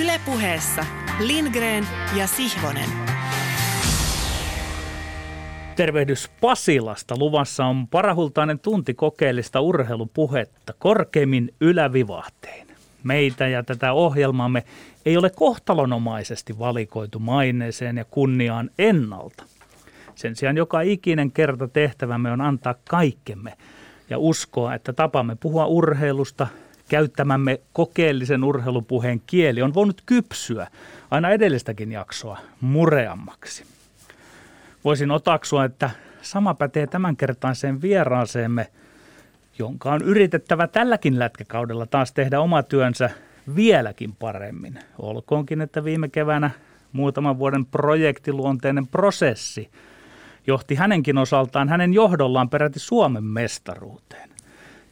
Ylepuheessa 0.00 0.84
Lindgren 1.20 1.86
ja 2.16 2.26
Sihvonen. 2.26 2.88
Tervehdys 5.76 6.30
Pasilasta. 6.40 7.14
Luvassa 7.18 7.64
on 7.64 7.88
parahultainen 7.88 8.58
tunti 8.58 8.94
kokeellista 8.94 9.60
urheilupuhetta 9.60 10.74
korkeimmin 10.78 11.54
ylävivahteen. 11.60 12.66
Meitä 13.02 13.48
ja 13.48 13.62
tätä 13.62 13.92
ohjelmaamme 13.92 14.64
ei 15.06 15.16
ole 15.16 15.30
kohtalonomaisesti 15.30 16.58
valikoitu 16.58 17.18
maineeseen 17.18 17.96
ja 17.96 18.04
kunniaan 18.04 18.70
ennalta. 18.78 19.44
Sen 20.14 20.36
sijaan 20.36 20.56
joka 20.56 20.80
ikinen 20.80 21.32
kerta 21.32 21.68
tehtävämme 21.68 22.32
on 22.32 22.40
antaa 22.40 22.74
kaikkemme 22.88 23.52
ja 24.10 24.18
uskoa, 24.18 24.74
että 24.74 24.92
tapamme 24.92 25.36
puhua 25.40 25.66
urheilusta, 25.66 26.46
käyttämämme 26.88 27.60
kokeellisen 27.72 28.44
urheilupuheen 28.44 29.22
kieli 29.26 29.62
on 29.62 29.74
voinut 29.74 30.02
kypsyä 30.06 30.66
aina 31.10 31.30
edellistäkin 31.30 31.92
jaksoa 31.92 32.38
mureammaksi. 32.60 33.64
Voisin 34.84 35.10
otaksua, 35.10 35.64
että 35.64 35.90
sama 36.22 36.54
pätee 36.54 36.86
tämänkertaiseen 36.86 37.82
vieraaseemme, 37.82 38.66
jonka 39.58 39.92
on 39.92 40.02
yritettävä 40.02 40.66
tälläkin 40.66 41.18
lätkäkaudella 41.18 41.86
taas 41.86 42.12
tehdä 42.12 42.40
oma 42.40 42.62
työnsä 42.62 43.10
vieläkin 43.56 44.16
paremmin. 44.16 44.78
Olkoonkin, 44.98 45.60
että 45.60 45.84
viime 45.84 46.08
keväänä 46.08 46.50
muutaman 46.92 47.38
vuoden 47.38 47.66
projektiluonteinen 47.66 48.86
prosessi 48.86 49.70
johti 50.46 50.74
hänenkin 50.74 51.18
osaltaan 51.18 51.68
hänen 51.68 51.94
johdollaan 51.94 52.50
peräti 52.50 52.78
Suomen 52.78 53.24
mestaruuteen. 53.24 54.33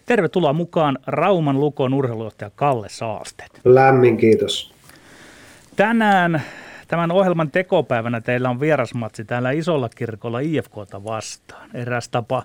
Tervetuloa 0.07 0.53
mukaan 0.53 0.99
Rauman 1.07 1.61
Lukon 1.61 1.95
urheilujohtaja 1.95 2.51
Kalle 2.55 2.89
Saasteet. 2.91 3.61
Lämmin 3.65 4.17
kiitos. 4.17 4.73
Tänään 5.77 6.43
tämän 6.89 7.11
ohjelman 7.11 7.51
tekopäivänä 7.51 8.21
teillä 8.21 8.51
on 8.51 8.61
vierasmatsi 8.61 9.25
täällä 9.25 9.51
Isolla 9.51 9.89
kirkolla 9.89 10.41
IFKta 10.41 11.05
vastaan. 11.05 11.71
Eräs 11.75 12.09
tapa, 12.09 12.43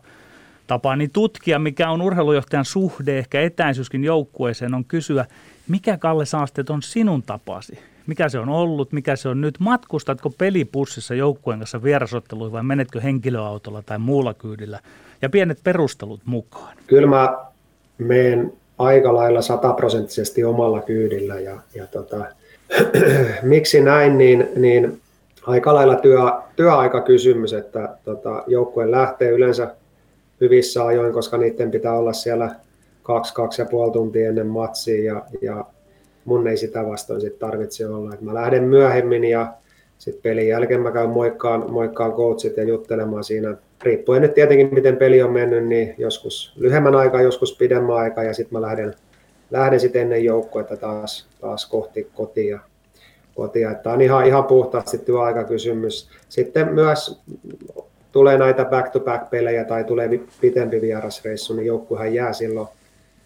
tapaani 0.67 1.07
tutkia, 1.07 1.59
mikä 1.59 1.89
on 1.89 2.01
urheilujohtajan 2.01 2.65
suhde, 2.65 3.17
ehkä 3.19 3.41
etäisyyskin 3.41 4.03
joukkueeseen, 4.03 4.73
on 4.73 4.85
kysyä, 4.85 5.25
mikä 5.67 5.97
Kalle 5.97 6.25
Saasteet 6.25 6.69
on 6.69 6.81
sinun 6.81 7.23
tapasi? 7.23 7.79
Mikä 8.07 8.29
se 8.29 8.39
on 8.39 8.49
ollut, 8.49 8.91
mikä 8.91 9.15
se 9.15 9.29
on 9.29 9.41
nyt? 9.41 9.59
Matkustatko 9.59 10.29
pelipussissa 10.29 11.15
joukkueen 11.15 11.59
kanssa 11.59 11.83
vierasotteluihin 11.83 12.51
vai 12.51 12.63
menetkö 12.63 13.01
henkilöautolla 13.01 13.81
tai 13.81 13.99
muulla 13.99 14.33
kyydillä? 14.33 14.79
Ja 15.21 15.29
pienet 15.29 15.59
perustelut 15.63 16.21
mukaan. 16.25 16.77
Kyllä 16.87 17.07
mä 17.07 17.46
menen 17.97 18.53
aika 18.77 19.13
lailla 19.13 19.41
sataprosenttisesti 19.41 20.43
omalla 20.43 20.81
kyydillä 20.81 21.39
ja, 21.39 21.59
ja 21.75 21.87
tota, 21.87 22.25
miksi 23.43 23.81
näin, 23.81 24.17
niin, 24.17 24.49
niin 24.55 25.01
aika 25.47 25.73
lailla 25.73 25.95
työ, 25.95 26.19
työaikakysymys, 26.55 27.53
että 27.53 27.89
tota, 28.05 28.43
joukkue 28.47 28.91
lähtee 28.91 29.29
yleensä 29.29 29.75
hyvissä 30.41 30.85
ajoin, 30.85 31.13
koska 31.13 31.37
niiden 31.37 31.71
pitää 31.71 31.93
olla 31.93 32.13
siellä 32.13 32.55
kaksi, 33.03 33.33
kaksi 33.33 33.61
ja 33.61 33.65
puoli 33.65 33.91
tuntia 33.91 34.29
ennen 34.29 34.47
matsia 34.47 35.03
ja, 35.03 35.25
ja 35.41 35.65
mun 36.25 36.47
ei 36.47 36.57
sitä 36.57 36.85
vastoin 36.85 37.21
sit 37.21 37.39
tarvitse 37.39 37.87
olla. 37.87 38.13
Et 38.13 38.21
mä 38.21 38.33
lähden 38.33 38.63
myöhemmin 38.63 39.23
ja 39.23 39.53
sitten 39.97 40.21
pelin 40.21 40.47
jälkeen 40.47 40.81
mä 40.81 40.91
käyn 40.91 41.09
moikkaan, 41.09 41.71
moikkaan 41.71 42.13
coachit 42.13 42.57
ja 42.57 42.63
juttelemaan 42.63 43.23
siinä. 43.23 43.57
Riippuen 43.83 44.21
nyt 44.21 44.33
tietenkin, 44.33 44.73
miten 44.73 44.97
peli 44.97 45.21
on 45.21 45.31
mennyt, 45.31 45.65
niin 45.65 45.95
joskus 45.97 46.53
lyhyemmän 46.55 46.95
aikaa, 46.95 47.21
joskus 47.21 47.57
pidemmän 47.57 47.95
aikaa 47.95 48.23
ja 48.23 48.33
sitten 48.33 48.59
mä 48.59 48.61
lähden, 48.61 48.93
lähden 49.51 49.79
sitten 49.79 50.01
ennen 50.01 50.23
joukkuetta 50.23 50.77
taas, 50.77 51.27
taas 51.41 51.65
kohti 51.65 52.07
kotia. 52.13 52.59
kotia. 53.35 53.73
Tämä 53.73 53.93
on 53.93 54.01
ihan, 54.01 54.25
ihan 54.25 54.43
puhtaasti 54.43 54.97
työaikakysymys. 54.97 56.09
Sitten 56.29 56.73
myös 56.73 57.21
tulee 58.11 58.37
näitä 58.37 58.65
back-to-back-pelejä 58.65 59.63
tai 59.63 59.83
tulee 59.83 60.09
pitempi 60.41 60.81
vierasreissu, 60.81 61.53
niin 61.53 61.65
joukkuehan 61.65 62.13
jää 62.13 62.33
silloin, 62.33 62.67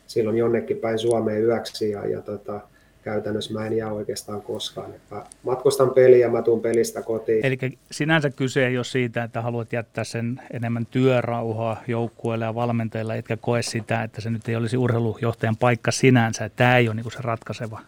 silloin 0.07 0.37
jonnekin 0.37 0.77
päin 0.77 0.99
Suomeen 0.99 1.43
yöksi 1.43 1.91
ja, 1.91 2.07
ja 2.07 2.21
tota, 2.21 2.59
käytännössä 3.03 3.53
mä 3.53 3.65
en 3.65 3.77
jää 3.77 3.93
oikeastaan 3.93 4.41
koskaan. 4.41 4.89
Mä 5.11 5.23
matkustan 5.43 5.89
peliä 5.89 6.17
ja 6.17 6.29
mä 6.29 6.41
tuun 6.41 6.61
pelistä 6.61 7.01
kotiin. 7.01 7.45
Eli 7.45 7.57
sinänsä 7.91 8.29
kyse 8.29 8.67
ei 8.67 8.77
ole 8.77 8.83
siitä, 8.83 9.23
että 9.23 9.41
haluat 9.41 9.73
jättää 9.73 10.03
sen 10.03 10.41
enemmän 10.53 10.85
työrauhaa 10.85 11.83
joukkueelle 11.87 12.45
ja 12.45 12.55
valmentajille, 12.55 13.17
etkä 13.17 13.37
koe 13.37 13.61
sitä, 13.61 14.03
että 14.03 14.21
se 14.21 14.29
nyt 14.29 14.49
ei 14.49 14.55
olisi 14.55 14.77
urheilujohtajan 14.77 15.57
paikka 15.57 15.91
sinänsä. 15.91 16.45
Että 16.45 16.57
tämä 16.57 16.77
ei 16.77 16.87
ole 16.87 16.95
niin 16.95 17.11
se 17.11 17.19
ratkaiseva 17.21 17.79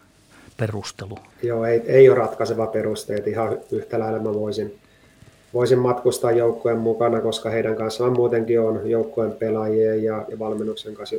perustelu. 0.56 1.18
Joo, 1.42 1.64
ei, 1.64 1.82
ei 1.86 2.08
ole 2.08 2.18
ratkaiseva 2.18 2.66
peruste. 2.66 3.14
Että 3.14 3.30
ihan 3.30 3.58
yhtä 3.72 3.98
lailla 3.98 4.18
mä 4.18 4.34
voisin, 4.34 4.74
voisin 5.54 5.78
matkustaa 5.78 6.32
joukkueen 6.32 6.78
mukana, 6.78 7.20
koska 7.20 7.50
heidän 7.50 7.76
kanssaan 7.76 8.12
muutenkin 8.12 8.60
on 8.60 8.90
joukkueen 8.90 9.32
pelaajien 9.32 10.04
ja, 10.04 10.24
ja 10.28 10.38
valmennuksen 10.38 10.94
kanssa 10.94 11.16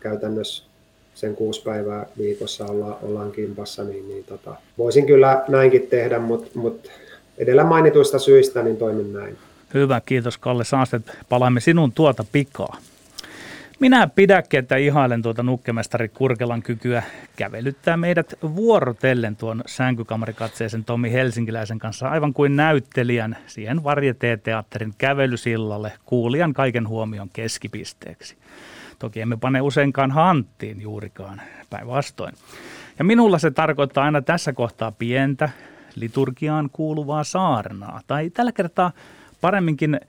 käytännössä 0.00 0.71
sen 1.14 1.36
kuusi 1.36 1.62
päivää 1.62 2.06
viikossa 2.18 2.66
olla, 2.66 2.98
ollaan 3.02 3.32
kimpassa, 3.32 3.84
niin, 3.84 4.08
niin 4.08 4.24
tota, 4.24 4.54
voisin 4.78 5.06
kyllä 5.06 5.44
näinkin 5.48 5.86
tehdä, 5.86 6.18
mutta 6.18 6.50
mut 6.54 6.90
edellä 7.38 7.64
mainituista 7.64 8.18
syistä 8.18 8.62
niin 8.62 8.76
toimin 8.76 9.12
näin. 9.12 9.36
Hyvä, 9.74 10.00
kiitos 10.06 10.38
Kalle 10.38 10.64
Saastet. 10.64 11.02
Palaamme 11.28 11.60
sinun 11.60 11.92
tuota 11.92 12.24
pikaa. 12.32 12.76
Minä 13.80 14.08
pidäkin, 14.14 14.60
että 14.60 14.76
ihailen 14.76 15.22
tuota 15.22 15.42
nukkemestari 15.42 16.08
Kurkelan 16.08 16.62
kykyä 16.62 17.02
kävelyttää 17.36 17.96
meidät 17.96 18.34
vuorotellen 18.42 19.36
tuon 19.36 19.62
sänkykamarikatseisen 19.66 20.84
Tomi 20.84 21.12
Helsinkiläisen 21.12 21.78
kanssa 21.78 22.08
aivan 22.08 22.32
kuin 22.32 22.56
näyttelijän 22.56 23.36
siihen 23.46 23.84
varjeteateatterin 23.84 24.94
kävelysillalle 24.98 25.92
kuulijan 26.06 26.52
kaiken 26.54 26.88
huomion 26.88 27.28
keskipisteeksi. 27.32 28.36
Toki 29.02 29.20
emme 29.20 29.36
pane 29.36 29.60
useinkaan 29.60 30.10
hanttiin 30.10 30.80
juurikaan, 30.80 31.40
päinvastoin. 31.70 32.34
Ja 32.98 33.04
minulla 33.04 33.38
se 33.38 33.50
tarkoittaa 33.50 34.04
aina 34.04 34.22
tässä 34.22 34.52
kohtaa 34.52 34.92
pientä 34.92 35.50
liturgiaan 35.94 36.70
kuuluvaa 36.72 37.24
saarnaa. 37.24 38.00
Tai 38.06 38.30
tällä 38.30 38.52
kertaa 38.52 38.92
paremminkin 39.40 40.00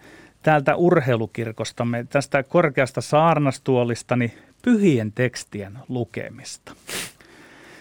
täältä 0.44 0.76
urheilukirkostamme, 0.76 2.06
tästä 2.10 2.44
korkeasta 2.44 3.02
saarnastuolistani 3.02 4.34
pyhien 4.62 5.12
tekstien 5.12 5.80
lukemista. 5.90 6.76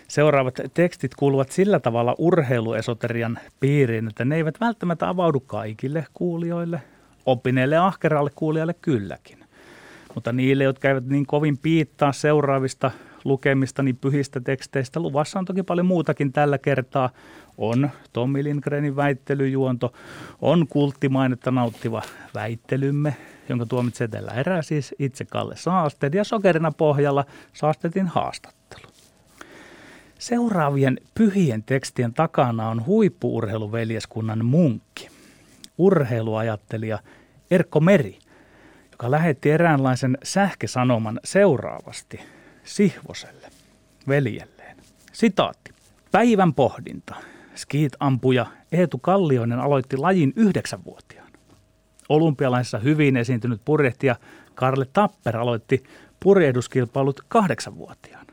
Seuraavat 0.08 0.60
tekstit 0.74 1.14
kuuluvat 1.14 1.50
sillä 1.50 1.80
tavalla 1.80 2.14
urheiluesoterian 2.18 3.38
piiriin, 3.60 4.08
että 4.08 4.24
ne 4.24 4.36
eivät 4.36 4.60
välttämättä 4.60 5.08
avaudu 5.08 5.40
kaikille 5.40 6.06
kuulijoille, 6.14 6.82
oppineille 7.26 7.76
ahkeralle 7.76 8.30
kuulijalle 8.34 8.74
kylläkin. 8.74 9.41
Mutta 10.14 10.32
niille, 10.32 10.64
jotka 10.64 10.88
eivät 10.88 11.06
niin 11.06 11.26
kovin 11.26 11.58
piittaa 11.58 12.12
seuraavista 12.12 12.90
lukemista, 13.24 13.82
niin 13.82 13.96
pyhistä 13.96 14.40
teksteistä, 14.40 15.00
luvassa 15.00 15.38
on 15.38 15.44
toki 15.44 15.62
paljon 15.62 15.86
muutakin 15.86 16.32
tällä 16.32 16.58
kertaa. 16.58 17.10
On 17.58 17.90
Tommi 18.12 18.44
Lindgrenin 18.44 18.96
väittelyjuonto, 18.96 19.92
on 20.40 20.66
kulttimainetta 20.68 21.50
nauttiva 21.50 22.02
väittelymme, 22.34 23.16
jonka 23.48 23.66
tuomitsee 23.66 24.08
tällä 24.08 24.30
erää 24.30 24.62
siis 24.62 24.94
itse 24.98 25.24
Kalle 25.24 25.56
Saasted 25.56 26.14
ja 26.14 26.24
sokerina 26.24 26.72
pohjalla 26.72 27.24
Saastetin 27.52 28.06
haastattelu. 28.06 28.86
Seuraavien 30.18 31.00
pyhien 31.14 31.62
tekstien 31.62 32.14
takana 32.14 32.68
on 32.68 32.86
huippuurheiluveljeskunnan 32.86 34.44
munkki, 34.44 35.08
urheiluajattelija 35.78 36.98
Erkko 37.50 37.80
Meri– 37.80 38.18
joka 39.02 39.10
lähetti 39.10 39.50
eräänlaisen 39.50 40.18
sähkösanoman 40.22 41.20
seuraavasti 41.24 42.20
Sihvoselle, 42.64 43.48
veljelleen. 44.08 44.76
Sitaatti. 45.12 45.72
Päivän 46.12 46.54
pohdinta. 46.54 47.14
Skiit-ampuja 47.54 48.46
Eetu 48.72 48.98
Kallioinen 48.98 49.58
aloitti 49.58 49.96
lajin 49.96 50.32
yhdeksänvuotiaan. 50.36 51.28
Olympialaisessa 52.08 52.78
hyvin 52.78 53.16
esiintynyt 53.16 53.60
purjehtija 53.64 54.16
Karle 54.54 54.86
Tapper 54.92 55.36
aloitti 55.36 55.82
purjehduskilpailut 56.20 57.20
kahdeksanvuotiaan. 57.28 58.26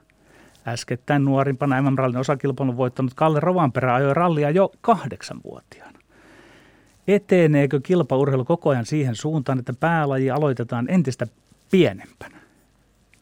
Äskettäin 0.67 1.25
nuorimpana 1.25 1.81
MM-rallin 1.81 2.19
osakilpailun 2.19 2.77
voittanut 2.77 3.13
Kalle 3.13 3.39
Rovanperä 3.39 3.95
ajoi 3.95 4.13
rallia 4.13 4.49
jo 4.49 4.71
kahdeksanvuotiaan. 4.81 5.88
Eteneekö 7.09 7.79
kilpaurheilu 7.83 8.45
koko 8.45 8.69
ajan 8.69 8.85
siihen 8.85 9.15
suuntaan, 9.15 9.59
että 9.59 9.73
päälaji 9.79 10.31
aloitetaan 10.31 10.85
entistä 10.89 11.27
pienempänä? 11.71 12.37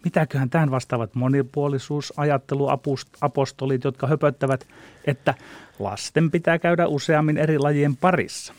Mitäköhän 0.03 0.49
tähän 0.49 0.71
vastaavat 0.71 1.15
monipuolisuusajatteluapostolit, 1.15 3.83
jotka 3.83 4.07
höpöttävät, 4.07 4.67
että 5.05 5.33
lasten 5.79 6.31
pitää 6.31 6.59
käydä 6.59 6.87
useammin 6.87 7.37
eri 7.37 7.59
lajien 7.59 7.95
parissa? 7.95 8.53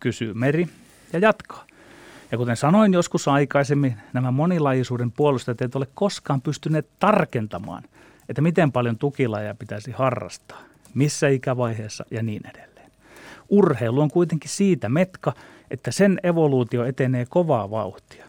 Kysyy 0.00 0.34
Meri 0.34 0.68
ja 1.12 1.18
jatkaa. 1.18 1.66
Ja 2.32 2.38
kuten 2.38 2.56
sanoin 2.56 2.92
joskus 2.92 3.28
aikaisemmin, 3.28 3.96
nämä 4.12 4.30
monilajisuuden 4.30 5.12
puolustajat 5.12 5.60
eivät 5.60 5.76
ole 5.76 5.86
koskaan 5.94 6.40
pystyneet 6.40 6.88
tarkentamaan, 6.98 7.82
että 8.28 8.42
miten 8.42 8.72
paljon 8.72 8.98
tukilajeja 8.98 9.54
pitäisi 9.54 9.90
harrastaa. 9.90 10.62
missä 10.94 11.28
ikävaiheessa 11.28 12.04
ja 12.10 12.22
niin 12.22 12.46
edelleen. 12.46 12.71
Urheilu 13.52 14.00
on 14.00 14.10
kuitenkin 14.10 14.50
siitä 14.50 14.88
metka, 14.88 15.32
että 15.70 15.90
sen 15.90 16.20
evoluutio 16.22 16.84
etenee 16.84 17.26
kovaa 17.28 17.70
vauhtia. 17.70 18.24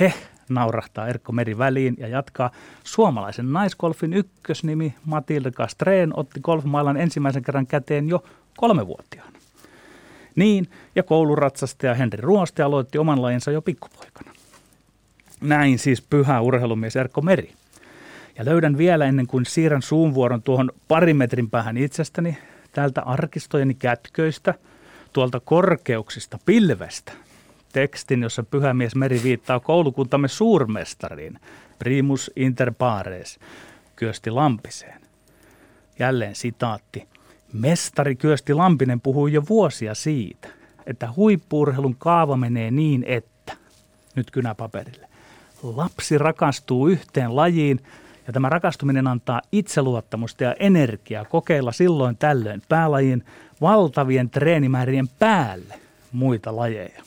He, 0.00 0.14
naurahtaa 0.48 1.08
Erkko 1.08 1.32
Meri 1.32 1.58
väliin 1.58 1.96
ja 1.98 2.08
jatkaa. 2.08 2.50
Suomalaisen 2.84 3.52
naiskolfin 3.52 4.12
ykkösnimi 4.12 4.94
Matilda 5.04 5.50
Castreen 5.50 6.18
otti 6.18 6.40
golfmailan 6.40 6.96
ensimmäisen 6.96 7.42
kerran 7.42 7.66
käteen 7.66 8.08
jo 8.08 8.24
kolmevuotiaana. 8.56 9.38
Niin, 10.36 10.68
ja 10.94 11.02
kouluratsastaja 11.02 11.94
Henri 11.94 12.20
Ruoste 12.20 12.62
aloitti 12.62 12.98
oman 12.98 13.22
lajinsa 13.22 13.50
jo 13.50 13.62
pikkupoikana. 13.62 14.32
Näin 15.40 15.78
siis 15.78 16.02
pyhä 16.02 16.40
urheilumies 16.40 16.96
Erkko 16.96 17.20
Meri. 17.20 17.52
Ja 18.38 18.44
löydän 18.44 18.78
vielä 18.78 19.04
ennen 19.04 19.26
kuin 19.26 19.46
siirrän 19.46 19.82
suunvuoron 19.82 20.42
tuohon 20.42 20.70
parin 20.88 21.16
metrin 21.16 21.50
päähän 21.50 21.76
itsestäni, 21.76 22.38
täältä 22.78 23.02
arkistojeni 23.02 23.74
kätköistä, 23.74 24.54
tuolta 25.12 25.40
korkeuksista, 25.40 26.38
pilvestä, 26.46 27.12
tekstin, 27.72 28.22
jossa 28.22 28.42
pyhämies 28.42 28.94
Meri 28.94 29.20
viittaa 29.22 29.60
koulukuntamme 29.60 30.28
suurmestariin, 30.28 31.40
primus 31.78 32.30
inter 32.36 32.72
pares, 32.78 33.38
Kyösti 33.96 34.30
Lampiseen. 34.30 35.00
Jälleen 35.98 36.34
sitaatti. 36.34 37.08
Mestari 37.52 38.16
Kyösti 38.16 38.54
Lampinen 38.54 39.00
puhui 39.00 39.32
jo 39.32 39.42
vuosia 39.48 39.94
siitä, 39.94 40.48
että 40.86 41.12
huippuurheilun 41.16 41.96
kaava 41.98 42.36
menee 42.36 42.70
niin, 42.70 43.04
että, 43.08 43.56
nyt 44.14 44.30
kynäpaperille, 44.30 45.08
lapsi 45.62 46.18
rakastuu 46.18 46.88
yhteen 46.88 47.36
lajiin 47.36 47.80
ja 48.28 48.32
tämä 48.32 48.48
rakastuminen 48.48 49.06
antaa 49.06 49.42
itseluottamusta 49.52 50.44
ja 50.44 50.54
energiaa 50.60 51.24
kokeilla 51.24 51.72
silloin 51.72 52.16
tällöin 52.16 52.62
päälajin 52.68 53.24
valtavien 53.60 54.30
treenimäärien 54.30 55.08
päälle 55.18 55.74
muita 56.12 56.56
lajeja. 56.56 57.02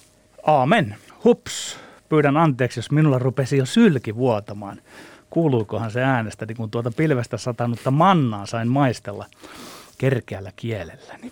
Aamen. 0.45 0.95
Hups. 1.23 1.79
Pyydän 2.09 2.37
anteeksi, 2.37 2.79
jos 2.79 2.91
minulla 2.91 3.19
rupesi 3.19 3.57
jo 3.57 3.65
sylki 3.65 4.15
vuotamaan. 4.15 4.81
Kuuluukohan 5.29 5.91
se 5.91 6.03
äänestä, 6.03 6.45
niin 6.45 6.57
kun 6.57 6.71
tuota 6.71 6.91
pilvestä 6.91 7.37
satanutta 7.37 7.91
mannaa 7.91 8.45
sain 8.45 8.67
maistella 8.67 9.25
kerkeällä 9.97 10.51
kielelläni. 10.55 11.31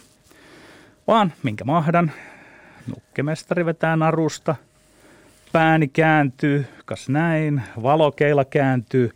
Vaan 1.07 1.33
minkä 1.43 1.63
mahdan, 1.63 2.11
nukkemestari 2.87 3.65
vetää 3.65 3.95
narusta, 3.95 4.55
pääni 5.51 5.87
kääntyy, 5.87 6.65
kas 6.85 7.09
näin, 7.09 7.61
valokeila 7.83 8.45
kääntyy, 8.45 9.11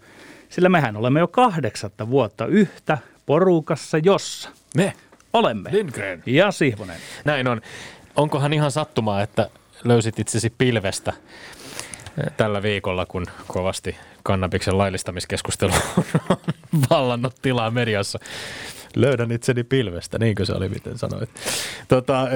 sillä 0.54 0.70
mehän 0.70 0.98
olemme 0.98 1.20
jo 1.20 1.28
kahdeksatta 1.28 2.10
vuotta 2.10 2.46
yhtä 2.46 2.98
porukassa, 3.26 3.98
jossa 3.98 4.50
me 4.76 4.94
olemme. 5.34 5.70
Lindgren. 5.74 6.24
Ja 6.26 6.52
Sihvonen. 6.52 6.98
Näin 7.26 7.48
on. 7.48 7.62
Onkohan 8.16 8.54
ihan 8.54 8.72
sattumaa, 8.72 9.22
että 9.22 9.50
löysit 9.84 10.20
itsesi 10.20 10.54
pilvestä 10.58 11.14
eh, 11.14 12.32
tällä 12.38 12.62
viikolla, 12.62 13.06
kun 13.06 13.26
kovasti 13.48 13.96
kannabiksen 14.24 14.78
laillistamiskeskustelu 14.78 15.72
on 16.30 16.38
vallannut 16.90 17.36
tilaa 17.42 17.72
mediassa. 17.72 18.20
Löydän 18.95 19.31
itseni 19.31 19.63
pilvestä, 19.63 20.19
niinkö 20.19 20.45
se 20.45 20.54
oli, 20.54 20.69
miten 20.69 20.98
sanoit. 20.98 21.30
Tota, 21.88 22.28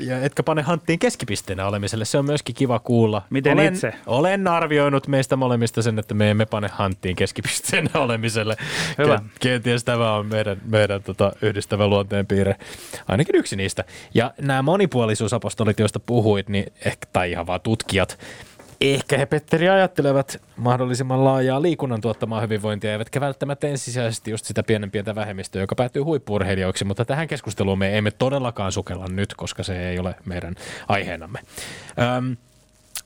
ja 0.00 0.20
etkä 0.20 0.42
pane 0.42 0.62
hanttiin 0.62 0.98
keskipisteenä 0.98 1.66
olemiselle, 1.66 2.04
se 2.04 2.18
on 2.18 2.24
myöskin 2.24 2.54
kiva 2.54 2.78
kuulla. 2.78 3.22
Miten 3.30 3.52
olen, 3.52 3.74
itse? 3.74 3.92
Olen 4.06 4.48
arvioinut 4.48 5.08
meistä 5.08 5.36
molemmista 5.36 5.82
sen, 5.82 5.98
että 5.98 6.14
me 6.14 6.30
emme 6.30 6.46
pane 6.46 6.68
hanttiin 6.72 7.16
keskipisteenä 7.16 7.90
olemiselle. 8.04 8.56
Hyvä. 8.98 9.22
Kenties 9.40 9.84
tämä 9.84 10.14
on 10.14 10.26
meidän, 10.26 10.56
meidän 10.64 11.02
tota, 11.02 11.32
yhdistävä 11.42 11.86
luonteenpiirre, 11.86 12.56
ainakin 13.08 13.36
yksi 13.36 13.56
niistä. 13.56 13.84
Ja 14.14 14.34
nämä 14.40 14.62
monipuolisuusapostolit, 14.62 15.78
joista 15.78 16.00
puhuit, 16.00 16.48
niin 16.48 16.72
ehkä, 16.84 17.06
tai 17.12 17.30
ihan 17.30 17.46
vaan 17.46 17.60
tutkijat, 17.60 18.18
Ehkä 18.80 19.18
he, 19.18 19.26
Petteri, 19.26 19.68
ajattelevat 19.68 20.42
mahdollisimman 20.56 21.24
laajaa 21.24 21.62
liikunnan 21.62 22.00
tuottamaa 22.00 22.40
hyvinvointia, 22.40 22.92
eivätkä 22.92 23.20
välttämättä 23.20 23.66
ensisijaisesti 23.66 24.30
just 24.30 24.44
sitä 24.44 24.62
pienen 24.62 24.90
pientä 24.90 25.14
vähemmistöä, 25.14 25.62
joka 25.62 25.74
päätyy 25.74 26.02
huippurheilijoiksi, 26.02 26.84
mutta 26.84 27.04
tähän 27.04 27.28
keskusteluun 27.28 27.78
me 27.78 27.98
emme 27.98 28.10
todellakaan 28.10 28.72
sukella 28.72 29.06
nyt, 29.08 29.34
koska 29.34 29.62
se 29.62 29.88
ei 29.88 29.98
ole 29.98 30.14
meidän 30.24 30.54
aiheenamme. 30.88 31.38
Öm, 32.16 32.36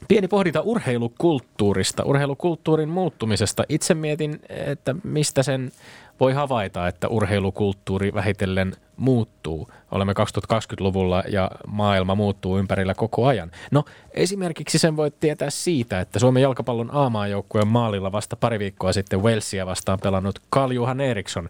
Pieni 0.08 0.28
pohdinta 0.28 0.60
urheilukulttuurista, 0.60 2.02
urheilukulttuurin 2.02 2.88
muuttumisesta. 2.88 3.64
Itse 3.68 3.94
mietin, 3.94 4.40
että 4.48 4.94
mistä 5.04 5.42
sen 5.42 5.72
voi 6.20 6.32
havaita, 6.32 6.88
että 6.88 7.08
urheilukulttuuri 7.08 8.14
vähitellen 8.14 8.72
muuttuu. 8.96 9.68
Olemme 9.90 10.12
2020-luvulla 10.12 11.22
ja 11.28 11.50
maailma 11.66 12.14
muuttuu 12.14 12.58
ympärillä 12.58 12.94
koko 12.94 13.26
ajan. 13.26 13.50
No 13.70 13.84
esimerkiksi 14.10 14.78
sen 14.78 14.96
voi 14.96 15.10
tietää 15.10 15.50
siitä, 15.50 16.00
että 16.00 16.18
Suomen 16.18 16.42
jalkapallon 16.42 16.90
A-maajoukkueen 16.92 17.68
maalilla 17.68 18.12
vasta 18.12 18.36
pari 18.36 18.58
viikkoa 18.58 18.92
sitten 18.92 19.22
Walesia 19.22 19.66
vastaan 19.66 19.98
pelannut 20.02 20.38
Karl-Johan 20.50 21.00
Eriksson, 21.00 21.48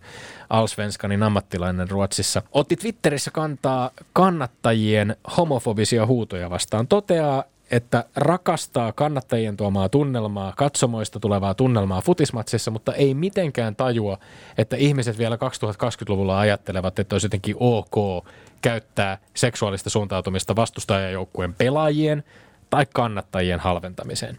Alsvenskanin 0.50 1.22
ammattilainen 1.22 1.90
Ruotsissa, 1.90 2.42
otti 2.52 2.76
Twitterissä 2.76 3.30
kantaa 3.30 3.90
kannattajien 4.12 5.16
homofobisia 5.36 6.06
huutoja 6.06 6.50
vastaan. 6.50 6.88
Toteaa, 6.88 7.44
että 7.70 8.04
rakastaa 8.16 8.92
kannattajien 8.92 9.56
tuomaa 9.56 9.88
tunnelmaa, 9.88 10.52
katsomoista 10.56 11.20
tulevaa 11.20 11.54
tunnelmaa 11.54 12.00
futismatsissa, 12.00 12.70
mutta 12.70 12.94
ei 12.94 13.14
mitenkään 13.14 13.76
tajua, 13.76 14.18
että 14.58 14.76
ihmiset 14.76 15.18
vielä 15.18 15.36
2020-luvulla 15.36 16.38
ajattelevat, 16.38 16.98
että 16.98 17.14
olisi 17.14 17.26
jotenkin 17.26 17.56
ok 17.60 18.24
käyttää 18.62 19.18
seksuaalista 19.34 19.90
suuntautumista 19.90 20.56
vastustajajoukkueen 20.56 21.54
pelaajien 21.54 22.24
tai 22.70 22.86
kannattajien 22.94 23.60
halventamiseen. 23.60 24.38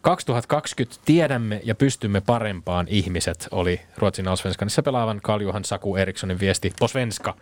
2020 0.00 1.00
tiedämme 1.04 1.60
ja 1.64 1.74
pystymme 1.74 2.20
parempaan 2.20 2.86
ihmiset, 2.88 3.48
oli 3.50 3.80
Ruotsin 3.96 4.28
Allsvenskanissa 4.28 4.82
pelaavan 4.82 5.20
Kaljuhan 5.22 5.64
Saku 5.64 5.96
Erikssonin 5.96 6.40
viesti 6.40 6.72
på 6.80 6.88
svenska 6.88 7.34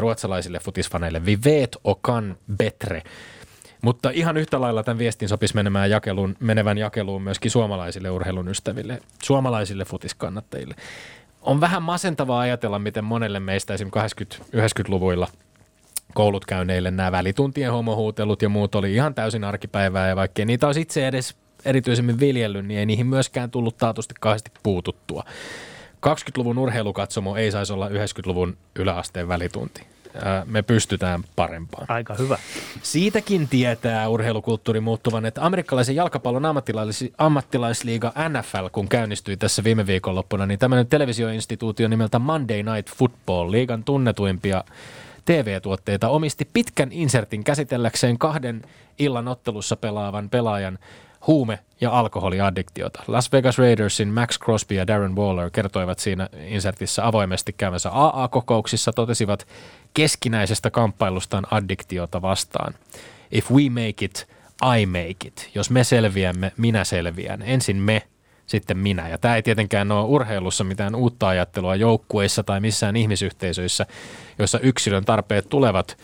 ruotsalaisille 0.00 0.58
futisfaneille. 0.58 1.26
Vi 1.26 1.38
vet 1.44 1.76
och 1.84 2.02
kan 2.02 2.36
bättre. 2.56 3.02
Mutta 3.82 4.10
ihan 4.10 4.36
yhtä 4.36 4.60
lailla 4.60 4.82
tämän 4.82 4.98
viestin 4.98 5.28
sopisi 5.28 5.54
menemään 5.54 5.90
jakeluun, 5.90 6.36
menevän 6.40 6.78
jakeluun 6.78 7.22
myöskin 7.22 7.50
suomalaisille 7.50 8.10
urheilun 8.10 8.48
ystäville, 8.48 9.00
suomalaisille 9.22 9.84
futiskannattajille. 9.84 10.74
On 11.42 11.60
vähän 11.60 11.82
masentavaa 11.82 12.40
ajatella, 12.40 12.78
miten 12.78 13.04
monelle 13.04 13.40
meistä 13.40 13.74
esimerkiksi 13.74 14.24
80-90-luvuilla 14.56 15.28
koulut 16.14 16.44
käyneille 16.46 16.90
nämä 16.90 17.12
välituntien 17.12 17.72
homohuutelut 17.72 18.42
ja 18.42 18.48
muut 18.48 18.74
oli 18.74 18.94
ihan 18.94 19.14
täysin 19.14 19.44
arkipäivää 19.44 20.08
ja 20.08 20.16
vaikkei 20.16 20.44
niitä 20.44 20.66
olisi 20.66 20.80
itse 20.80 21.08
edes 21.08 21.36
erityisemmin 21.64 22.20
viljellyt, 22.20 22.66
niin 22.66 22.80
ei 22.80 22.86
niihin 22.86 23.06
myöskään 23.06 23.50
tullut 23.50 23.76
taatusti 23.76 24.14
kauheasti 24.20 24.50
puututtua. 24.62 25.24
20-luvun 26.06 26.58
urheilukatsomo 26.58 27.36
ei 27.36 27.50
saisi 27.50 27.72
olla 27.72 27.88
90-luvun 27.88 28.56
yläasteen 28.76 29.28
välitunti 29.28 29.86
me 30.44 30.62
pystytään 30.62 31.24
parempaan. 31.36 31.86
Aika 31.88 32.14
hyvä. 32.14 32.38
Siitäkin 32.82 33.48
tietää 33.48 34.08
urheilukulttuuri 34.08 34.80
muuttuvan, 34.80 35.26
että 35.26 35.46
amerikkalaisen 35.46 35.96
jalkapallon 35.96 36.44
ammattilais- 36.44 37.14
ammattilaisliiga 37.18 38.12
NFL, 38.28 38.68
kun 38.72 38.88
käynnistyi 38.88 39.36
tässä 39.36 39.64
viime 39.64 39.86
viikonloppuna, 39.86 40.46
niin 40.46 40.58
tämmöinen 40.58 40.86
televisioinstituutio 40.86 41.88
nimeltä 41.88 42.18
Monday 42.18 42.62
Night 42.62 42.94
Football, 42.96 43.50
liigan 43.50 43.84
tunnetuimpia 43.84 44.64
TV-tuotteita, 45.24 46.08
omisti 46.08 46.48
pitkän 46.52 46.92
insertin 46.92 47.44
käsitelläkseen 47.44 48.18
kahden 48.18 48.62
illan 48.98 49.28
ottelussa 49.28 49.76
pelaavan 49.76 50.30
pelaajan 50.30 50.78
huume- 51.26 51.58
ja 51.80 51.90
alkoholiaddiktiota. 51.90 53.02
Las 53.06 53.32
Vegas 53.32 53.58
Raidersin 53.58 54.08
Max 54.08 54.38
Crosby 54.38 54.74
ja 54.74 54.86
Darren 54.86 55.16
Waller 55.16 55.50
kertoivat 55.50 55.98
siinä 55.98 56.28
insertissä 56.46 57.06
avoimesti 57.06 57.52
käymänsä 57.52 57.90
AA-kokouksissa, 57.92 58.92
totesivat 58.92 59.46
keskinäisestä 59.94 60.70
kamppailustaan 60.70 61.46
addiktiota 61.50 62.22
vastaan. 62.22 62.74
If 63.32 63.50
we 63.50 63.68
make 63.68 64.04
it, 64.04 64.28
I 64.78 64.86
make 64.86 65.26
it. 65.26 65.50
Jos 65.54 65.70
me 65.70 65.84
selviämme, 65.84 66.52
minä 66.56 66.84
selviän. 66.84 67.42
Ensin 67.42 67.76
me, 67.76 68.02
sitten 68.46 68.78
minä. 68.78 69.08
Ja 69.08 69.18
tämä 69.18 69.36
ei 69.36 69.42
tietenkään 69.42 69.92
ole 69.92 70.04
urheilussa 70.04 70.64
mitään 70.64 70.94
uutta 70.94 71.28
ajattelua 71.28 71.76
joukkueissa 71.76 72.42
tai 72.42 72.60
missään 72.60 72.96
ihmisyhteisöissä, 72.96 73.86
joissa 74.38 74.58
yksilön 74.58 75.04
tarpeet 75.04 75.48
tulevat 75.48 75.96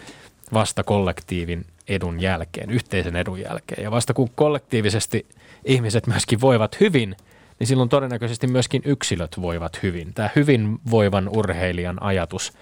vasta 0.52 0.84
kollektiivin 0.84 1.66
edun 1.88 2.20
jälkeen, 2.20 2.70
yhteisen 2.70 3.16
edun 3.16 3.40
jälkeen. 3.40 3.82
Ja 3.82 3.90
vasta 3.90 4.14
kun 4.14 4.30
kollektiivisesti 4.34 5.26
ihmiset 5.64 6.06
myöskin 6.06 6.40
voivat 6.40 6.80
hyvin, 6.80 7.16
niin 7.58 7.66
silloin 7.66 7.88
todennäköisesti 7.88 8.46
myöskin 8.46 8.82
yksilöt 8.84 9.40
voivat 9.40 9.82
hyvin. 9.82 10.14
Tämä 10.14 10.30
hyvinvoivan 10.36 11.28
urheilijan 11.28 12.02
ajatus 12.02 12.52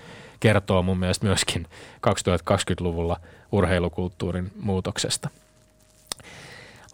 kertoo 0.41 0.83
mun 0.83 0.99
mielestä 0.99 1.27
myöskin 1.27 1.67
2020-luvulla 2.07 3.21
urheilukulttuurin 3.53 4.53
muutoksesta. 4.61 5.29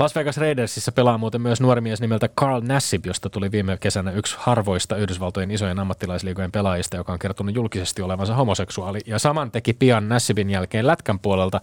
Las 0.00 0.14
Vegas 0.14 0.36
Raidersissa 0.36 0.92
pelaa 0.92 1.18
muuten 1.18 1.40
myös 1.40 1.60
nuori 1.60 1.80
mies 1.80 2.00
nimeltä 2.00 2.28
Carl 2.28 2.60
Nassib, 2.64 3.06
josta 3.06 3.30
tuli 3.30 3.52
viime 3.52 3.76
kesänä 3.76 4.12
yksi 4.12 4.36
harvoista 4.38 4.96
Yhdysvaltojen 4.96 5.50
isojen 5.50 5.78
ammattilaisliigojen 5.78 6.52
pelaajista, 6.52 6.96
joka 6.96 7.12
on 7.12 7.18
kertonut 7.18 7.54
julkisesti 7.54 8.02
olevansa 8.02 8.34
homoseksuaali. 8.34 9.00
Ja 9.06 9.18
saman 9.18 9.50
teki 9.50 9.72
pian 9.72 10.08
Nassibin 10.08 10.50
jälkeen 10.50 10.86
Lätkän 10.86 11.18
puolelta 11.18 11.60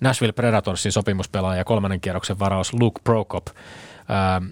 Nashville 0.00 0.32
Predatorsin 0.32 0.92
sopimuspelaaja 0.92 1.64
kolmannen 1.64 2.00
kierroksen 2.00 2.38
varaus 2.38 2.72
Luke 2.72 3.00
Prokop. 3.04 3.46
Ähm, 3.46 4.46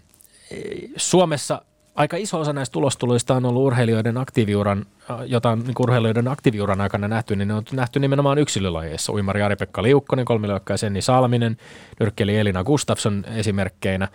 Suomessa 0.96 1.62
aika 1.98 2.16
iso 2.16 2.40
osa 2.40 2.52
näistä 2.52 2.72
tulostuloista 2.72 3.34
on 3.34 3.44
ollut 3.44 3.62
urheilijoiden 3.62 4.16
aktiiviuran, 4.16 4.86
jota 5.26 5.50
on 5.50 5.58
niin 5.58 5.74
urheilijoiden 5.78 6.28
aktiiviuran 6.28 6.80
aikana 6.80 7.08
nähty, 7.08 7.36
niin 7.36 7.48
ne 7.48 7.54
on 7.54 7.62
nähty 7.72 8.00
nimenomaan 8.00 8.38
yksilölajeissa. 8.38 9.12
Uimari 9.12 9.42
Ari-Pekka 9.42 9.82
Liukkonen, 9.82 10.24
kolmilyökkäjä 10.24 10.76
Senni 10.76 11.02
Salminen, 11.02 11.56
nyrkkeli 12.00 12.38
Elina 12.38 12.64
Gustafsson 12.64 13.24
esimerkkeinä. 13.36 14.08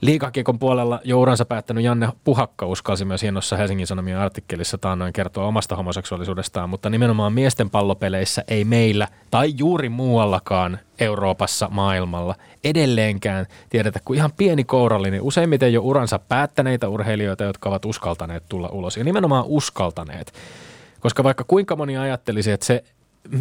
Liikakiekon 0.00 0.58
puolella 0.58 1.00
jo 1.04 1.20
uransa 1.20 1.44
päättänyt 1.44 1.84
Janne 1.84 2.08
Puhakka 2.24 2.66
uskalsi 2.66 3.04
myös 3.04 3.22
hienossa 3.22 3.56
Helsingin 3.56 3.86
Sanomien 3.86 4.18
artikkelissa 4.18 4.78
taannoin 4.78 5.12
kertoa 5.12 5.46
omasta 5.46 5.76
homoseksuaalisuudestaan, 5.76 6.70
mutta 6.70 6.90
nimenomaan 6.90 7.32
miesten 7.32 7.70
pallopeleissä 7.70 8.44
ei 8.48 8.64
meillä 8.64 9.08
tai 9.30 9.54
juuri 9.56 9.88
muuallakaan 9.88 10.78
Euroopassa, 10.98 11.68
maailmalla 11.70 12.34
edelleenkään 12.64 13.46
tiedetä 13.70 14.00
kuin 14.04 14.16
ihan 14.16 14.32
pieni 14.36 14.64
kourallinen, 14.64 15.22
useimmiten 15.22 15.72
jo 15.72 15.82
uransa 15.82 16.18
päättäneitä 16.18 16.88
urheilijoita, 16.88 17.44
jotka 17.44 17.68
ovat 17.68 17.84
uskaltaneet 17.84 18.44
tulla 18.48 18.68
ulos. 18.68 18.96
Ja 18.96 19.04
nimenomaan 19.04 19.44
uskaltaneet. 19.46 20.32
Koska 21.00 21.24
vaikka 21.24 21.44
kuinka 21.44 21.76
moni 21.76 21.96
ajattelisi, 21.96 22.50
että 22.50 22.66
se 22.66 22.84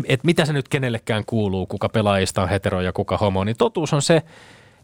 että 0.06 0.26
mitä 0.26 0.46
se 0.46 0.54
nyt 0.54 0.70
kenellekään 0.70 1.26
kuuluu, 1.26 1.66
kuka 1.66 1.90
pelaajista 1.90 2.42
on 2.42 2.50
hetero 2.50 2.82
ja 2.82 2.94
kuka 2.94 3.18
homo, 3.18 3.44
niin 3.44 3.58
totuus 3.58 3.94
on 3.94 4.02
se, 4.02 4.22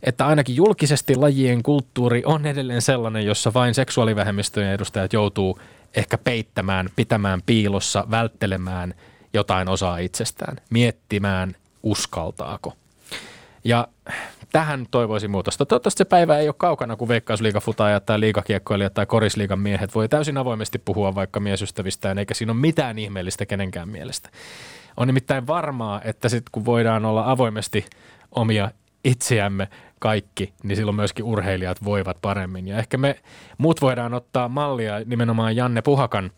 että 0.03 0.27
ainakin 0.27 0.55
julkisesti 0.55 1.15
lajien 1.15 1.63
kulttuuri 1.63 2.21
on 2.25 2.45
edelleen 2.45 2.81
sellainen, 2.81 3.25
jossa 3.25 3.53
vain 3.53 3.73
seksuaalivähemmistöjen 3.73 4.73
edustajat 4.73 5.13
joutuu 5.13 5.59
ehkä 5.95 6.17
peittämään, 6.17 6.89
pitämään 6.95 7.41
piilossa, 7.45 8.07
välttelemään 8.11 8.93
jotain 9.33 9.69
osaa 9.69 9.97
itsestään, 9.97 10.57
miettimään, 10.69 11.55
uskaltaako. 11.83 12.73
Ja 13.63 13.87
tähän 14.51 14.85
toivoisin 14.91 15.31
muutosta. 15.31 15.65
Toivottavasti 15.65 15.97
se 15.97 16.05
päivä 16.05 16.37
ei 16.37 16.47
ole 16.47 16.55
kaukana, 16.57 16.95
kun 16.95 17.07
veikkausliigafutaajat 17.07 18.05
tai 18.05 18.19
liikakiekkoilijat 18.19 18.93
tai 18.93 19.05
korisliigan 19.05 19.59
miehet 19.59 19.95
voi 19.95 20.09
täysin 20.09 20.37
avoimesti 20.37 20.79
puhua 20.79 21.15
vaikka 21.15 21.39
miesystävistään, 21.39 22.17
eikä 22.17 22.33
siinä 22.33 22.51
ole 22.51 22.61
mitään 22.61 22.99
ihmeellistä 22.99 23.45
kenenkään 23.45 23.89
mielestä. 23.89 24.29
On 24.97 25.07
nimittäin 25.07 25.47
varmaa, 25.47 26.01
että 26.03 26.29
sitten 26.29 26.49
kun 26.51 26.65
voidaan 26.65 27.05
olla 27.05 27.31
avoimesti 27.31 27.85
omia 28.31 28.71
itseämme 29.03 29.67
kaikki, 29.99 30.53
niin 30.63 30.75
silloin 30.75 30.95
myöskin 30.95 31.25
urheilijat 31.25 31.83
voivat 31.83 32.17
paremmin. 32.21 32.67
Ja 32.67 32.77
ehkä 32.77 32.97
me 32.97 33.15
muut 33.57 33.81
voidaan 33.81 34.13
ottaa 34.13 34.49
mallia 34.49 34.99
nimenomaan 35.05 35.55
Janne 35.55 35.81
Puhakan, 35.81 36.31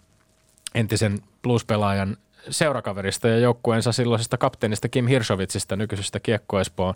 entisen 0.75 1.19
bluespelaajan 1.41 2.17
seurakaverista 2.49 3.27
ja 3.27 3.37
joukkueensa 3.37 3.91
silloisesta 3.91 4.37
kapteenista 4.37 4.89
Kim 4.89 5.07
Hirsovitsista, 5.07 5.75
nykyisestä 5.75 6.19
Kiekko 6.19 6.59
Espoon 6.59 6.93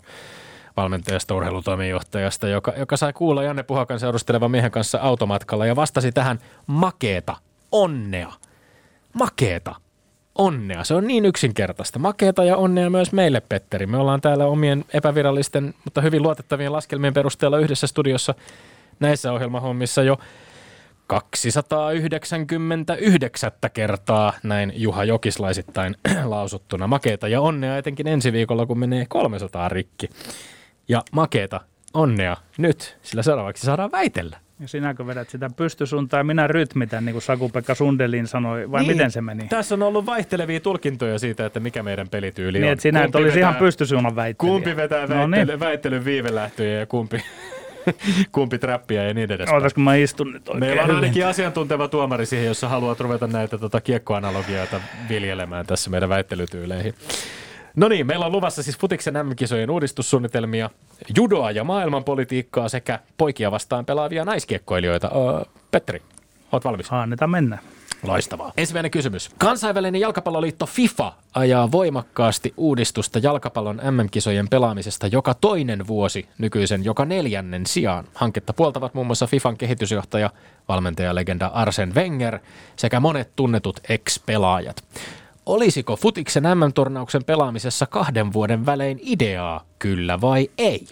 valmentajasta, 0.76 1.34
urheilutoimijohtajasta, 1.34 2.48
joka, 2.48 2.72
joka 2.76 2.96
sai 2.96 3.12
kuulla 3.12 3.42
Janne 3.42 3.62
Puhakan 3.62 4.00
seurustelevan 4.00 4.50
miehen 4.50 4.70
kanssa 4.70 4.98
automatkalla 4.98 5.66
ja 5.66 5.76
vastasi 5.76 6.12
tähän 6.12 6.38
makeeta, 6.66 7.36
onnea, 7.72 8.32
makeeta 9.12 9.74
onnea. 10.38 10.84
Se 10.84 10.94
on 10.94 11.06
niin 11.06 11.26
yksinkertaista. 11.26 11.98
Makeeta 11.98 12.44
ja 12.44 12.56
onnea 12.56 12.90
myös 12.90 13.12
meille, 13.12 13.40
Petteri. 13.40 13.86
Me 13.86 13.96
ollaan 13.96 14.20
täällä 14.20 14.46
omien 14.46 14.84
epävirallisten, 14.92 15.74
mutta 15.84 16.00
hyvin 16.00 16.22
luotettavien 16.22 16.72
laskelmien 16.72 17.14
perusteella 17.14 17.58
yhdessä 17.58 17.86
studiossa 17.86 18.34
näissä 19.00 19.32
ohjelmahommissa 19.32 20.02
jo 20.02 20.18
299 21.06 22.46
kertaa 23.74 24.32
näin 24.42 24.72
Juha 24.76 25.04
Jokislaisittain 25.04 25.96
lausuttuna. 26.24 26.86
Makeeta 26.86 27.28
ja 27.28 27.40
onnea 27.40 27.78
etenkin 27.78 28.06
ensi 28.06 28.32
viikolla, 28.32 28.66
kun 28.66 28.78
menee 28.78 29.06
300 29.08 29.68
rikki. 29.68 30.08
Ja 30.88 31.02
makeeta, 31.12 31.60
onnea 31.94 32.36
nyt, 32.58 32.98
sillä 33.02 33.22
seuraavaksi 33.22 33.66
saadaan 33.66 33.92
väitellä. 33.92 34.45
Ja 34.60 34.68
sinäkö 34.68 35.06
vedät 35.06 35.30
sitä 35.30 35.50
pystysuntaa 35.56 36.20
ja 36.20 36.24
minä 36.24 36.46
rytmitän, 36.46 37.04
niin 37.04 37.12
kuin 37.14 37.22
Saku-Pekka 37.22 37.74
Sundelin 37.74 38.26
sanoi, 38.26 38.70
vai 38.70 38.82
niin, 38.82 38.92
miten 38.92 39.10
se 39.10 39.20
meni? 39.20 39.48
Tässä 39.48 39.74
on 39.74 39.82
ollut 39.82 40.06
vaihtelevia 40.06 40.60
tulkintoja 40.60 41.18
siitä, 41.18 41.46
että 41.46 41.60
mikä 41.60 41.82
meidän 41.82 42.08
pelityyli 42.08 42.58
niin, 42.58 42.66
on. 42.66 42.72
Että 42.72 42.82
sinä 42.82 43.02
kumpi 43.02 43.18
et 43.18 43.22
olisi 43.22 43.36
vetää, 43.36 43.50
ihan 43.50 43.54
pystysuunnan 43.54 44.16
väittelijä. 44.16 44.52
Kumpi 44.52 44.76
vetää 44.76 45.08
väittely, 45.08 45.20
no 45.20 45.26
niin. 45.26 45.60
väittelyn 45.60 46.04
viivelähtöjä 46.04 46.78
ja 46.78 46.86
kumpi, 46.86 47.24
kumpi 48.32 48.58
trappia 48.58 49.02
ja 49.02 49.14
niin 49.14 49.32
edespäin. 49.32 49.54
Ootas, 49.54 49.74
kun 49.74 49.84
mä 49.84 49.94
istun 49.94 50.32
nyt 50.32 50.48
oikein 50.48 50.60
Meillä 50.60 50.82
on 50.82 50.90
ainakin 50.90 51.26
asiantunteva 51.26 51.88
tuomari 51.88 52.26
siihen, 52.26 52.46
jossa 52.46 52.68
haluat 52.68 53.00
ruveta 53.00 53.26
näitä 53.26 53.58
tota, 53.58 53.80
kiekkoanalogioita 53.80 54.80
viljelemään 55.08 55.66
tässä 55.66 55.90
meidän 55.90 56.08
väittelytyyleihin. 56.08 56.94
No 57.76 57.88
niin, 57.88 58.06
meillä 58.06 58.26
on 58.26 58.32
luvassa 58.32 58.62
siis 58.62 58.78
futiksen 58.78 59.26
M-kisojen 59.26 59.70
uudistussuunnitelmia, 59.70 60.70
judoa 61.16 61.50
ja 61.50 61.64
maailmanpolitiikkaa 61.64 62.68
sekä 62.68 62.98
poikia 63.16 63.50
vastaan 63.50 63.86
pelaavia 63.86 64.24
naiskiekkoilijoita. 64.24 65.10
Öö, 65.14 65.44
Petteri, 65.70 66.02
oot 66.52 66.64
valmis? 66.64 66.92
Annetaan 66.92 67.30
mennä. 67.30 67.58
Loistavaa. 68.02 68.52
Ensimmäinen 68.56 68.90
kysymys. 68.90 69.30
Kansainvälinen 69.38 70.00
jalkapalloliitto 70.00 70.66
FIFA 70.66 71.12
ajaa 71.34 71.72
voimakkaasti 71.72 72.54
uudistusta 72.56 73.18
jalkapallon 73.18 73.80
MM-kisojen 73.90 74.48
pelaamisesta 74.48 75.06
joka 75.06 75.34
toinen 75.34 75.86
vuosi 75.86 76.28
nykyisen 76.38 76.84
joka 76.84 77.04
neljännen 77.04 77.66
sijaan. 77.66 78.04
Hanketta 78.14 78.52
puoltavat 78.52 78.94
muun 78.94 79.06
muassa 79.06 79.26
FIFAn 79.26 79.56
kehitysjohtaja, 79.56 80.30
valmentajalegenda 80.68 81.46
Arsen 81.46 81.94
Wenger 81.94 82.38
sekä 82.76 83.00
monet 83.00 83.30
tunnetut 83.36 83.80
ex-pelaajat. 83.88 84.84
Olisiko 85.46 85.96
futiksen 85.96 86.42
MM-turnauksen 86.42 87.24
pelaamisessa 87.24 87.86
kahden 87.86 88.32
vuoden 88.32 88.66
välein 88.66 88.98
ideaa, 89.02 89.64
kyllä 89.78 90.20
vai 90.20 90.50
ei? 90.58 90.86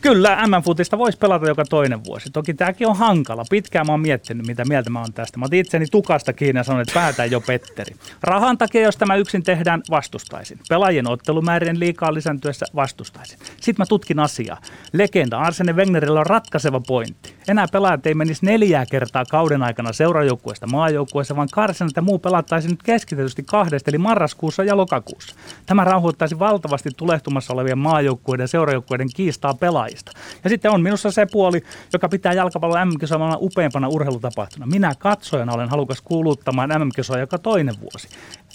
Kyllä, 0.00 0.36
M-futista 0.46 0.98
voisi 0.98 1.18
pelata 1.18 1.46
joka 1.46 1.64
toinen 1.64 2.04
vuosi. 2.04 2.30
Toki 2.30 2.54
tämäkin 2.54 2.88
on 2.88 2.96
hankala. 2.96 3.44
Pitkään 3.50 3.86
mä 3.86 3.92
oon 3.92 4.00
miettinyt, 4.00 4.46
mitä 4.46 4.64
mieltä 4.64 4.90
mä 4.90 5.00
oon 5.00 5.12
tästä. 5.12 5.38
Mä 5.38 5.44
otin 5.44 5.60
itseni 5.60 5.86
tukasta 5.86 6.32
kiinni 6.32 6.60
ja 6.60 6.64
sanoin, 6.64 6.82
että 6.82 6.94
päätä 6.94 7.24
jo 7.24 7.40
Petteri. 7.40 7.94
Rahan 8.22 8.58
takia, 8.58 8.82
jos 8.82 8.96
tämä 8.96 9.16
yksin 9.16 9.42
tehdään, 9.42 9.82
vastustaisin. 9.90 10.58
Pelaajien 10.68 11.08
ottelumäärien 11.08 11.80
liikaa 11.80 12.14
lisääntyessä 12.14 12.66
vastustaisin. 12.74 13.38
Sitten 13.38 13.74
mä 13.78 13.86
tutkin 13.86 14.18
asiaa. 14.18 14.60
Legenda 14.92 15.38
Arsene 15.38 15.72
Wengerillä 15.72 16.20
on 16.20 16.26
ratkaiseva 16.26 16.80
pointti. 16.80 17.34
Enää 17.48 17.66
pelaajat 17.72 18.06
ei 18.06 18.14
menisi 18.14 18.46
neljää 18.46 18.86
kertaa 18.86 19.24
kauden 19.24 19.62
aikana 19.62 19.92
seurajoukkueesta 19.92 20.66
maajoukkueessa, 20.66 21.36
vaan 21.36 21.48
karsinat 21.52 21.96
ja 21.96 22.02
muu 22.02 22.18
pelattaisiin 22.18 22.70
nyt 22.70 22.82
keskitetysti 22.82 23.42
kahdesta, 23.42 23.90
eli 23.90 23.98
marraskuussa 23.98 24.64
ja 24.64 24.76
lokakuussa. 24.76 25.34
Tämä 25.66 25.84
rauhoittaisi 25.84 26.38
valtavasti 26.38 26.90
tulehtumassa 26.96 27.52
olevien 27.52 27.78
maajoukkueiden 27.78 28.44
ja 28.44 28.48
seurajoukkueiden 28.48 29.08
kiistaa 29.14 29.54
pelaajista. 29.88 30.12
Ja 30.44 30.50
sitten 30.50 30.70
on 30.70 30.82
minussa 30.82 31.10
se 31.10 31.26
puoli, 31.32 31.62
joka 31.92 32.08
pitää 32.08 32.32
jalkapallon 32.32 32.88
MM-kisoja 32.88 33.36
upeimpana 33.40 33.88
urheilutapahtuna. 33.88 34.66
Minä 34.66 34.94
katsojana 34.98 35.52
olen 35.52 35.68
halukas 35.68 36.00
kuuluttamaan 36.00 36.70
MM-kisoja 36.70 37.20
joka 37.20 37.38
toinen 37.38 37.74
vuosi. 37.80 38.08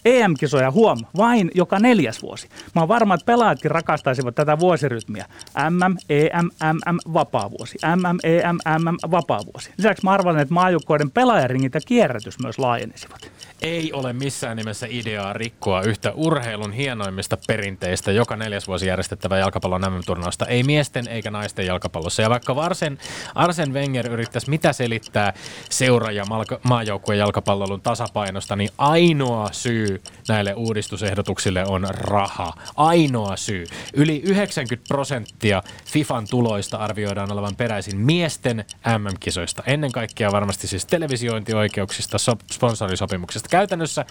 EM-kisoja, 0.06 0.72
huom, 0.72 0.98
vain 1.18 1.52
joka 1.56 1.80
neljäs 1.80 2.22
vuosi. 2.22 2.50
Mä 2.76 2.82
oon 2.82 2.88
varma, 2.88 3.14
että 3.14 3.26
pelaajatkin 3.26 3.72
rakastaisivat 3.72 4.36
tätä 4.36 4.60
vuosirytmiä. 4.60 5.26
MM, 5.70 5.96
EM, 6.10 6.50
MM, 6.74 7.14
vapaa-vuosi. 7.14 7.78
MM, 7.96 8.20
EM, 8.24 8.58
MM, 8.80 9.12
vapaa-vuosi. 9.12 9.72
Lisäksi 9.78 10.04
mä 10.04 10.12
arvan, 10.12 10.40
että 10.40 10.54
maajoukkoiden 10.54 11.12
pelaajaringit 11.12 11.74
ja 11.74 11.82
kierrätys 11.86 12.40
myös 12.40 12.60
laajenisivat 12.60 13.33
ei 13.64 13.94
ole 13.94 14.14
missään 14.14 14.58
nimessä 14.58 14.88
ideaa 14.90 15.34
rikkoa 15.34 15.82
yhtä 15.82 16.12
urheilun 16.16 16.72
hienoimmista 16.72 17.38
perinteistä 17.48 18.12
joka 18.12 18.36
neljäs 18.36 18.68
vuosi 18.68 18.88
järjestettävä 18.88 19.38
jalkapallon 19.38 19.82
MM-turnausta. 19.82 20.46
Ei 20.46 20.64
miesten 20.64 21.08
eikä 21.08 21.32
naisten 21.32 21.66
jalkapallossa. 21.66 22.22
Ja 22.22 22.30
vaikka 22.30 22.54
Arsen, 22.54 22.98
Arsen 23.36 23.74
Wenger 23.74 24.08
yrittäisi 24.08 24.50
mitä 24.50 24.74
selittää 24.74 25.34
seura- 25.70 26.12
ja 26.12 26.24
maajoukkueen 26.64 27.20
jalkapallon 27.20 27.82
tasapainosta, 27.82 28.56
niin 28.56 28.70
ainoa 28.78 29.50
syy 29.52 30.02
näille 30.28 30.54
uudistusehdotuksille 30.54 31.66
on 31.66 31.88
raha. 31.90 32.54
Ainoa 32.76 33.38
syy. 33.38 33.66
Yli 33.94 34.22
90 34.26 34.88
prosenttia 34.88 35.64
FIFAn 35.86 36.28
tuloista 36.30 36.78
arvioidaan 36.78 37.32
olevan 37.32 37.56
peräisin 37.56 37.98
miesten 37.98 38.66
MM-kisoista. 38.98 39.64
Ennen 39.66 39.92
kaikkea 39.92 40.32
varmasti 40.32 40.68
siis 40.68 40.86
televisiointioikeuksista, 40.86 42.18
sponsorisopimuksista 42.52 43.50
Käytännössä 43.54 44.06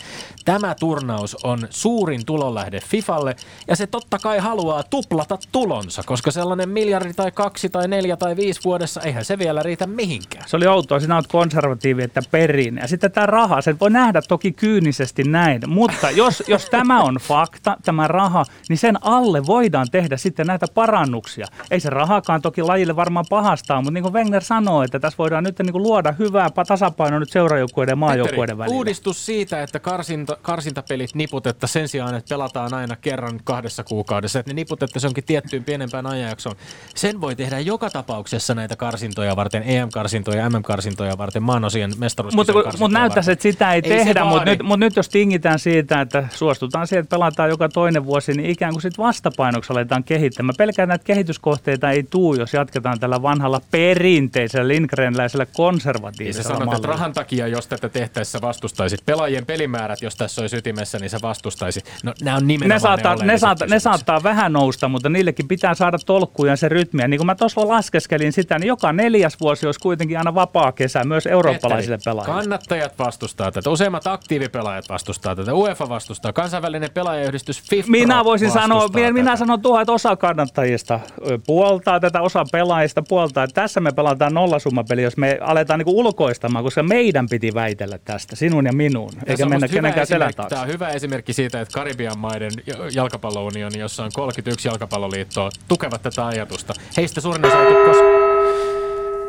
tämä 0.44 0.75
turnaus 0.75 1.37
on 1.44 1.58
suurin 1.70 2.26
tulonlähde 2.26 2.80
FIFalle 2.80 3.37
ja 3.68 3.76
se 3.76 3.87
totta 3.87 4.18
kai 4.18 4.38
haluaa 4.38 4.82
tuplata 4.82 5.38
tulonsa, 5.52 6.02
koska 6.06 6.30
sellainen 6.30 6.68
miljardi 6.68 7.12
tai 7.14 7.30
kaksi 7.30 7.68
tai 7.68 7.88
neljä 7.88 8.16
tai 8.16 8.37
viisi 8.37 8.61
vuodessa, 8.64 9.00
eihän 9.00 9.25
se 9.25 9.38
vielä 9.38 9.62
riitä 9.62 9.87
mihinkään. 9.87 10.49
Se 10.49 10.56
oli 10.56 10.66
outoa, 10.66 11.00
sinä 11.00 11.14
olet 11.14 11.26
konservatiivi, 11.26 12.02
että 12.02 12.22
perin. 12.30 12.76
Ja 12.76 12.88
sitten 12.88 13.12
tämä 13.12 13.26
raha, 13.26 13.61
sen 13.61 13.80
voi 13.80 13.90
nähdä 13.90 14.22
toki 14.28 14.52
kyynisesti 14.52 15.25
näin, 15.25 15.61
mutta 15.66 16.11
jos, 16.11 16.42
jos 16.46 16.64
tämä 16.70 17.02
on 17.02 17.14
fakta, 17.14 17.76
tämä 17.84 18.08
raha, 18.08 18.44
niin 18.68 18.78
sen 18.78 18.99
alle 19.00 19.46
voidaan 19.46 19.87
tehdä 19.90 20.16
sitten 20.16 20.46
näitä 20.46 20.66
parannuksia. 20.75 21.46
Ei 21.70 21.80
se 21.80 21.90
rahakaan 21.90 22.42
toki 22.42 22.62
lajille 22.62 22.96
varmaan 22.96 23.26
pahastaa, 23.30 23.80
mutta 23.80 23.90
niin 23.90 24.02
kuin 24.02 24.14
Wenger 24.14 24.42
sanoo, 24.42 24.82
että 24.82 25.00
tässä 25.00 25.18
voidaan 25.18 25.44
nyt 25.44 25.58
niin 25.58 25.72
kuin 25.72 25.82
luoda 25.82 26.12
hyvää 26.18 26.50
tasapainoa 26.68 27.20
nyt 27.20 27.30
seurajoukkueiden 27.30 27.92
ja 27.92 27.96
maajoukkueiden 27.96 28.58
välillä. 28.58 28.76
Uudistus 28.76 29.32
siitä, 29.33 29.62
että 29.62 29.81
karsinta, 29.81 30.37
karsintapelit 30.43 31.15
niputetta 31.15 31.67
sen 31.67 31.89
sijaan, 31.89 32.15
että 32.15 32.29
pelataan 32.29 32.75
aina 32.75 32.97
kerran 32.97 33.41
kahdessa 33.45 33.85
kuukaudessa, 33.85 34.39
että 34.39 34.51
ne 34.51 34.55
niputettaisiin 34.55 35.09
jonkin 35.09 35.25
tiettyyn 35.25 35.65
pienempään 35.65 36.07
ajanjaksoon. 36.07 36.57
Sen 36.95 37.21
voi 37.21 37.37
tehdä 37.37 37.61
joka 37.61 37.91
tapauksessa 37.91 38.55
näitä 38.55 38.77
karsintoja 38.77 39.37
varten, 39.37 39.62
EM-karsintoja, 39.67 40.51
MM-karsintoja 40.51 41.19
varten, 41.19 41.43
maanosien 41.43 41.93
mestaruuskisojen 41.99 42.57
Mutta, 42.57 42.79
mutta 42.79 42.99
näyttäisi, 42.99 43.33
että 43.33 43.43
sitä 43.43 43.73
ei, 43.73 43.81
ei 43.85 43.91
tehdä, 43.91 44.25
mutta 44.25 44.45
nyt, 44.45 44.62
mutta 44.62 44.85
nyt 44.85 44.97
jos 44.97 45.09
tingitään 45.09 45.59
siitä, 45.59 46.01
että 46.01 46.29
suostutaan 46.31 46.87
siihen, 46.87 47.03
että 47.03 47.17
pelataan 47.17 47.51
joka 47.51 47.69
toinen 47.69 48.05
vuosi, 48.05 48.33
niin 48.33 48.51
ikään 48.51 48.73
kuin 48.73 48.83
sitten 48.83 49.05
vastapainoksi 49.05 49.73
aletaan 49.73 50.05
kehittämään. 50.05 50.55
Pelkään 50.59 50.89
näitä 50.89 51.05
kehityskohteita 51.05 51.91
ei 51.91 52.03
tuu, 52.03 52.35
jos 52.35 52.55
jatketaan 52.55 53.01
tällä 53.01 53.23
vanhalla 53.23 53.61
perinteisellä 53.71 54.69
Lindgrenläisellä 54.69 55.47
konservatiivisella 55.47 56.49
niin 56.49 56.59
sanot, 56.59 56.75
että 56.75 56.89
rahan 56.89 57.12
takia, 57.12 57.47
jos 57.47 57.67
tätä 57.67 57.89
tehtäessä 57.89 58.41
vastustaisit, 58.41 59.01
pelaajien 59.12 59.47
pelimäärät, 59.47 60.02
jos 60.02 60.16
tässä 60.16 60.40
olisi 60.40 60.57
ytimessä, 60.57 60.99
niin 60.99 61.11
se 61.11 61.19
vastustaisit. 61.23 61.92
No, 62.02 62.14
nämä 62.23 62.37
on 62.37 62.47
nimenomaan 62.47 62.76
ne 62.76 62.81
saattaa, 62.81 63.16
ne, 63.16 63.33
ne, 63.33 63.38
saattaa, 63.38 63.69
ne 63.69 63.81
saattaa 63.81 64.23
vähän 64.23 64.52
nousta, 64.52 64.88
mutta 64.88 65.09
niillekin 65.09 65.49
pitää 65.49 65.75
saada 65.75 65.99
tolkkuja 66.07 66.52
ja 66.52 66.57
se 66.57 66.69
rytmiä. 66.69 67.09
Niin 67.09 67.19
kuin 67.19 67.26
mä 67.26 67.35
tuossa 67.35 67.69
laskeskelin 67.69 68.33
sitä, 68.33 68.59
niin 68.59 68.69
joka 68.69 68.92
neljäs 68.92 69.40
vuosi 69.40 69.66
olisi 69.66 69.81
kuitenkin 69.81 70.19
aina 70.19 70.35
vapaa 70.35 70.73
kesä 70.73 71.04
myös 71.04 71.26
eurooppalaisille 71.26 71.99
pelaajille. 72.04 72.35
Kannattajat 72.35 72.99
vastustaa 72.99 73.52
tätä, 73.52 73.71
useimmat 73.71 74.07
aktiivipelaajat 74.07 74.88
vastustaa 74.88 75.37
tätä, 75.37 75.54
UEFA 75.54 75.88
vastustaa, 75.88 76.33
kansainvälinen 76.33 76.90
pelaajayhdistys 76.95 77.62
FIFA 77.71 77.90
Minä 77.90 78.25
voisin 78.25 78.50
sanoa, 78.50 78.88
tätä. 78.88 79.12
minä 79.12 79.37
sanon 79.37 79.62
tuohon, 79.62 79.83
että 79.83 79.92
osa 79.92 80.16
kannattajista 80.16 81.00
puoltaa 81.47 82.00
tätä, 82.00 82.21
osa 82.21 82.45
pelaajista 82.52 83.02
puoltaa. 83.09 83.47
Tässä 83.49 83.81
me 83.81 83.92
pelataan 83.92 84.35
nollasummapeli, 84.35 85.02
jos 85.02 85.16
me 85.16 85.38
aletaan 85.40 85.78
niin 85.78 85.97
ulkoistamaan, 85.97 86.64
koska 86.64 86.83
meidän 86.83 87.26
piti 87.28 87.54
väitellä 87.54 87.99
tästä, 87.99 88.37
sinun 88.37 88.66
ja 88.66 88.73
minun, 88.73 89.01
eikä 89.26 89.47
mennä 89.47 89.68
kenenkään 89.68 90.06
selän 90.06 90.35
taakse. 90.37 90.54
Tämä 90.54 90.62
on 90.62 90.68
hyvä 90.68 90.88
esimerkki 90.88 91.32
siitä, 91.32 91.61
että 91.61 91.75
Karibian 91.75 92.18
maiden 92.18 92.52
jalkapallounioni, 92.94 93.78
jossa 93.78 94.04
on 94.04 94.11
31 94.14 94.68
jalkapalloliittoa, 94.68 95.50
tukevat 95.68 96.02
tätä 96.02 96.26
ajatusta. 96.26 96.75
Heistä 96.97 97.21
suurin 97.21 97.47
osa 97.47 97.62
ei 97.62 97.75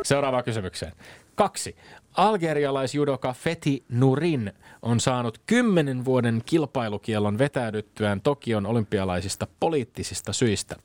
Seuraavaan 0.04 0.44
kysymykseen. 0.44 0.92
Kaksi. 1.36 1.76
Algerialaisjudoka 2.18 3.34
Feti 3.34 3.84
Nurin 3.90 4.54
on 4.82 5.00
saanut 5.00 5.42
kymmenen 5.46 6.06
vuoden 6.06 6.42
kilpailukielon 6.46 7.38
vetäydyttyään 7.38 8.22
Tokion 8.22 8.66
olympialaisista 8.66 9.48
poliittisista 9.60 10.34
syistä. 10.34 10.76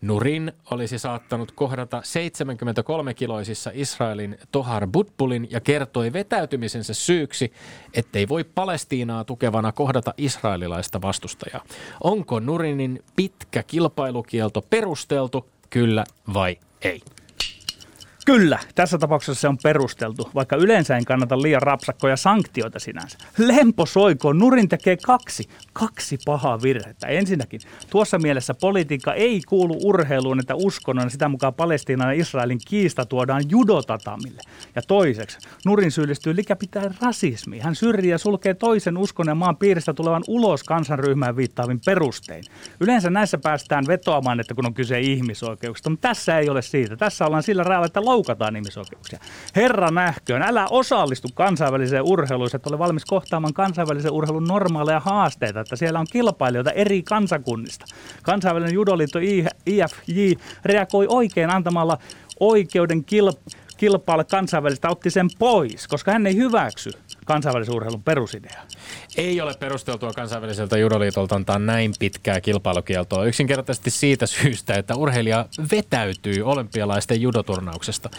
Nurin 0.00 0.52
olisi 0.70 0.98
saattanut 0.98 1.52
kohdata 1.52 2.00
73-kiloisissa 2.00 3.70
Israelin 3.74 4.38
Tohar 4.52 4.86
Butbulin 4.86 5.48
ja 5.50 5.60
kertoi 5.60 6.12
vetäytymisensä 6.12 6.94
syyksi, 6.94 7.52
ettei 7.94 8.28
voi 8.28 8.44
Palestiinaa 8.44 9.24
tukevana 9.24 9.72
kohdata 9.72 10.14
israelilaista 10.16 11.02
vastustajaa. 11.02 11.64
Onko 12.04 12.40
Nurinin 12.40 13.02
pitkä 13.16 13.62
kilpailukielto 13.62 14.62
perusteltu, 14.62 15.50
kyllä 15.70 16.04
vai 16.34 16.58
ei? 16.82 17.00
Kyllä, 18.24 18.58
tässä 18.74 18.98
tapauksessa 18.98 19.40
se 19.40 19.48
on 19.48 19.58
perusteltu, 19.62 20.30
vaikka 20.34 20.56
yleensä 20.56 20.96
en 20.96 21.04
kannata 21.04 21.42
liian 21.42 21.62
rapsakkoja 21.62 22.16
sanktioita 22.16 22.78
sinänsä. 22.78 23.18
Lempo 23.38 23.86
soiko, 23.86 24.32
Nurin 24.32 24.68
tekee 24.68 24.96
kaksi, 24.96 25.48
kaksi 25.72 26.18
pahaa 26.24 26.62
virhettä. 26.62 27.06
Ensinnäkin, 27.06 27.60
tuossa 27.90 28.18
mielessä 28.18 28.54
politiikka 28.54 29.14
ei 29.14 29.40
kuulu 29.48 29.78
urheiluun, 29.84 30.40
että 30.40 30.54
uskonnon 30.54 31.10
sitä 31.10 31.28
mukaan 31.28 31.54
Palestiinan 31.54 32.08
ja 32.08 32.20
Israelin 32.20 32.58
kiista 32.68 33.06
tuodaan 33.06 33.42
judotatamille. 33.48 34.42
Ja 34.74 34.82
toiseksi, 34.82 35.38
Nurin 35.66 35.90
syyllistyy 35.90 36.36
likäpitäen 36.36 36.94
rasismiin. 37.02 37.62
Hän 37.62 37.74
syrjii 37.74 38.10
ja 38.10 38.18
sulkee 38.18 38.54
toisen 38.54 38.98
uskon 38.98 39.26
ja 39.28 39.34
maan 39.34 39.56
piiristä 39.56 39.94
tulevan 39.94 40.24
ulos 40.28 40.62
kansanryhmään 40.62 41.36
viittaavin 41.36 41.80
perustein. 41.86 42.44
Yleensä 42.80 43.10
näissä 43.10 43.38
päästään 43.38 43.84
vetoamaan, 43.88 44.40
että 44.40 44.54
kun 44.54 44.66
on 44.66 44.74
kyse 44.74 45.00
ihmisoikeuksista, 45.00 45.90
mutta 45.90 46.08
tässä 46.08 46.38
ei 46.38 46.48
ole 46.48 46.62
siitä. 46.62 46.96
Tässä 46.96 47.26
ollaan 47.26 47.42
sillä 47.42 47.62
rajalla, 47.62 47.86
että 47.86 48.00
loukataan 48.14 48.56
ihmisoikeuksia. 48.56 49.18
Herra 49.56 49.90
nähköön, 49.90 50.42
älä 50.42 50.66
osallistu 50.70 51.28
kansainväliseen 51.34 52.02
urheiluun, 52.02 52.50
että 52.54 52.70
ole 52.70 52.78
valmis 52.78 53.04
kohtaamaan 53.04 53.54
kansainvälisen 53.54 54.12
urheilun 54.12 54.44
normaaleja 54.44 55.00
haasteita, 55.00 55.60
että 55.60 55.76
siellä 55.76 56.00
on 56.00 56.06
kilpailijoita 56.12 56.70
eri 56.70 57.02
kansakunnista. 57.02 57.84
Kansainvälinen 58.22 58.74
judoliitto 58.74 59.18
IFJ 59.66 60.32
reagoi 60.64 61.06
oikein 61.08 61.50
antamalla 61.50 61.98
oikeuden 62.40 63.04
kilpailuun 63.04 63.64
kilpailla 63.76 64.24
kansainvälistä, 64.24 64.88
otti 64.88 65.10
sen 65.10 65.28
pois, 65.38 65.88
koska 65.88 66.12
hän 66.12 66.26
ei 66.26 66.36
hyväksy 66.36 66.90
kansainvälisen 67.24 67.74
urheilun 67.74 68.02
perusidea. 68.02 68.62
Ei 69.16 69.40
ole 69.40 69.54
perusteltua 69.54 70.12
kansainväliseltä 70.12 70.78
judoliitolta 70.78 71.34
antaa 71.34 71.58
näin 71.58 71.92
pitkää 71.98 72.40
kilpailukieltoa 72.40 73.24
yksinkertaisesti 73.24 73.90
siitä 73.90 74.26
syystä, 74.26 74.74
että 74.74 74.96
urheilija 74.96 75.46
vetäytyy 75.72 76.42
olympialaisten 76.42 77.20
judoturnauksesta. 77.20 78.10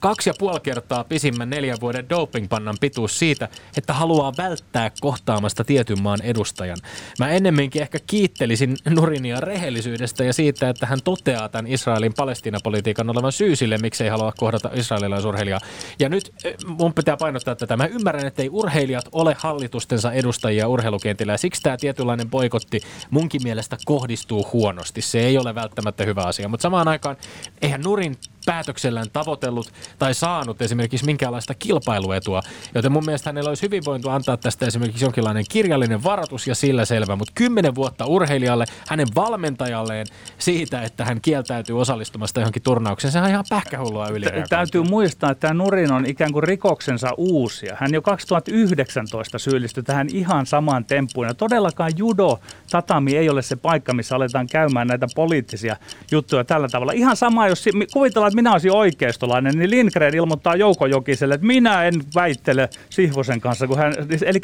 Kaksi 0.00 0.30
ja 0.30 0.34
puoli 0.38 0.60
kertaa 0.60 1.04
pisimmän 1.04 1.50
neljän 1.50 1.78
vuoden 1.80 2.08
dopingpannan 2.08 2.76
pituus 2.80 3.18
siitä, 3.18 3.48
että 3.76 3.92
haluaa 3.92 4.32
välttää 4.38 4.90
kohtaamasta 5.00 5.64
tietyn 5.64 6.02
maan 6.02 6.22
edustajan. 6.22 6.78
Mä 7.18 7.30
ennemminkin 7.30 7.82
ehkä 7.82 7.98
kiittelisin 8.06 8.76
Nurinia 8.90 9.40
rehellisyydestä 9.40 10.24
ja 10.24 10.32
siitä, 10.32 10.68
että 10.68 10.86
hän 10.86 10.98
toteaa 11.04 11.48
tämän 11.48 11.66
Israelin 11.66 12.14
Palestiina-politiikan 12.14 13.10
olevan 13.10 13.32
syy 13.32 13.56
sille, 13.56 13.78
miksei 13.78 14.08
halua 14.08 14.32
kohdata 14.36 14.70
israelilaisurheilijaa. 14.74 15.60
Ja 15.98 16.08
nyt 16.08 16.32
eh, 16.44 16.54
mun 16.66 16.94
pitää 16.94 17.16
painottaa 17.16 17.54
tätä. 17.54 17.76
Mä 17.76 17.86
ymmärrän, 17.86 18.26
että 18.26 18.42
ei 18.42 18.50
urheilijat 18.54 19.08
ole 19.12 19.36
hallitustensa 19.38 20.12
edustajia 20.12 20.68
urheilukentillä 20.68 21.32
ja 21.32 21.38
siksi 21.38 21.62
tämä 21.62 21.76
tietynlainen 21.76 22.30
boikotti 22.30 22.80
munkin 23.10 23.42
mielestä 23.42 23.76
kohdistuu 23.84 24.46
huonosti. 24.52 25.02
Se 25.02 25.20
ei 25.20 25.38
ole 25.38 25.54
välttämättä 25.54 26.04
hyvä 26.04 26.22
asia, 26.22 26.48
mutta 26.48 26.62
samaan 26.62 26.88
aikaan 26.88 27.16
eihän 27.62 27.80
Nurin 27.80 28.16
päätöksellään 28.46 29.10
tavoitellut 29.12 29.72
tai 29.98 30.14
saanut 30.14 30.62
esimerkiksi 30.62 31.06
minkäänlaista 31.06 31.54
kilpailuetua. 31.54 32.40
Joten 32.74 32.92
mun 32.92 33.04
mielestä 33.04 33.28
hänellä 33.28 33.48
olisi 33.48 33.62
hyvin 33.62 33.84
voinut 33.84 34.06
antaa 34.06 34.36
tästä 34.36 34.66
esimerkiksi 34.66 35.04
jonkinlainen 35.04 35.44
kirjallinen 35.50 36.04
varoitus 36.04 36.46
ja 36.46 36.54
sillä 36.54 36.84
selvä. 36.84 37.16
Mutta 37.16 37.32
kymmenen 37.34 37.74
vuotta 37.74 38.06
urheilijalle, 38.06 38.64
hänen 38.88 39.08
valmentajalleen 39.14 40.06
siitä, 40.38 40.82
että 40.82 41.04
hän 41.04 41.20
kieltäytyy 41.20 41.80
osallistumasta 41.80 42.40
johonkin 42.40 42.62
turnaukseen, 42.62 43.12
se 43.12 43.20
on 43.20 43.28
ihan 43.28 43.44
pähkähullua 43.48 44.08
yli. 44.08 44.26
Täytyy 44.48 44.82
muistaa, 44.82 45.30
että 45.30 45.48
tämä 45.48 45.54
Nurin 45.54 45.92
on 45.92 46.06
ikään 46.06 46.32
kuin 46.32 46.42
rikoksensa 46.42 47.10
uusia. 47.16 47.76
Hän 47.80 47.94
jo 47.94 48.02
2019 48.44 49.38
syyllistyi 49.38 49.82
tähän 49.82 50.08
ihan 50.12 50.46
samaan 50.46 50.84
temppuun. 50.84 51.26
Ja 51.26 51.34
todellakaan 51.34 51.92
judo, 51.96 52.40
tatami 52.70 53.16
ei 53.16 53.30
ole 53.30 53.42
se 53.42 53.56
paikka, 53.56 53.94
missä 53.94 54.16
aletaan 54.16 54.46
käymään 54.46 54.86
näitä 54.86 55.06
poliittisia 55.14 55.76
juttuja 56.10 56.44
tällä 56.44 56.68
tavalla. 56.68 56.92
Ihan 56.92 57.16
sama, 57.16 57.48
jos 57.48 57.64
kuvitellaan, 57.92 58.28
että 58.28 58.36
minä 58.36 58.52
olisin 58.52 58.72
oikeistolainen, 58.72 59.58
niin 59.58 59.70
Lindgren 59.70 60.14
ilmoittaa 60.14 60.56
Jouko 60.56 60.86
Jokiselle, 60.86 61.34
että 61.34 61.46
minä 61.46 61.84
en 61.84 61.94
väittele 62.14 62.68
Sihvosen 62.90 63.40
kanssa. 63.40 63.66
Kun 63.66 63.78
hän, 63.78 63.94
eli 64.24 64.40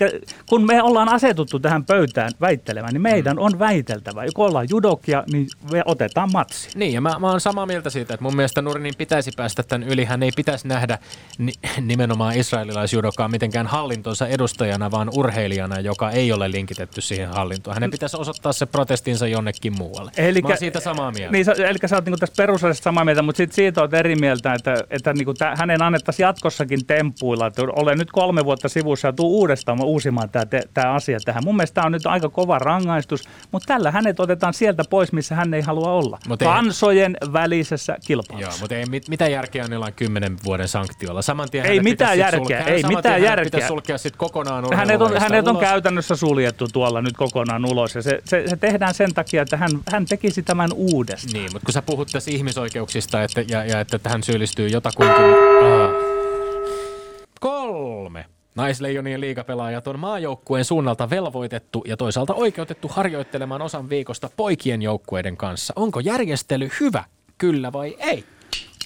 kun 0.49 0.67
me 0.67 0.83
ollaan 0.83 1.09
asetuttu 1.09 1.59
tähän 1.59 1.85
pöytään 1.85 2.31
väittelemään, 2.41 2.93
niin 2.93 3.03
meidän 3.03 3.37
mm. 3.37 3.43
on 3.43 3.59
väiteltävä. 3.59 4.23
Kun 4.35 4.47
ollaan 4.47 4.67
judokia, 4.71 5.25
niin 5.33 5.47
me 5.73 5.83
otetaan 5.85 6.33
matsi. 6.33 6.69
Niin, 6.75 6.93
ja 6.93 7.01
mä, 7.01 7.19
mä 7.19 7.31
oon 7.31 7.41
samaa 7.41 7.67
mieltä 7.67 7.91
siitä, 7.91 8.15
että 8.15 8.25
mun 8.25 8.37
mielestä 8.37 8.63
Nurinin 8.63 8.95
pitäisi 8.99 9.31
päästä 9.37 9.63
tämän 9.63 9.89
yli. 9.89 10.05
Hän 10.05 10.23
ei 10.23 10.31
pitäisi 10.37 10.69
nähdä 10.69 10.99
ni, 11.39 11.53
nimenomaan 11.81 12.37
israelilaisjudokaa 12.37 13.29
mitenkään 13.29 13.67
hallintonsa 13.91 14.27
edustajana, 14.27 14.91
vaan 14.91 15.11
urheilijana, 15.15 15.81
joka 15.81 16.11
ei 16.11 16.33
ole 16.33 16.51
linkitetty 16.51 17.01
siihen 17.01 17.29
hallintoon. 17.29 17.75
Hänen 17.75 17.91
pitäisi 17.91 18.17
osoittaa 18.17 18.53
se 18.53 18.67
protestinsa 18.67 19.27
jonnekin 19.27 19.73
muualle. 19.79 20.11
Elikkä, 20.17 20.49
Mä 20.49 20.57
siitä 20.57 20.81
samaa 20.81 21.11
mieltä. 21.11 21.33
Niin, 21.33 21.47
eli 21.69 21.79
sä 21.87 21.97
oot 21.97 22.05
niin 22.05 22.19
tässä 22.19 22.35
perusasiassa 22.37 22.83
samaa 22.83 23.05
mieltä, 23.05 23.23
mutta 23.23 23.37
sit 23.37 23.53
siitä 23.53 23.81
oot 23.81 23.95
eri 23.95 24.17
mieltä, 24.17 24.55
että, 24.55 24.75
että 24.91 25.13
niin 25.13 25.37
täh, 25.39 25.59
hänen 25.59 25.83
annettaisiin 25.83 26.25
jatkossakin 26.25 26.87
temppuilla, 26.87 27.47
että 27.47 27.63
olen 27.63 27.99
nyt 27.99 28.11
kolme 28.13 28.45
vuotta 28.45 28.69
sivussa 28.69 29.09
ja 29.09 29.13
tuu 29.13 29.39
uudestaan 29.39 29.85
uusimaan 29.85 30.29
tämä 30.75 30.93
asia 30.93 31.19
tähän. 31.25 31.45
Mun 31.45 31.57
mielestä 31.57 31.75
tämä 31.75 31.87
on 31.87 31.93
nyt 31.93 32.07
aika 32.07 32.29
kova 32.29 32.59
rangaistus, 32.59 33.29
mutta 33.53 33.67
tällä 33.67 33.91
hänet 33.91 34.21
otetaan 34.21 34.55
sieltä 34.55 34.83
pois, 34.91 35.13
missä 35.13 35.35
hän 35.35 35.55
ei 35.55 35.61
halua 35.61 35.93
olla. 35.93 36.19
Mut 36.29 36.41
Kansojen 36.41 37.17
ei... 37.23 37.33
välisessä 37.33 37.97
kilpailussa. 38.07 38.51
Joo, 38.51 38.59
mutta 38.61 38.75
ei 38.75 38.87
mit, 38.87 39.09
mitä 39.09 39.29
järkeä 39.29 39.65
on 39.65 39.71
niillä 39.71 39.93
kymmenen 39.93 40.37
vuoden 40.45 40.69
sanktiolla? 40.69 41.23
Saman 41.23 41.51
tien 41.51 41.67
ei 41.67 41.81
mitään 41.81 42.19
järkeä, 42.19 42.61
ei 42.61 42.83
mitään 42.83 43.23
järkeä. 43.23 43.69
Sulkea 43.81 43.99
sit 43.99 44.17
kokonaan 44.17 44.65
hänet 44.75 45.01
on, 45.01 45.21
hänet 45.21 45.49
on 45.49 45.59
käytännössä 45.59 46.17
suljettu 46.17 46.69
tuolla 46.73 47.03
nyt 47.03 47.17
kokonaan 47.17 47.65
ulos 47.65 47.95
ja 47.95 48.03
se, 48.03 48.21
se, 48.25 48.45
se 48.47 48.57
tehdään 48.57 48.95
sen 48.95 49.15
takia, 49.15 49.43
että 49.43 49.57
hän, 49.57 49.71
hän 49.93 50.07
tekisi 50.07 50.43
tämän 50.43 50.73
uudestaan. 50.73 51.33
Niin, 51.33 51.53
mutta 51.53 51.67
kun 51.67 51.73
sä 51.73 51.83
puhut 51.83 52.09
tässä 52.13 52.31
ihmisoikeuksista 52.31 53.23
että, 53.23 53.45
ja, 53.49 53.65
ja 53.65 53.81
että 53.81 53.99
tähän 53.99 54.23
syyllistyy 54.23 54.69
jotakuinkin... 54.69 55.25
Ah. 55.25 55.91
Kolme. 57.41 58.25
Naisleijonien 58.55 59.21
liigapelaajat 59.21 59.87
on 59.87 59.99
maajoukkueen 59.99 60.65
suunnalta 60.65 61.11
velvoitettu 61.11 61.85
ja 61.87 61.97
toisaalta 61.97 62.35
oikeutettu 62.35 62.89
harjoittelemaan 62.89 63.63
osan 63.63 63.91
viikosta 63.91 64.31
poikien 64.37 64.83
joukkueiden 64.83 65.37
kanssa. 65.37 65.73
Onko 65.77 66.01
järjestely 66.01 66.71
hyvä, 66.81 67.05
kyllä 67.39 67.73
vai 67.73 67.97
ei? 67.99 68.25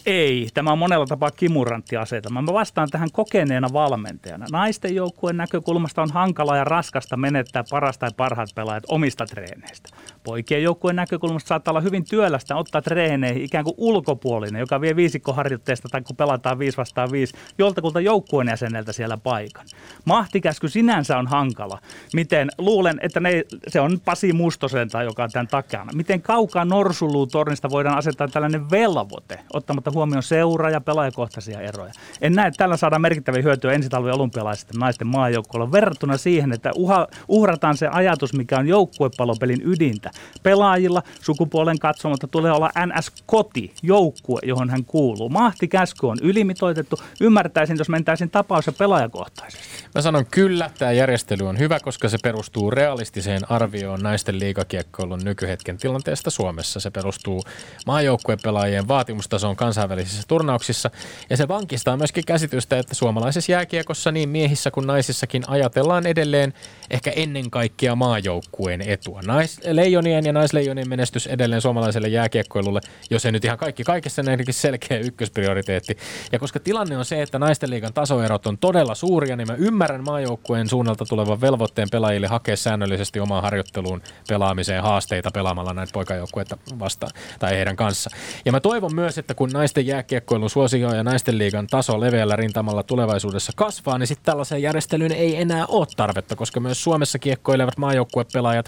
Ei, 0.07 0.49
tämä 0.55 0.73
on 0.73 0.79
monella 0.79 1.07
tapaa 1.07 1.31
kimurantti. 1.31 1.97
Mä 2.31 2.53
vastaan 2.53 2.89
tähän 2.91 3.11
kokeneena 3.13 3.69
valmentajana. 3.73 4.47
Naisten 4.53 4.95
joukkueen 4.95 5.37
näkökulmasta 5.37 6.03
on 6.03 6.11
hankala 6.11 6.57
ja 6.57 6.65
raskasta 6.65 7.17
menettää 7.17 7.65
parasta 7.71 8.01
tai 8.01 8.11
parhaat 8.17 8.49
pelaajat 8.55 8.85
omista 8.89 9.27
treeneistä. 9.27 9.89
Poikien 10.25 10.63
joukkueen 10.63 10.97
näkökulmasta 10.97 11.49
saattaa 11.49 11.73
olla 11.73 11.81
hyvin 11.81 12.05
työlästä 12.05 12.57
ottaa 12.57 12.83
treeneihin 12.83 13.43
ikään 13.43 13.65
kuin 13.65 13.75
ulkopuolinen, 13.77 14.61
joka 14.61 14.81
vie 14.81 14.97
viisikkoharjoitteesta 14.97 15.89
tai 15.89 16.03
kun 16.03 16.17
pelataan 16.17 16.59
5 16.59 16.77
vastaan 16.77 17.13
5 17.13 17.35
joltakulta 17.59 18.01
joukkueen 18.01 18.49
jäseneltä 18.49 18.93
siellä 18.93 19.17
paikan. 19.17 19.67
Mahtikäsky 20.05 20.69
sinänsä 20.69 21.19
on 21.19 21.27
hankala. 21.27 21.79
Miten 22.15 22.49
luulen, 22.59 22.99
että 23.03 23.21
ne, 23.21 23.45
se 23.69 23.81
on 23.81 24.01
Pasi 24.05 24.33
Mustosen 24.33 24.89
tai 24.89 25.05
joka 25.05 25.25
on 25.25 25.31
tämän 25.31 25.49
takana. 25.49 25.93
Miten 25.95 26.23
kaukaa 26.23 26.65
norsuluutornista 26.65 27.71
voidaan 27.71 27.99
asettaa 27.99 28.29
tällainen 28.29 28.71
velvoite, 28.71 29.39
ottamatta 29.53 29.94
huomioon 29.95 30.23
seura- 30.23 30.71
ja 30.71 30.81
pelaajakohtaisia 30.81 31.61
eroja. 31.61 31.93
En 32.21 32.33
näe, 32.33 32.49
että 32.49 32.59
tällä 32.59 32.77
saadaan 32.77 33.03
merkittäviä 33.03 33.43
hyötyä 33.43 33.73
ensi 33.73 33.89
talven 33.89 34.15
olympialaisten 34.15 34.81
naisten 34.81 35.07
maajoukkueella 35.07 35.73
verrattuna 35.73 36.17
siihen, 36.17 36.53
että 36.53 36.71
uha, 36.75 37.07
uhrataan 37.29 37.77
se 37.77 37.89
ajatus, 37.89 38.33
mikä 38.33 38.59
on 38.59 38.69
joukkuepalopelin 38.69 39.63
ydintä. 39.65 40.11
Pelaajilla 40.43 41.03
sukupuolen 41.21 41.79
katsomatta 41.79 42.27
tulee 42.27 42.53
olla 42.53 42.71
NS-koti, 42.87 43.75
joukkue, 43.83 44.41
johon 44.43 44.71
hän 44.71 44.85
kuuluu. 44.85 45.29
Mahtikäsky 45.29 46.07
on 46.07 46.19
ylimitoitettu. 46.23 47.01
Ymmärtäisin, 47.21 47.77
jos 47.79 47.89
mentäisin 47.89 48.31
tapaus- 48.31 48.67
ja 48.67 48.73
pelaajakohtaisesti. 48.73 49.85
Mä 49.95 50.01
sanon 50.01 50.27
kyllä, 50.27 50.71
tämä 50.79 50.93
järjestely 50.93 51.49
on 51.49 51.59
hyvä, 51.59 51.81
koska 51.81 52.09
se 52.09 52.19
perustuu 52.23 52.71
realistiseen 52.71 53.51
arvioon 53.51 54.01
naisten 54.01 54.39
liikakiekkoilun 54.39 55.21
nykyhetken 55.25 55.79
tilanteesta 55.79 56.31
Suomessa. 56.31 56.81
Se 56.81 56.91
perustuu 56.91 57.43
maajoukkuepelaajien 57.87 58.89
vaatimustasoon 58.89 59.57
kansainvälisissä 59.89 60.29
turnauksissa 60.29 60.91
ja 61.31 61.37
se 61.37 61.49
vankistaa 61.49 61.97
myöskin 61.97 62.25
käsitystä, 62.25 62.79
että 62.79 62.95
suomalaisessa 62.95 63.53
jääkiekossa 63.53 64.13
niin 64.13 64.29
miehissä 64.29 64.71
kuin 64.71 64.87
naisissakin 64.87 65.43
ajatellaan 65.47 66.07
edelleen 66.07 66.55
ehkä 66.91 67.11
ennen 67.17 67.51
kaikkea 67.51 67.95
maajoukkueen 67.95 68.81
etua. 68.81 69.21
Nais, 69.27 69.61
leijonien 69.65 70.27
ja 70.27 70.33
naisleijonien 70.33 70.89
menestys 70.89 71.27
edelleen 71.27 71.61
suomalaiselle 71.61 72.09
jääkiekkoilulle, 72.09 72.81
jos 73.11 73.27
ei 73.27 73.33
nyt 73.33 73.45
ihan 73.45 73.59
kaikki 73.59 73.85
kaikessa 73.85 74.23
ainakin 74.31 74.55
selkeä 74.55 74.99
ykkösprioriteetti. 74.99 75.97
Ja 76.33 76.39
koska 76.39 76.61
tilanne 76.61 76.97
on 76.99 77.05
se, 77.05 77.23
että 77.23 77.39
naisten 77.39 77.71
liigan 77.71 77.93
tasoerot 77.93 78.47
on 78.47 78.59
todella 78.59 78.95
suuria, 78.95 79.37
niin 79.37 79.49
mä 79.49 79.55
ymmärrän 79.55 80.05
maajoukkueen 80.05 80.69
suunnalta 80.69 81.05
tulevan 81.05 81.41
velvoitteen 81.41 81.89
pelaajille 81.91 82.27
hakea 82.27 82.57
säännöllisesti 82.57 83.21
omaan 83.21 83.43
harjoitteluun 83.43 84.03
pelaamiseen 84.29 84.83
haasteita 84.83 85.31
pelaamalla 85.31 85.75
näitä 85.75 85.93
poikajoukkueita 85.93 86.57
vastaan 86.79 87.13
tai 87.39 87.57
heidän 87.57 87.77
kanssa. 87.77 88.11
Ja 88.45 88.53
mä 88.53 88.61
toivon 88.61 88.95
myös, 88.95 89.19
että 89.19 89.35
kun 89.35 89.51
naisten 89.53 89.74
jääkiekkoilun 89.81 90.51
suosio 90.51 90.95
ja 90.95 91.03
naisten 91.03 91.39
liigan 91.39 91.67
taso 91.67 92.01
leveällä 92.01 92.37
rintamalla 92.37 92.83
tulevaisuudessa 92.83 93.53
kasvaa, 93.57 93.99
niin 93.99 94.07
sitten 94.07 94.25
tällaiseen 94.25 94.63
järjestelyyn 94.63 95.13
ei 95.13 95.41
enää 95.41 95.67
ole 95.67 95.87
tarvetta, 95.97 96.37
koska 96.37 96.61
myös 96.61 96.85
Suomessa 96.85 97.19
kiekkoilevat 97.19 97.77
maajoukkuepelaajat 97.77 98.67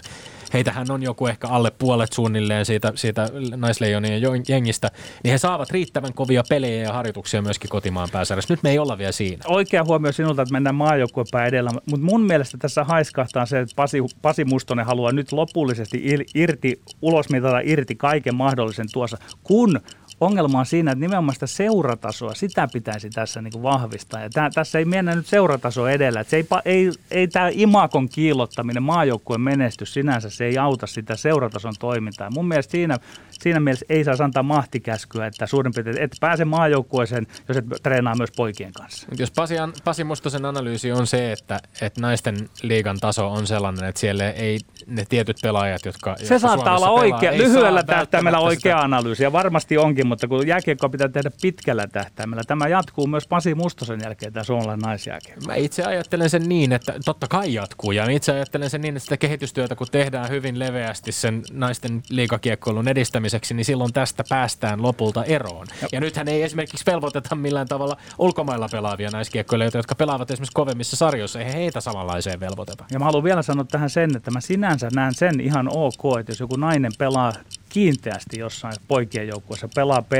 heitähän 0.53 0.91
on 0.91 1.03
joku 1.03 1.27
ehkä 1.27 1.47
alle 1.47 1.71
puolet 1.71 2.13
suunnilleen 2.13 2.65
siitä, 2.65 2.91
siitä 2.95 3.29
naisleijonien 3.55 4.21
jengistä, 4.47 4.91
niin 5.23 5.31
he 5.31 5.37
saavat 5.37 5.71
riittävän 5.71 6.13
kovia 6.13 6.43
pelejä 6.49 6.83
ja 6.83 6.93
harjoituksia 6.93 7.41
myöskin 7.41 7.69
kotimaan 7.69 8.09
pääsarjassa. 8.11 8.53
Nyt 8.53 8.63
me 8.63 8.69
ei 8.69 8.79
olla 8.79 8.97
vielä 8.97 9.11
siinä. 9.11 9.43
Oikea 9.47 9.83
huomio 9.83 10.11
sinulta, 10.11 10.41
että 10.41 10.53
mennään 10.53 10.75
maajoukkuepää 10.75 11.45
edellä, 11.45 11.71
mutta 11.89 12.05
mun 12.05 12.21
mielestä 12.21 12.57
tässä 12.57 12.83
haiskahtaa 12.83 13.45
se, 13.45 13.59
että 13.59 13.75
Pasi, 13.75 13.97
Pasi 14.21 14.45
Mustonen 14.45 14.85
haluaa 14.85 15.11
nyt 15.11 15.31
lopullisesti 15.31 16.03
irti, 16.35 16.81
ulosmitata 17.01 17.59
irti 17.63 17.95
kaiken 17.95 18.35
mahdollisen 18.35 18.87
tuossa, 18.93 19.17
kun 19.43 19.79
ongelma 20.21 20.59
on 20.59 20.65
siinä, 20.65 20.91
että 20.91 20.99
nimenomaan 20.99 21.33
sitä 21.33 21.47
seuratasoa, 21.47 22.33
sitä 22.33 22.67
pitäisi 22.73 23.09
tässä 23.09 23.41
niin 23.41 23.51
kuin 23.51 23.63
vahvistaa. 23.63 24.21
Ja 24.21 24.29
tää, 24.29 24.49
tässä 24.49 24.79
ei 24.79 24.85
mennä 24.85 25.15
nyt 25.15 25.25
seurataso 25.25 25.87
edellä. 25.87 26.23
se 26.23 26.37
ei, 26.37 26.45
ei, 26.65 26.91
ei 27.11 27.27
tämä 27.27 27.49
imakon 27.51 28.09
kiilottaminen, 28.09 28.83
maajoukkueen 28.83 29.41
menestys 29.41 29.93
sinänsä, 29.93 30.29
se 30.29 30.45
ei 30.45 30.57
auta 30.57 30.87
sitä 30.87 31.15
seuratason 31.15 31.73
toimintaa. 31.79 32.29
Mun 32.29 32.47
mielestä 32.47 32.71
siinä, 32.71 32.99
siinä 33.31 33.59
mielessä 33.59 33.85
ei 33.89 34.03
saa 34.03 34.15
antaa 34.19 34.43
mahtikäskyä, 34.43 35.27
että 35.27 35.47
suurin 35.47 35.73
piirtein 35.73 35.99
et 35.99 36.15
pääse 36.19 36.45
maajoukkueeseen, 36.45 37.27
jos 37.47 37.57
et 37.57 37.65
treenaa 37.83 38.15
myös 38.15 38.31
poikien 38.35 38.73
kanssa. 38.73 39.07
Jos 39.17 39.31
Pasi, 39.31 39.55
Pasi 39.83 40.03
Mustosen 40.03 40.45
analyysi 40.45 40.91
on 40.91 41.07
se, 41.07 41.31
että, 41.31 41.59
että 41.81 42.01
naisten 42.01 42.49
liigan 42.61 42.97
taso 42.99 43.31
on 43.31 43.47
sellainen, 43.47 43.85
että 43.85 44.01
siellä 44.01 44.31
ei 44.31 44.59
ne 44.87 45.05
tietyt 45.09 45.37
pelaajat, 45.41 45.85
jotka 45.85 46.15
Se 46.23 46.39
saattaa 46.39 46.75
olla 46.75 46.89
oikea, 46.89 47.37
lyhyellä 47.37 47.83
tähtäimellä 47.83 48.39
oikea 48.39 48.79
analyysi 48.79 49.23
ja 49.23 49.31
varmasti 49.31 49.77
onkin, 49.77 50.06
mutta 50.07 50.27
kun 50.27 50.47
jääkiekko 50.47 50.89
pitää 50.89 51.09
tehdä 51.09 51.31
pitkällä 51.41 51.87
tähtäimellä, 51.87 52.43
tämä 52.47 52.67
jatkuu 52.67 53.07
myös 53.07 53.27
Pasi 53.27 53.55
Mustosen 53.55 53.99
jälkeen 54.03 54.33
tämä 54.33 54.43
suomalainen 54.43 54.79
naisjääkiekko. 54.79 55.45
Mä 55.45 55.55
itse 55.55 55.83
ajattelen 55.83 56.29
sen 56.29 56.49
niin, 56.49 56.73
että 56.73 56.93
totta 57.05 57.27
kai 57.27 57.53
jatkuu 57.53 57.91
ja 57.91 58.09
itse 58.09 58.31
ajattelen 58.31 58.69
sen 58.69 58.81
niin, 58.81 58.97
että 58.97 59.03
sitä 59.03 59.17
kehitystyötä 59.17 59.75
kun 59.75 59.87
tehdään 59.91 60.29
hyvin 60.29 60.59
leveästi 60.59 61.11
sen 61.11 61.43
naisten 61.51 62.03
liikakiekkoilun 62.09 62.87
edistämiseksi, 62.87 63.53
niin 63.53 63.65
silloin 63.65 63.93
tästä 63.93 64.23
päästään 64.29 64.81
lopulta 64.81 65.23
eroon. 65.23 65.67
Ja, 65.81 65.87
ja 65.91 65.99
nythän 65.99 66.27
ei 66.27 66.43
esimerkiksi 66.43 66.85
velvoiteta 66.85 67.35
millään 67.35 67.67
tavalla 67.67 67.97
ulkomailla 68.17 68.67
pelaavia 68.71 69.09
naiskiekkoilijoita, 69.09 69.77
jotka 69.77 69.95
pelaavat 69.95 70.31
esimerkiksi 70.31 70.53
kovemmissa 70.53 70.95
sarjoissa, 70.95 71.39
ei 71.39 71.53
heitä 71.53 71.81
samanlaiseen 71.81 72.39
velvoiteta. 72.39 72.85
Ja 72.91 72.99
mä 72.99 73.05
haluan 73.05 73.23
vielä 73.23 73.41
sanoa 73.41 73.65
tähän 73.65 73.89
sen, 73.89 74.15
että 74.15 74.31
mä 74.31 74.41
sinänsä 74.41 74.89
näen 74.95 75.13
sen 75.13 75.39
ihan 75.39 75.69
ok, 75.73 76.19
että 76.19 76.31
jos 76.31 76.39
joku 76.39 76.55
nainen 76.55 76.91
pelaa 76.97 77.33
kiinteästi 77.69 78.39
jossain 78.39 78.75
poikien 78.87 79.27
joukkueessa, 79.27 79.69
pelaa 79.75 80.01
P, 80.01 80.11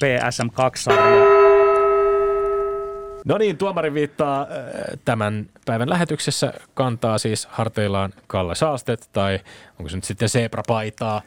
PSM2-sarjaa. 0.00 1.42
No 3.24 3.38
niin, 3.38 3.56
tuomari 3.56 3.94
viittaa 3.94 4.40
äh, 4.40 4.48
tämän 5.04 5.46
päivän 5.66 5.90
lähetyksessä 5.90 6.52
kantaa 6.74 7.18
siis 7.18 7.46
harteillaan 7.46 8.12
Kalle 8.26 8.54
Saastet 8.54 9.08
tai 9.12 9.40
onko 9.78 9.88
se 9.88 9.96
nyt 9.96 10.04
sitten 10.04 10.28
Zebra-paitaa, 10.28 11.22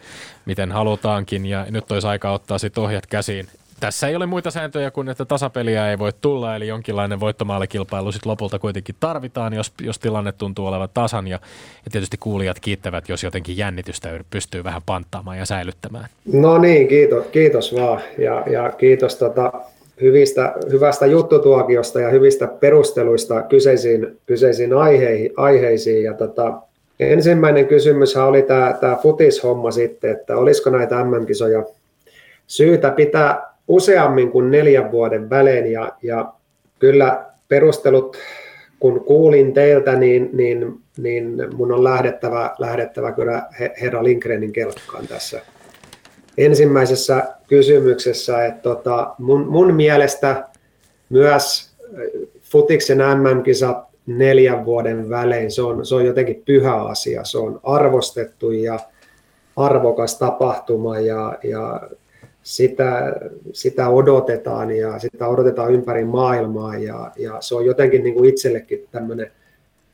miten 0.46 0.72
halutaankin. 0.72 1.46
Ja 1.46 1.66
nyt 1.70 1.92
olisi 1.92 2.08
aika 2.08 2.32
ottaa 2.32 2.58
sitten 2.58 2.84
ohjat 2.84 3.06
käsiin 3.06 3.48
tässä 3.80 4.08
ei 4.08 4.16
ole 4.16 4.26
muita 4.26 4.52
sääntöjä 4.52 4.92
kuin, 4.92 5.10
että 5.10 5.26
tasapeliä 5.26 5.92
ei 5.92 6.00
voi 6.00 6.12
tulla, 6.22 6.56
eli 6.56 6.68
jonkinlainen 6.68 7.20
voittomaalikilpailu 7.20 8.12
sitten 8.12 8.30
lopulta 8.30 8.60
kuitenkin 8.60 8.96
tarvitaan, 9.00 9.54
jos, 9.54 9.74
jos 9.82 10.00
tilanne 10.00 10.32
tuntuu 10.32 10.68
olevan 10.68 10.90
tasan, 10.94 11.28
ja, 11.28 11.40
ja 11.86 11.92
tietysti 11.92 12.18
kuulijat 12.20 12.60
kiittävät, 12.60 13.10
jos 13.10 13.24
jotenkin 13.24 13.58
jännitystä 13.58 14.20
pystyy 14.30 14.64
vähän 14.64 14.82
panttaamaan 14.86 15.38
ja 15.38 15.46
säilyttämään. 15.46 16.10
No 16.34 16.58
niin, 16.58 16.88
kiitos, 16.88 17.26
kiitos 17.32 17.76
vaan, 17.76 18.02
ja, 18.18 18.44
ja 18.48 18.72
kiitos 18.72 19.16
tota, 19.16 19.52
hyvistä, 20.02 20.54
hyvästä 20.72 21.06
juttutuokiosta 21.06 22.02
ja 22.02 22.10
hyvistä 22.10 22.48
perusteluista 22.48 23.42
kyseisiin, 23.42 24.18
kyseisiin 24.26 24.74
aiheihin, 24.74 25.32
aiheisiin, 25.38 26.04
ja 26.04 26.14
tota, 26.14 26.54
ensimmäinen 27.00 27.68
kysymys 27.68 28.18
oli 28.18 28.42
tämä, 28.42 28.78
tämä 28.82 28.96
futishomma 28.96 29.72
sitten, 29.72 30.12
että 30.12 30.38
olisiko 30.38 30.70
näitä 30.70 31.04
MM-kisoja 31.04 31.64
syytä 32.48 32.92
pitää 32.92 33.55
useammin 33.68 34.32
kuin 34.32 34.52
neljän 34.52 34.92
vuoden 34.92 35.30
välein 35.30 35.72
ja, 35.72 35.92
ja 36.04 36.34
kyllä 36.80 37.26
perustelut, 37.48 38.18
kun 38.80 39.04
kuulin 39.06 39.54
teiltä, 39.54 39.96
niin, 39.96 40.30
niin, 40.34 40.80
niin 40.98 41.38
mun 41.56 41.72
on 41.72 41.84
lähdettävä, 41.84 42.56
lähdettävä 42.60 43.12
kyllä 43.12 43.44
herra 43.82 44.04
Lindgrenin 44.04 44.54
kelkkaan 44.54 45.08
tässä 45.08 45.42
ensimmäisessä 46.38 47.24
kysymyksessä, 47.48 48.46
että 48.46 48.62
tota, 48.62 49.16
mun, 49.18 49.48
mun 49.48 49.74
mielestä 49.74 50.48
myös 51.10 51.76
futiksen 52.42 52.98
MM-kisat 52.98 53.78
neljän 54.06 54.66
vuoden 54.66 55.10
välein. 55.10 55.52
Se 55.52 55.62
on, 55.62 55.86
se 55.86 55.96
on 55.96 56.06
jotenkin 56.06 56.44
pyhä 56.46 56.76
asia. 56.76 57.24
Se 57.24 57.38
on 57.38 57.60
arvostettu 57.64 58.52
ja 58.52 58.80
arvokas 59.56 60.20
tapahtuma 60.20 61.00
ja, 61.00 61.38
ja 61.44 61.82
sitä, 62.46 63.14
sitä 63.54 63.90
odotetaan 63.90 64.72
ja 64.72 65.00
sitä 65.00 65.28
odotetaan 65.28 65.74
ympäri 65.74 66.06
maailmaa 66.06 66.78
ja, 66.78 67.12
ja 67.18 67.38
se 67.40 67.56
on 67.56 67.66
jotenkin 67.66 68.04
niin 68.04 68.16
kuin 68.16 68.30
itsellekin 68.30 68.88
tämmöinen 68.92 69.32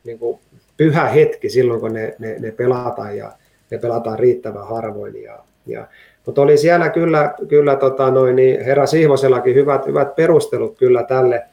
niin 0.03 0.19
kuin 0.19 0.39
pyhä 0.77 1.07
hetki 1.07 1.49
silloin, 1.49 1.79
kun 1.79 1.93
ne, 1.93 2.15
ne, 2.19 2.35
ne 2.39 2.51
pelataan 2.51 3.17
ja 3.17 3.31
ne 3.71 3.77
pelataan 3.77 4.19
riittävän 4.19 4.67
harvoin. 4.67 5.23
Ja, 5.23 5.39
ja, 5.67 5.87
mutta 6.25 6.41
oli 6.41 6.57
siellä 6.57 6.89
kyllä, 6.89 7.33
kyllä 7.47 7.75
tota 7.75 8.11
noin, 8.11 8.35
niin 8.35 8.65
herra 8.65 8.85
Sihvosellakin 8.85 9.55
hyvät, 9.55 9.85
hyvät 9.85 10.15
perustelut 10.15 10.77
kyllä 10.77 11.03
tälle, 11.03 11.43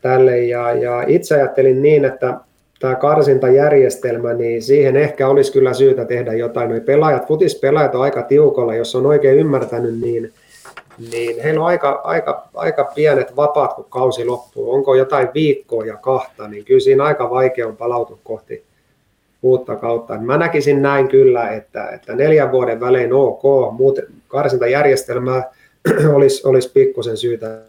tälle 0.00 0.38
ja, 0.38 0.72
ja 0.72 1.04
itse 1.06 1.34
ajattelin 1.34 1.82
niin, 1.82 2.04
että 2.04 2.40
tämä 2.80 2.94
karsintajärjestelmä, 2.94 4.34
niin 4.34 4.62
siihen 4.62 4.96
ehkä 4.96 5.28
olisi 5.28 5.52
kyllä 5.52 5.74
syytä 5.74 6.04
tehdä 6.04 6.32
jotain. 6.32 6.70
Noi 6.70 6.80
pelaajat, 6.80 7.28
futispelaajat 7.28 7.94
on 7.94 8.02
aika 8.02 8.22
tiukolla, 8.22 8.74
jos 8.74 8.94
on 8.94 9.06
oikein 9.06 9.38
ymmärtänyt, 9.38 10.00
niin, 10.00 10.32
niin 11.12 11.42
heillä 11.42 11.60
on 11.60 11.66
aika, 11.66 12.00
aika, 12.04 12.48
aika 12.54 12.84
pienet 12.84 13.36
vapaat, 13.36 13.74
kun 13.74 13.86
kausi 13.88 14.24
loppuu. 14.24 14.74
Onko 14.74 14.94
jotain 14.94 15.28
viikkoa 15.34 15.84
ja 15.84 15.96
kahta, 15.96 16.48
niin 16.48 16.64
kyllä 16.64 16.80
siinä 16.80 17.04
aika 17.04 17.30
vaikea 17.30 17.66
on 17.66 17.76
palautua 17.76 18.18
kohti 18.24 18.64
uutta 19.42 19.76
kautta. 19.76 20.18
Mä 20.18 20.38
näkisin 20.38 20.82
näin 20.82 21.08
kyllä, 21.08 21.50
että, 21.50 21.88
että 21.88 22.14
neljän 22.14 22.52
vuoden 22.52 22.80
välein 22.80 23.12
ok, 23.12 23.42
muuten 23.72 24.04
karsintajärjestelmää 24.28 25.42
olisi, 26.14 26.46
olisi 26.46 26.70
pikkusen 26.70 27.16
syytä, 27.16 27.60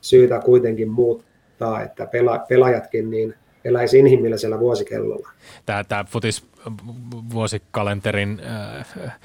syytä 0.00 0.40
kuitenkin 0.40 0.88
muuttaa, 0.88 1.82
että 1.82 2.06
pela, 2.06 2.38
pelaajatkin 2.38 3.10
niin 3.10 3.34
eläisi 3.64 3.98
inhimillisellä 3.98 4.60
vuosikellolla. 4.60 5.28
Tämä, 5.66 5.84
tämä 5.84 6.04
futis 6.04 6.46
vuosikalenterin 7.32 8.42
äh, 8.46 9.18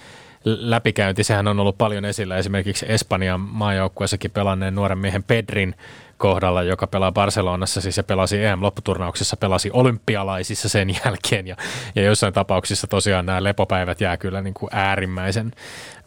läpikäynti, 0.46 1.24
sehän 1.24 1.48
on 1.48 1.60
ollut 1.60 1.78
paljon 1.78 2.06
esillä 2.06 2.38
esimerkiksi 2.38 2.86
Espanjan 2.90 3.40
maajoukkueessakin 3.40 4.32
pelanneen 4.32 4.76
nuoren 4.76 4.98
miehen 4.98 5.24
Pedrin 5.24 5.76
kohdalla, 6.18 6.64
joka 6.64 6.88
pelaa 6.88 7.12
Barcelonassa, 7.12 7.82
siis 7.82 7.96
se 7.96 8.04
pelasi 8.04 8.46
EM-lopputurnauksessa, 8.46 9.38
pelasi 9.38 9.70
olympialaisissa 9.74 10.70
sen 10.70 10.90
jälkeen 11.06 11.48
ja, 11.48 11.56
ja 11.96 12.04
joissain 12.04 12.34
tapauksissa 12.34 12.88
tosiaan 12.88 13.26
nämä 13.26 13.44
lepopäivät 13.44 14.02
jää 14.02 14.18
kyllä 14.18 14.42
niin 14.42 14.54
kuin 14.54 14.70
äärimmäisen 14.74 15.52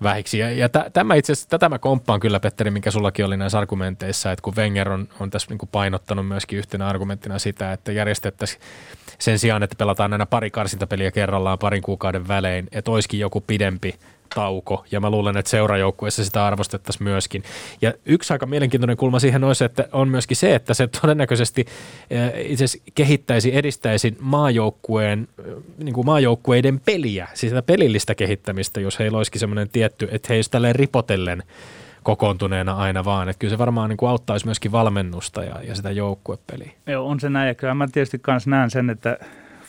vähiksi. 0.02 0.38
Ja, 0.38 0.50
ja 0.50 0.68
tämä 0.68 1.14
itse 1.14 1.32
asiassa, 1.32 1.48
tätä 1.48 1.68
mä 1.68 1.78
komppaan 1.78 2.20
kyllä 2.20 2.40
Petteri, 2.40 2.70
mikä 2.70 2.90
sullakin 2.90 3.24
oli 3.24 3.36
näissä 3.36 3.58
argumenteissa, 3.58 4.32
että 4.32 4.42
kun 4.42 4.56
Wenger 4.56 4.90
on, 4.90 5.08
on 5.20 5.30
tässä 5.30 5.48
niin 5.50 5.58
kuin 5.58 5.68
painottanut 5.72 6.28
myöskin 6.28 6.58
yhtenä 6.58 6.88
argumenttina 6.88 7.38
sitä, 7.38 7.72
että 7.72 7.92
järjestettäisiin 7.92 8.60
sen 9.18 9.38
sijaan, 9.38 9.62
että 9.62 9.76
pelataan 9.76 10.12
aina 10.12 10.26
pari 10.26 10.50
karsintapeliä 10.50 11.10
kerrallaan 11.10 11.58
parin 11.58 11.82
kuukauden 11.82 12.28
välein, 12.28 12.68
että 12.72 12.90
olisikin 12.90 13.20
joku 13.20 13.40
pidempi 13.40 13.94
tauko, 14.34 14.84
ja 14.90 15.00
mä 15.00 15.10
luulen, 15.10 15.36
että 15.36 15.50
seurajoukkueessa 15.50 16.24
sitä 16.24 16.46
arvostettaisiin 16.46 17.04
myöskin. 17.04 17.42
Ja 17.82 17.92
yksi 18.06 18.32
aika 18.32 18.46
mielenkiintoinen 18.46 18.96
kulma 18.96 19.18
siihen 19.18 19.44
olisi, 19.44 19.64
että 19.64 19.88
on 19.92 20.08
myöskin 20.08 20.36
se, 20.36 20.54
että 20.54 20.74
se 20.74 20.86
todennäköisesti 20.86 21.66
eh, 22.10 22.32
itse 22.50 22.64
kehittäisi, 22.94 23.56
edistäisi 23.56 24.16
maajoukkueen, 24.20 25.28
eh, 25.38 25.54
niin 25.78 25.94
kuin 25.94 26.06
maajoukkueiden 26.06 26.80
peliä, 26.80 27.28
siis 27.34 27.50
sitä 27.50 27.62
pelillistä 27.62 28.14
kehittämistä, 28.14 28.80
jos 28.80 28.98
heillä 28.98 29.18
olisikin 29.18 29.40
semmoinen 29.40 29.68
tietty, 29.68 30.08
että 30.10 30.34
he 30.34 30.40
tälleen 30.50 30.74
ripotellen 30.74 31.42
kokoontuneena 32.02 32.72
aina 32.72 33.04
vaan. 33.04 33.28
Että 33.28 33.40
kyllä 33.40 33.50
se 33.50 33.58
varmaan 33.58 33.88
niin 33.88 33.96
kuin 33.96 34.10
auttaisi 34.10 34.46
myöskin 34.46 34.72
valmennusta 34.72 35.44
ja, 35.44 35.62
ja 35.62 35.74
sitä 35.74 35.90
joukkuepeliä. 35.90 36.70
Joo, 36.86 37.08
on 37.08 37.20
se 37.20 37.30
näin. 37.30 37.48
Ja 37.48 37.54
kyllä 37.54 37.74
mä 37.74 37.88
tietysti 37.92 38.20
myös 38.26 38.46
näen 38.46 38.70
sen, 38.70 38.90
että 38.90 39.18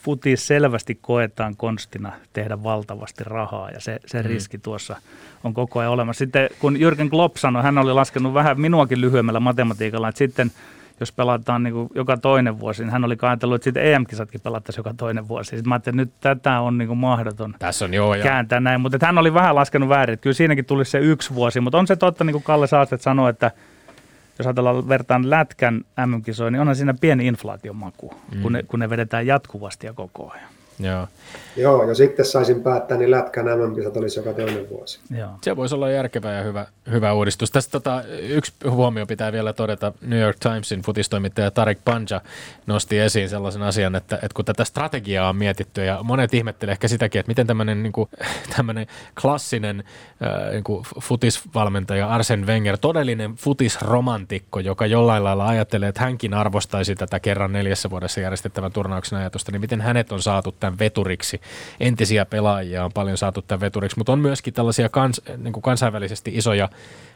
futis 0.04 0.48
selvästi 0.48 0.96
koetaan 1.02 1.56
konstina 1.56 2.12
tehdä 2.34 2.64
valtavasti 2.64 3.24
rahaa 3.24 3.70
ja 3.70 3.80
se, 3.80 4.00
se 4.06 4.22
mm. 4.22 4.28
riski 4.28 4.58
tuossa 4.58 4.96
on 5.44 5.54
koko 5.54 5.80
ajan 5.80 5.92
olemassa. 5.92 6.20
Sitten 6.20 6.50
kun 6.60 6.76
Jürgen 6.76 7.10
Klopp 7.10 7.38
sanoi, 7.38 7.64
hän 7.64 7.78
oli 7.78 7.94
laskenut 7.94 8.34
vähän 8.34 8.62
minuakin 8.62 9.02
lyhyemmällä 9.02 9.40
matematiikalla, 9.40 10.10
että 10.10 10.20
sitten 10.20 10.52
jos 11.00 11.12
pelataan 11.12 11.64
niin 11.64 11.74
kuin 11.74 11.90
joka 11.96 12.18
toinen 12.18 12.60
vuosi, 12.60 12.84
niin 12.84 12.92
hän 12.92 13.06
oli 13.06 13.18
ajatellut, 13.22 13.56
että 13.56 13.64
sitten 13.64 13.86
EM-kisatkin 13.86 14.42
pelattaisiin 14.42 14.80
joka 14.80 14.94
toinen 14.98 15.28
vuosi. 15.28 15.50
Sitten 15.50 15.70
mä 15.70 15.76
ajattelin, 15.76 16.00
että 16.00 16.12
nyt 16.12 16.40
tätä 16.40 16.60
on 16.60 16.78
niin 16.78 16.88
kuin 16.88 16.98
mahdoton 16.98 17.56
Tässä 17.60 17.86
on, 17.86 17.94
joo, 17.94 18.16
kääntää 18.24 18.60
näin, 18.60 18.82
mutta 18.82 19.06
hän 19.06 19.18
oli 19.18 19.34
vähän 19.34 19.56
laskenut 19.56 19.90
väärin. 19.90 20.20
Kyllä 20.20 20.34
siinäkin 20.34 20.66
tuli 20.66 20.86
se 20.86 21.00
yksi 21.00 21.36
vuosi, 21.36 21.60
mutta 21.60 21.78
on 21.78 21.88
se 21.88 21.96
totta, 21.96 22.24
niin 22.24 22.34
kuin 22.34 22.44
Kalle 22.44 22.68
Saastet 22.68 23.02
sanoi, 23.02 23.30
että– 23.30 23.52
jos 24.40 24.48
ajatellaan 24.48 24.90
vertaan 24.90 25.30
lätkän 25.30 25.82
MM-kisoihin, 26.06 26.52
niin 26.52 26.62
onhan 26.62 26.76
siinä 26.76 26.94
pieni 27.02 27.28
inflaatiomaku, 27.28 28.14
mm. 28.36 28.42
kun, 28.42 28.54
ne, 28.54 28.64
kun 28.64 28.80
ne 28.80 28.90
vedetään 28.90 29.28
jatkuvasti 29.28 29.88
ja 29.88 29.94
koko 29.94 30.32
ajan. 30.32 30.50
Joo. 30.84 31.08
Joo, 31.56 31.88
ja 31.88 31.96
sitten 31.96 32.26
saisin 32.26 32.64
päättää, 32.64 32.98
niin 32.98 33.12
Lätkän 33.12 33.46
MM-kisat 33.46 33.98
olisi 33.98 34.20
joka 34.20 34.34
toinen 34.34 34.70
vuosi. 34.70 35.00
Joo. 35.18 35.30
Se 35.42 35.56
voisi 35.56 35.76
olla 35.76 35.90
järkevä 35.90 36.32
ja 36.32 36.44
hyvä, 36.44 36.66
hyvä 36.92 37.14
uudistus. 37.14 37.52
Tästä 37.52 37.72
tota, 37.72 38.04
yksi 38.22 38.54
huomio 38.70 39.06
pitää 39.06 39.32
vielä 39.32 39.54
todeta. 39.54 39.94
New 40.02 40.20
York 40.20 40.38
Timesin 40.40 40.82
futistoimittaja 40.82 41.52
Tarik 41.52 41.80
Panja 41.86 42.22
nosti 42.68 43.00
esiin 43.00 43.30
sellaisen 43.30 43.62
asian, 43.62 43.96
että, 43.96 44.16
että 44.16 44.36
kun 44.36 44.46
tätä 44.46 44.64
strategiaa 44.64 45.30
on 45.30 45.36
mietitty, 45.36 45.86
ja 45.86 46.00
monet 46.04 46.34
ihmettelee 46.34 46.72
ehkä 46.72 46.88
sitäkin, 46.88 47.20
että 47.20 47.30
miten 47.30 47.48
tämmöinen, 47.48 47.84
niin 47.84 47.94
kuin, 47.94 48.10
tämmöinen 48.56 48.88
klassinen 49.22 49.84
äh, 50.24 50.52
niin 50.52 50.64
kuin 50.64 50.86
futisvalmentaja 51.02 52.10
Arsen 52.10 52.48
Wenger, 52.48 52.78
todellinen 52.78 53.36
futisromantikko, 53.36 54.60
joka 54.60 54.86
jollain 54.86 55.24
lailla 55.24 55.48
ajattelee, 55.48 55.90
että 55.90 56.02
hänkin 56.02 56.34
arvostaisi 56.34 56.96
tätä 56.96 57.20
kerran 57.20 57.52
neljässä 57.52 57.90
vuodessa 57.90 58.20
järjestettävän 58.20 58.72
turnauksen 58.72 59.20
ajatusta, 59.20 59.52
niin 59.52 59.62
miten 59.62 59.82
hänet 59.82 60.12
on 60.12 60.22
saatu 60.22 60.52
tämän 60.52 60.73
veturiksi. 60.80 61.42
Entisiä 61.80 62.26
pelaajia 62.26 62.86
on 62.86 62.92
paljon 62.94 63.18
saatu 63.18 63.42
tämän 63.42 63.62
veturiksi, 63.62 63.98
mutta 63.98 64.12
on 64.12 64.20
myöskin 64.20 64.54
tällaisia 64.54 64.90
kans, 64.90 65.22
niin 65.38 65.54
kuin 65.54 65.64
kansainvälisesti 65.64 66.32
isoja 66.36 66.70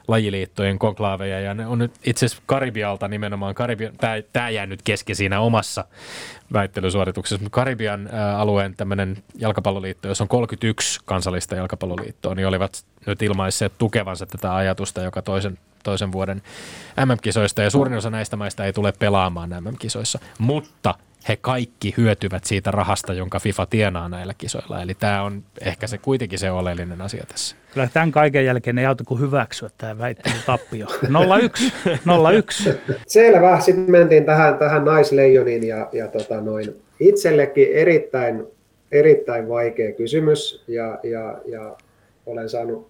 lajiliittojen 0.08 0.80
konklaaveja, 0.80 1.40
ja 1.40 1.54
ne 1.54 1.68
on 1.68 1.80
nyt 1.80 1.92
itse 2.04 2.26
asiassa 2.26 2.44
Karibialta 2.46 3.08
nimenomaan, 3.08 3.56
Karibia, 3.56 3.92
tämä, 3.98 4.14
tämä 4.34 4.50
jää 4.50 4.66
nyt 4.66 4.82
kesken 4.82 5.16
siinä 5.16 5.40
omassa 5.40 5.86
väittelysuorituksessa, 6.54 7.44
mutta 7.44 7.56
Karibian 7.56 8.10
alueen 8.38 8.76
tämmöinen 8.76 9.18
jalkapalloliitto, 9.36 10.08
jos 10.08 10.22
on 10.22 10.28
31 10.28 11.00
kansallista 11.06 11.56
jalkapalloliittoa, 11.56 12.36
niin 12.36 12.48
olivat 12.48 12.86
nyt 13.06 13.22
ilmaisseet 13.22 13.74
tukevansa 13.78 14.26
tätä 14.26 14.56
ajatusta 14.56 15.02
joka 15.02 15.22
toisen 15.22 15.58
toisen 15.84 16.12
vuoden 16.12 16.42
MM-kisoista, 17.06 17.62
ja 17.62 17.70
suurin 17.70 17.98
osa 17.98 18.10
näistä 18.10 18.36
maista 18.36 18.66
ei 18.66 18.74
tule 18.74 18.92
pelaamaan 18.92 19.50
MM-kisoissa, 19.50 20.20
mutta 20.40 20.96
he 21.28 21.38
kaikki 21.42 21.94
hyötyvät 21.98 22.44
siitä 22.44 22.72
rahasta, 22.72 23.14
jonka 23.14 23.40
FIFA 23.40 23.66
tienaa 23.66 24.10
näillä 24.10 24.34
kisoilla. 24.38 24.82
Eli 24.82 24.94
tämä 24.94 25.24
on 25.24 25.44
ehkä 25.62 25.88
se 25.88 25.98
kuitenkin 25.98 26.40
se 26.40 26.52
oleellinen 26.52 27.02
asia 27.02 27.24
tässä. 27.28 27.56
Kyllä 27.74 27.90
tämän 27.94 28.12
kaiken 28.12 28.46
jälkeen 28.46 28.78
ei 28.78 28.86
auta 28.86 29.04
kuin 29.04 29.20
hyväksyä 29.20 29.70
tämä 29.78 29.98
väittely 29.98 30.36
tappio. 30.46 30.88
01. 31.44 31.74
01. 32.38 32.70
Selvä. 33.08 33.60
Sitten 33.60 33.92
mentiin 33.92 34.26
tähän, 34.26 34.58
tähän 34.58 34.86
naisleijoniin 34.86 35.68
ja, 35.68 35.90
ja 35.92 36.08
tota 36.08 36.42
noin. 36.42 36.82
itsellekin 37.00 37.68
erittäin, 37.74 38.48
erittäin 38.92 39.50
vaikea 39.50 39.92
kysymys 39.92 40.64
ja, 40.68 41.00
ja, 41.04 41.38
ja 41.46 41.76
olen 42.26 42.50
saanut 42.50 42.90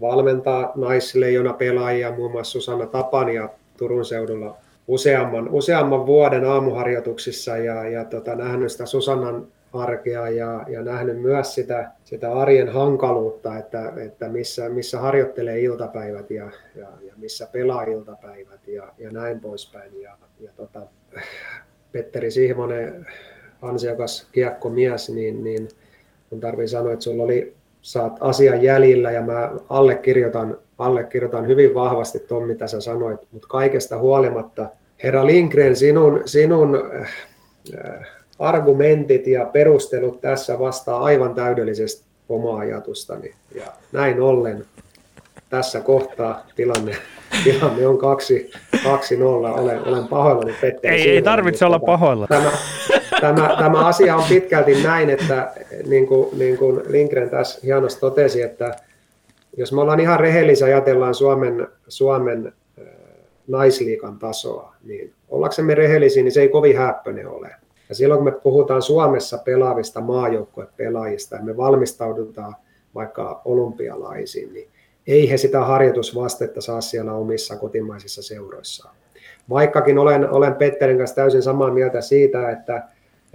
valmentaa 0.00 0.72
naisleijona 0.76 1.52
pelaajia, 1.52 2.12
muun 2.12 2.32
muassa 2.32 2.52
Susanna 2.52 2.86
Tapania 2.86 3.48
Turun 3.78 4.04
seudulla 4.04 4.56
useamman, 4.88 5.48
useamman 5.48 6.06
vuoden 6.06 6.44
aamuharjoituksissa 6.44 7.56
ja, 7.56 7.88
ja 7.88 8.04
tota, 8.04 8.34
nähnyt 8.34 8.72
sitä 8.72 8.86
Susannan 8.86 9.46
arkea 9.72 10.28
ja, 10.28 10.64
ja 10.68 10.82
nähnyt 10.82 11.22
myös 11.22 11.54
sitä, 11.54 11.90
sitä 12.04 12.32
arjen 12.32 12.68
hankaluutta, 12.68 13.58
että, 13.58 13.92
että 13.96 14.28
missä, 14.28 14.68
missä 14.68 14.98
harjoittelee 14.98 15.60
iltapäivät 15.60 16.30
ja, 16.30 16.50
ja, 16.74 16.88
ja 17.06 17.14
missä 17.16 17.48
pelaa 17.52 17.82
iltapäivät 17.82 18.68
ja, 18.68 18.92
ja 18.98 19.10
näin 19.10 19.40
poispäin. 19.40 20.02
Ja, 20.02 20.16
ja 20.40 20.50
tota, 20.56 20.86
Petteri 21.92 22.30
Sihmonen, 22.30 23.06
ansiokas 23.62 24.28
kiekkomies, 24.32 25.10
niin, 25.10 25.44
niin 25.44 25.68
mun 26.30 26.40
tarvii 26.40 26.68
sanoa, 26.68 26.92
että 26.92 27.02
sulla 27.02 27.22
oli, 27.22 27.54
saat 27.86 28.16
asian 28.20 28.62
jäljillä 28.62 29.10
ja 29.10 29.22
mä 29.22 29.50
allekirjoitan 29.68 30.58
allekirjoitan 30.78 31.46
hyvin 31.46 31.74
vahvasti 31.74 32.18
tuon, 32.18 32.46
mitä 32.46 32.66
sä 32.66 32.80
sanoit, 32.80 33.20
mutta 33.32 33.48
kaikesta 33.48 33.98
huolimatta, 33.98 34.68
herra 35.02 35.26
Lindgren, 35.26 35.76
sinun, 35.76 36.22
sinun 36.24 36.82
äh, 37.84 38.06
argumentit 38.38 39.26
ja 39.26 39.44
perustelut 39.44 40.20
tässä 40.20 40.58
vastaa 40.58 41.02
aivan 41.02 41.34
täydellisesti 41.34 42.04
omaa 42.28 42.58
ajatustani. 42.58 43.34
Ja 43.54 43.64
näin 43.92 44.20
ollen 44.20 44.64
tässä 45.50 45.80
kohtaa 45.80 46.46
tilanne, 46.56 46.96
tilanne 47.44 47.86
on 47.86 47.98
2-0. 47.98 48.00
Olen, 49.60 49.84
olen 49.84 50.08
pahoillani 50.08 50.54
Petteri. 50.60 50.94
Ei, 50.94 51.10
ei 51.10 51.22
tarvitse 51.22 51.64
olla 51.64 51.78
pahoilla. 51.78 52.26
Tämä, 52.26 52.50
tämä, 53.20 53.56
tämä 53.58 53.86
asia 53.86 54.16
on 54.16 54.24
pitkälti 54.28 54.82
näin, 54.82 55.10
että 55.10 55.52
niin 55.86 56.06
kuin, 56.06 56.38
niin 56.38 56.58
kuin 56.58 56.82
Lindgren 56.86 57.30
tässä 57.30 57.60
hienosti 57.62 58.00
totesi, 58.00 58.42
että 58.42 58.76
jos 59.56 59.72
me 59.72 59.80
ollaan 59.80 60.00
ihan 60.00 60.20
rehellisiä 60.20 60.66
ajatellaan 60.66 61.14
Suomen, 61.14 61.68
Suomen 61.88 62.52
naisliikan 63.48 64.18
tasoa, 64.18 64.74
niin 64.84 65.12
ollaksemme 65.28 65.74
rehellisiä, 65.74 66.22
niin 66.22 66.32
se 66.32 66.40
ei 66.40 66.48
kovin 66.48 66.78
häppöinen 66.78 67.28
ole. 67.28 67.50
Ja 67.88 67.94
silloin 67.94 68.18
kun 68.18 68.24
me 68.24 68.40
puhutaan 68.42 68.82
Suomessa 68.82 69.38
pelaavista 69.38 70.00
maajoukkuepelaajista 70.00 71.36
ja 71.36 71.42
me 71.42 71.56
valmistaudutaan 71.56 72.56
vaikka 72.94 73.42
olympialaisiin, 73.44 74.52
niin 74.52 74.68
ei 75.06 75.30
he 75.30 75.36
sitä 75.36 75.60
harjoitusvastetta 75.60 76.60
saa 76.60 76.80
siellä 76.80 77.12
omissa 77.12 77.56
kotimaisissa 77.56 78.22
seuroissaan. 78.22 78.94
Vaikkakin 79.50 79.98
olen, 79.98 80.30
olen 80.30 80.54
Petterin 80.54 80.98
kanssa 80.98 81.16
täysin 81.16 81.42
samaa 81.42 81.70
mieltä 81.70 82.00
siitä, 82.00 82.50
että, 82.50 82.82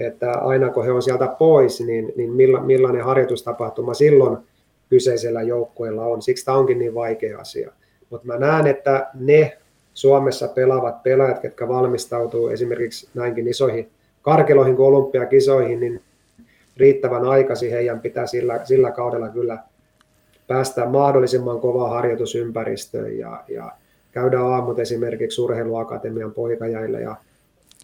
että 0.08 0.32
aina 0.32 0.70
kun 0.70 0.86
he 0.86 0.92
on 0.92 1.02
sieltä 1.02 1.28
pois, 1.28 1.82
niin, 1.82 2.14
niin 2.16 2.32
millainen 2.66 3.04
harjoitustapahtuma 3.04 3.94
silloin 3.94 4.38
kyseisellä 4.90 5.42
joukkueella 5.42 6.06
on. 6.06 6.22
Siksi 6.22 6.46
tämä 6.46 6.58
onkin 6.58 6.80
niin 6.80 6.96
vaikea 6.96 7.40
asia. 7.40 7.72
Mutta 8.10 8.28
mä 8.28 8.38
näen, 8.38 8.68
että 8.68 9.08
ne 9.14 9.58
Suomessa 9.94 10.48
pelaavat 10.48 11.04
pelaajat, 11.04 11.44
jotka 11.44 11.68
valmistautuu 11.68 12.48
esimerkiksi 12.48 13.10
näinkin 13.14 13.48
isoihin 13.48 13.90
karkeloihin 14.22 14.76
kuin 14.76 14.88
olympiakisoihin, 14.88 15.80
niin 15.80 16.02
riittävän 16.78 17.26
aikaisin 17.26 17.72
heidän 17.72 18.00
pitää 18.00 18.28
sillä, 18.28 18.60
sillä 18.64 18.92
kaudella 18.92 19.30
kyllä 19.30 19.58
päästä 20.48 20.86
mahdollisimman 20.86 21.60
kovaa 21.60 21.90
harjoitusympäristöön 21.90 23.18
ja, 23.18 23.44
ja 23.48 23.72
käydä 24.12 24.42
aamut 24.42 24.80
esimerkiksi 24.80 25.42
urheiluakatemian 25.42 26.34
poikajäillä 26.34 27.00
ja 27.00 27.16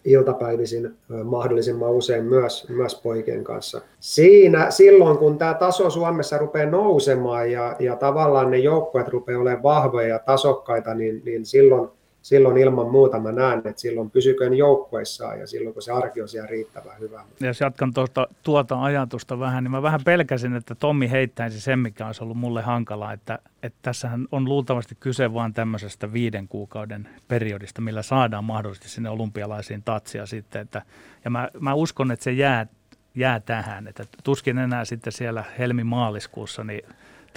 iltapäivisin 0.08 0.96
mahdollisimman 1.24 1.92
usein 1.92 2.24
myös, 2.24 2.70
myös 2.70 3.02
poikien 3.04 3.44
kanssa. 3.44 3.82
Siinä, 4.00 4.72
silloin 4.72 5.18
kun 5.18 5.38
tämä 5.38 5.54
taso 5.54 5.90
Suomessa 5.90 6.38
rupeaa 6.38 6.70
nousemaan 6.70 7.52
ja, 7.52 7.76
ja 7.80 7.96
tavallaan 7.96 8.52
ne 8.52 8.58
joukkueet 8.58 9.08
rupeaa 9.08 9.42
olemaan 9.42 9.64
vahvoja 9.64 10.08
ja 10.08 10.20
tasokkaita, 10.20 10.94
niin, 10.94 11.22
niin 11.26 11.46
silloin 11.46 11.90
silloin 12.28 12.58
ilman 12.58 12.92
muuta 12.92 13.20
mä 13.20 13.32
näen, 13.32 13.58
että 13.58 13.82
silloin 13.82 14.12
pysyköön 14.12 14.54
joukkueissaan 14.54 15.40
ja 15.40 15.48
silloin 15.48 15.74
kun 15.74 15.82
se 15.82 15.92
arki 15.92 16.22
on 16.22 16.28
siellä 16.28 16.48
riittävän 16.48 17.00
hyvä. 17.00 17.24
Ja 17.40 17.48
jos 17.48 17.62
jatkan 17.62 17.94
tuota, 17.94 18.28
tuota 18.44 18.84
ajatusta 18.84 19.40
vähän, 19.40 19.64
niin 19.64 19.72
mä 19.72 19.82
vähän 19.82 20.00
pelkäsin, 20.06 20.56
että 20.56 20.76
Tommi 20.76 21.12
heittäisi 21.12 21.62
sen, 21.62 21.80
mikä 21.80 22.08
olisi 22.08 22.24
ollut 22.24 22.38
mulle 22.38 22.62
hankalaa, 22.62 23.14
että, 23.14 23.40
että 23.64 23.80
tässähän 23.82 24.28
on 24.32 24.46
luultavasti 24.46 24.98
kyse 25.00 25.34
vain 25.34 25.54
tämmöisestä 25.54 26.14
viiden 26.14 26.48
kuukauden 26.48 27.10
periodista, 27.28 27.82
millä 27.82 28.02
saadaan 28.02 28.44
mahdollisesti 28.44 28.90
sinne 28.90 29.10
olympialaisiin 29.10 29.84
tatsia 29.84 30.26
sitten. 30.26 30.62
Että, 30.62 30.82
ja 31.26 31.32
mä, 31.32 31.50
mä 31.60 31.74
uskon, 31.74 32.12
että 32.12 32.24
se 32.24 32.32
jää, 32.32 32.68
jää 33.16 33.40
tähän, 33.40 33.88
että 33.88 34.04
tuskin 34.24 34.58
enää 34.58 34.86
sitten 34.86 35.14
siellä 35.14 35.44
helmi-maaliskuussa, 35.60 36.64
niin 36.64 36.82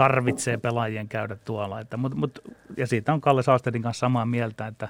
tarvitsee 0.00 0.56
pelaajien 0.56 1.08
käydä 1.08 1.36
tuolla. 1.44 1.80
Että, 1.80 1.96
mut, 1.96 2.14
mut, 2.14 2.38
ja 2.76 2.86
siitä 2.86 3.12
on 3.12 3.20
Kalle 3.20 3.42
Saastedin 3.42 3.82
kanssa 3.82 4.00
samaa 4.00 4.26
mieltä, 4.26 4.66
että, 4.66 4.88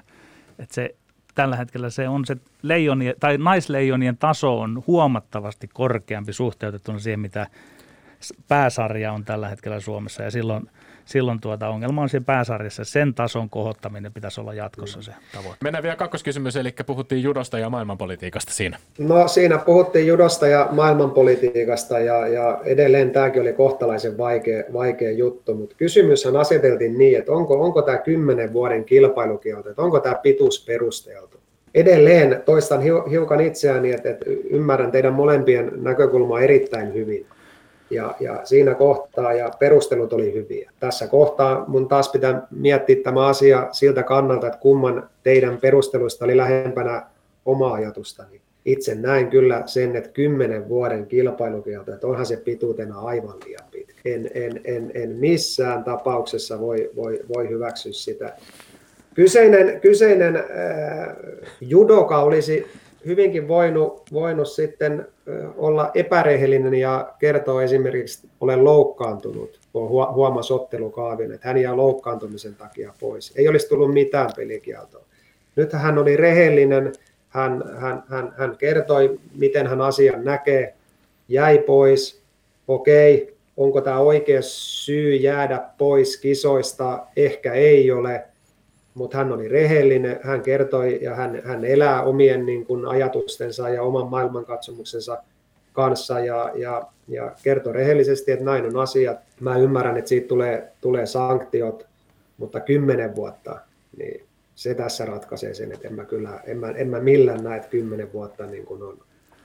että 0.59 0.75
se, 0.75 0.95
tällä 1.35 1.55
hetkellä 1.55 1.89
se 1.89 2.09
on 2.09 2.25
se 2.25 2.37
leijonien, 2.61 3.15
tai 3.19 3.37
naisleijonien 3.37 4.17
taso 4.17 4.59
on 4.59 4.83
huomattavasti 4.87 5.67
korkeampi 5.67 6.33
suhteutettuna 6.33 6.99
siihen, 6.99 7.19
mitä 7.19 7.47
pääsarja 8.47 9.13
on 9.13 9.25
tällä 9.25 9.49
hetkellä 9.49 9.79
Suomessa. 9.79 10.23
Ja 10.23 10.31
silloin– 10.31 10.69
silloin 11.05 11.41
tuota 11.41 11.69
ongelma 11.69 12.01
on 12.01 12.09
siinä 12.09 12.23
pääsarjassa. 12.25 12.83
Sen 12.83 13.13
tason 13.13 13.49
kohottaminen 13.49 14.13
pitäisi 14.13 14.41
olla 14.41 14.53
jatkossa 14.53 15.01
se 15.01 15.11
tavoite. 15.33 15.57
Mennään 15.63 15.83
vielä 15.83 15.95
kakkoskysymys, 15.95 16.55
eli 16.55 16.75
puhuttiin 16.85 17.23
judosta 17.23 17.59
ja 17.59 17.69
maailmanpolitiikasta 17.69 18.53
siinä. 18.53 18.77
No 18.99 19.27
siinä 19.27 19.57
puhuttiin 19.57 20.07
judosta 20.07 20.47
ja 20.47 20.67
maailmanpolitiikasta 20.71 21.99
ja, 21.99 22.27
ja 22.27 22.59
edelleen 22.65 23.11
tämäkin 23.11 23.41
oli 23.41 23.53
kohtalaisen 23.53 24.17
vaikea, 24.17 24.63
vaikea 24.73 25.11
juttu, 25.11 25.55
mutta 25.55 25.75
kysymyshän 25.75 26.35
aseteltiin 26.35 26.97
niin, 26.97 27.17
että 27.17 27.31
onko, 27.31 27.61
onko 27.61 27.81
tämä 27.81 27.97
kymmenen 27.97 28.53
vuoden 28.53 28.85
kilpailukielto, 28.85 29.69
että 29.69 29.81
onko 29.81 29.99
tämä 29.99 30.15
pituus 30.15 30.65
perusteltu. 30.65 31.37
Edelleen 31.75 32.43
toistan 32.45 32.81
hiukan 33.09 33.41
itseäni, 33.41 33.91
että, 33.91 34.09
että 34.09 34.25
ymmärrän 34.49 34.91
teidän 34.91 35.13
molempien 35.13 35.71
näkökulmaa 35.75 36.41
erittäin 36.41 36.93
hyvin 36.93 37.25
ja, 37.91 38.15
ja 38.19 38.39
siinä 38.43 38.73
kohtaa 38.73 39.33
ja 39.33 39.51
perustelut 39.59 40.13
oli 40.13 40.33
hyviä. 40.33 40.71
Tässä 40.79 41.07
kohtaa 41.07 41.65
mun 41.67 41.87
taas 41.87 42.09
pitää 42.09 42.47
miettiä 42.51 42.95
tämä 43.03 43.27
asia 43.27 43.67
siltä 43.71 44.03
kannalta, 44.03 44.47
että 44.47 44.59
kumman 44.59 45.09
teidän 45.23 45.57
perusteluista 45.57 46.25
oli 46.25 46.37
lähempänä 46.37 47.03
omaa 47.45 47.73
ajatustani. 47.73 48.41
Itse 48.65 48.95
näin 48.95 49.27
kyllä 49.27 49.63
sen, 49.65 49.95
että 49.95 50.09
kymmenen 50.09 50.69
vuoden 50.69 51.05
kilpailukielto, 51.05 51.93
että 51.93 52.07
onhan 52.07 52.25
se 52.25 52.37
pituutena 52.37 52.99
aivan 52.99 53.35
liian 53.45 53.67
pitkä. 53.71 53.93
En, 54.05 54.29
en, 54.33 54.61
en, 54.63 54.91
en 54.93 55.09
missään 55.09 55.83
tapauksessa 55.83 56.59
voi, 56.59 56.91
voi, 56.95 57.19
voi 57.35 57.49
hyväksyä 57.49 57.91
sitä. 57.91 58.33
Kyseinen, 59.13 59.81
kyseinen 59.81 60.35
äh, 60.35 60.43
judoka 61.61 62.19
olisi 62.19 62.65
hyvinkin 63.05 63.47
voinut, 63.47 64.03
voinut 64.13 64.47
sitten 64.47 65.07
olla 65.57 65.91
epärehellinen 65.93 66.73
ja 66.73 67.13
kertoa 67.19 67.63
esimerkiksi, 67.63 68.27
olen 68.39 68.63
loukkaantunut, 68.63 69.59
kun 69.73 69.89
huomasi 69.89 70.53
ottelukaavin, 70.53 71.31
että 71.31 71.47
hän 71.47 71.57
jää 71.57 71.77
loukkaantumisen 71.77 72.55
takia 72.55 72.93
pois. 72.99 73.33
Ei 73.35 73.47
olisi 73.47 73.69
tullut 73.69 73.93
mitään 73.93 74.29
pelikieltoa. 74.35 75.05
Nyt 75.55 75.73
hän 75.73 75.97
oli 75.97 76.17
rehellinen, 76.17 76.93
hän, 77.29 77.63
hän, 77.77 78.03
hän, 78.07 78.33
hän 78.37 78.57
kertoi, 78.57 79.19
miten 79.35 79.67
hän 79.67 79.81
asian 79.81 80.23
näkee, 80.23 80.73
jäi 81.27 81.57
pois, 81.57 82.21
okei, 82.67 83.35
onko 83.57 83.81
tämä 83.81 83.99
oikea 83.99 84.41
syy 84.41 85.15
jäädä 85.15 85.61
pois 85.77 86.17
kisoista, 86.17 87.05
ehkä 87.15 87.53
ei 87.53 87.91
ole, 87.91 88.25
mutta 88.93 89.17
hän 89.17 89.31
oli 89.31 89.47
rehellinen, 89.47 90.19
hän 90.23 90.41
kertoi 90.41 90.99
ja 91.01 91.15
hän, 91.15 91.41
hän 91.45 91.65
elää 91.65 92.03
omien 92.03 92.45
niin 92.45 92.65
kuin, 92.65 92.85
ajatustensa 92.85 93.69
ja 93.69 93.83
oman 93.83 94.07
maailmankatsomuksensa 94.07 95.17
kanssa 95.73 96.19
ja, 96.19 96.51
ja, 96.55 96.83
ja 97.07 97.35
kertoi 97.43 97.73
rehellisesti, 97.73 98.31
että 98.31 98.45
näin 98.45 98.65
on 98.65 98.77
asiat. 98.77 99.17
Mä 99.39 99.57
ymmärrän, 99.57 99.97
että 99.97 100.09
siitä 100.09 100.27
tulee, 100.27 100.71
tulee 100.81 101.05
sanktiot, 101.05 101.85
mutta 102.37 102.59
kymmenen 102.59 103.15
vuotta, 103.15 103.59
niin 103.97 104.25
se 104.55 104.73
tässä 104.73 105.05
ratkaisee 105.05 105.53
sen, 105.53 105.71
että 105.71 105.87
en 105.87 105.93
mä, 105.93 106.05
kyllä, 106.05 106.39
en 106.43 106.57
mä, 106.57 106.71
en 106.71 106.87
mä 106.87 106.99
millään 106.99 107.43
näe, 107.43 107.57
että 107.57 107.69
kymmenen 107.69 108.13
vuotta 108.13 108.45
niin 108.45 108.65
kuin 108.65 108.83
on, 108.83 108.97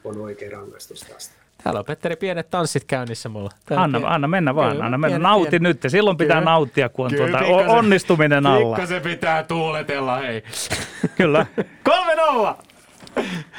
on 0.05 0.21
oikea 0.21 0.51
rangaistus 0.51 1.01
tästä. 1.01 1.46
Täällä 1.65 1.79
on 1.79 1.85
Petteri 1.85 2.17
pienet 2.17 2.51
tanssit 2.51 2.85
käynnissä 2.85 3.29
mulla. 3.29 3.51
anna, 3.77 3.99
pien... 3.99 4.13
anna 4.13 4.29
mennä 4.29 4.55
vaan, 4.55 4.73
Kyllä, 4.73 4.85
anna 4.85 4.99
mennä. 4.99 5.19
Nauti 5.19 5.51
pien... 5.51 5.63
nyt. 5.63 5.81
Silloin 5.89 6.17
pitää 6.17 6.37
Kyllä. 6.37 6.51
nauttia, 6.51 6.89
kun 6.89 7.05
on 7.05 7.11
Kyllä, 7.11 7.39
tuota, 7.39 7.73
onnistuminen 7.73 8.47
alla. 8.47 8.87
se 8.87 9.01
pitää 9.01 9.43
tuuletella, 9.43 10.17
hei. 10.17 10.45
Kyllä. 11.19 11.47
Kolme 11.85 12.15
nolla! 12.15 12.59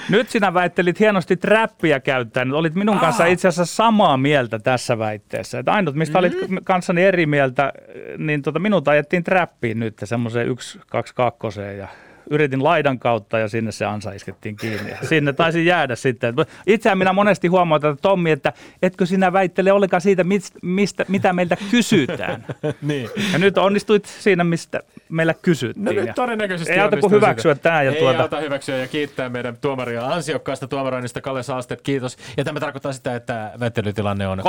Nyt 0.10 0.30
sinä 0.30 0.54
väittelit 0.54 1.00
hienosti 1.00 1.38
trappia 1.38 2.00
käyttäen. 2.00 2.54
Olit 2.54 2.76
minun 2.76 3.00
kanssa 3.00 3.26
itse 3.26 3.48
asiassa 3.48 3.76
samaa 3.76 4.18
mieltä 4.18 4.60
tässä 4.60 5.00
väitteessä. 5.00 5.60
Että 5.60 5.72
ainut, 5.72 5.96
mistä 5.96 6.22
mm-hmm. 6.22 6.44
olit 6.46 6.64
kanssani 6.64 7.04
eri 7.04 7.26
mieltä, 7.26 7.74
niin 8.18 8.42
tota, 8.42 8.60
minut 8.60 8.88
ajettiin 8.88 9.24
trappiin 9.24 9.80
nyt 9.80 9.98
semmoiseen 10.04 10.48
1, 10.48 10.80
2, 10.88 11.16
2 11.16 11.62
ja 11.78 11.88
yritin 12.30 12.64
laidan 12.64 13.00
kautta 13.00 13.40
ja 13.40 13.48
sinne 13.48 13.72
se 13.72 13.86
ansa 13.86 14.12
iskettiin 14.12 14.56
kiinni. 14.56 14.92
Sinne 15.02 15.34
taisi 15.34 15.66
jäädä 15.66 15.96
sitten. 15.96 16.34
Itsehän 16.68 16.98
minä 16.98 17.14
monesti 17.14 17.48
huomaan, 17.48 17.86
että 17.86 18.02
Tommi, 18.02 18.32
että 18.32 18.54
etkö 18.82 19.06
sinä 19.06 19.34
väittele 19.34 19.72
ollenkaan 19.72 20.02
siitä, 20.02 20.26
mistä, 20.62 21.06
mitä 21.08 21.34
meiltä 21.34 21.58
kysytään. 21.72 22.46
niin. 22.82 23.10
Ja 23.34 23.40
nyt 23.40 23.58
onnistuit 23.58 24.06
siinä, 24.06 24.44
mistä 24.44 24.80
meillä 25.10 25.34
kysyttiin. 25.42 25.86
No 25.86 25.92
nyt 25.92 26.16
todennäköisesti 26.16 26.74
Ei 26.74 26.80
auta 26.80 26.98
kuin 26.98 27.12
hyväksyä 27.12 27.54
sitä. 27.54 27.64
tämä. 27.64 27.84
Ja 27.84 27.92
Ei 27.92 28.00
tuota... 28.00 28.22
auta 28.22 28.40
hyväksyä 28.40 28.78
ja 28.78 28.88
kiittää 28.88 29.30
meidän 29.30 29.58
tuomaria 29.58 30.06
ansiokkaasta 30.06 30.68
tuomaroinnista 30.68 31.22
Kalle 31.22 31.44
Saastet. 31.44 31.82
Kiitos. 31.82 32.18
Ja 32.38 32.44
tämä 32.44 32.60
tarkoittaa 32.60 32.94
sitä, 32.94 33.16
että 33.16 33.52
väittelytilanne 33.60 34.28
on 34.28 34.40
3-2 34.40 34.42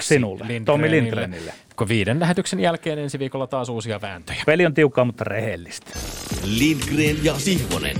sinulle, 0.00 0.38
Lindgrenille. 0.38 0.64
Tommi 0.64 0.90
Lindgrenille. 0.90 1.52
Kun 1.76 1.88
viiden 1.88 2.20
lähetyksen 2.20 2.60
jälkeen 2.60 2.98
ensi 2.98 3.18
viikolla 3.18 3.46
taas 3.46 3.68
uusia 3.68 4.00
vääntöjä. 4.00 4.42
Peli 4.46 4.66
on 4.66 4.74
tiukkaa, 4.74 5.04
mutta 5.04 5.24
rehellistä. 5.24 5.90
Lindgren 6.44 6.95
ja 7.04 7.34
Sihvonen. 7.34 7.96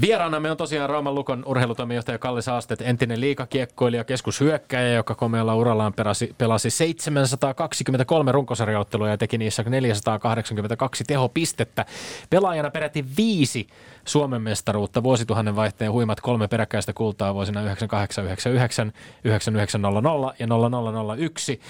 Vieraanamme 0.00 0.50
on 0.50 0.56
tosiaan 0.56 0.90
Rauman 0.90 1.14
Lukon 1.14 1.42
urheilutoimijohtaja 1.46 2.18
Kalle 2.18 2.42
Saastet, 2.42 2.80
entinen 2.80 3.20
liikakiekkoilija, 3.20 4.04
keskushyökkäjä, 4.04 4.94
joka 4.94 5.14
komealla 5.14 5.54
urallaan 5.54 5.92
pelasi, 5.92 6.34
pelasi 6.38 6.70
723 6.70 8.32
runkosarjaottelua 8.32 9.08
ja 9.08 9.18
teki 9.18 9.38
niissä 9.38 9.62
482 9.62 11.04
tehopistettä. 11.04 11.86
Pelaajana 12.30 12.70
peräti 12.70 13.04
viisi 13.16 13.66
Suomen 14.04 14.42
mestaruutta, 14.42 15.02
vuosituhannen 15.02 15.56
vaihteen 15.56 15.92
huimat 15.92 16.20
kolme 16.20 16.48
peräkkäistä 16.48 16.92
kultaa 16.92 17.34
vuosina 17.34 17.62
9899, 17.62 18.92
9900 19.24 20.34
ja 20.38 20.46
0001. 20.46 21.60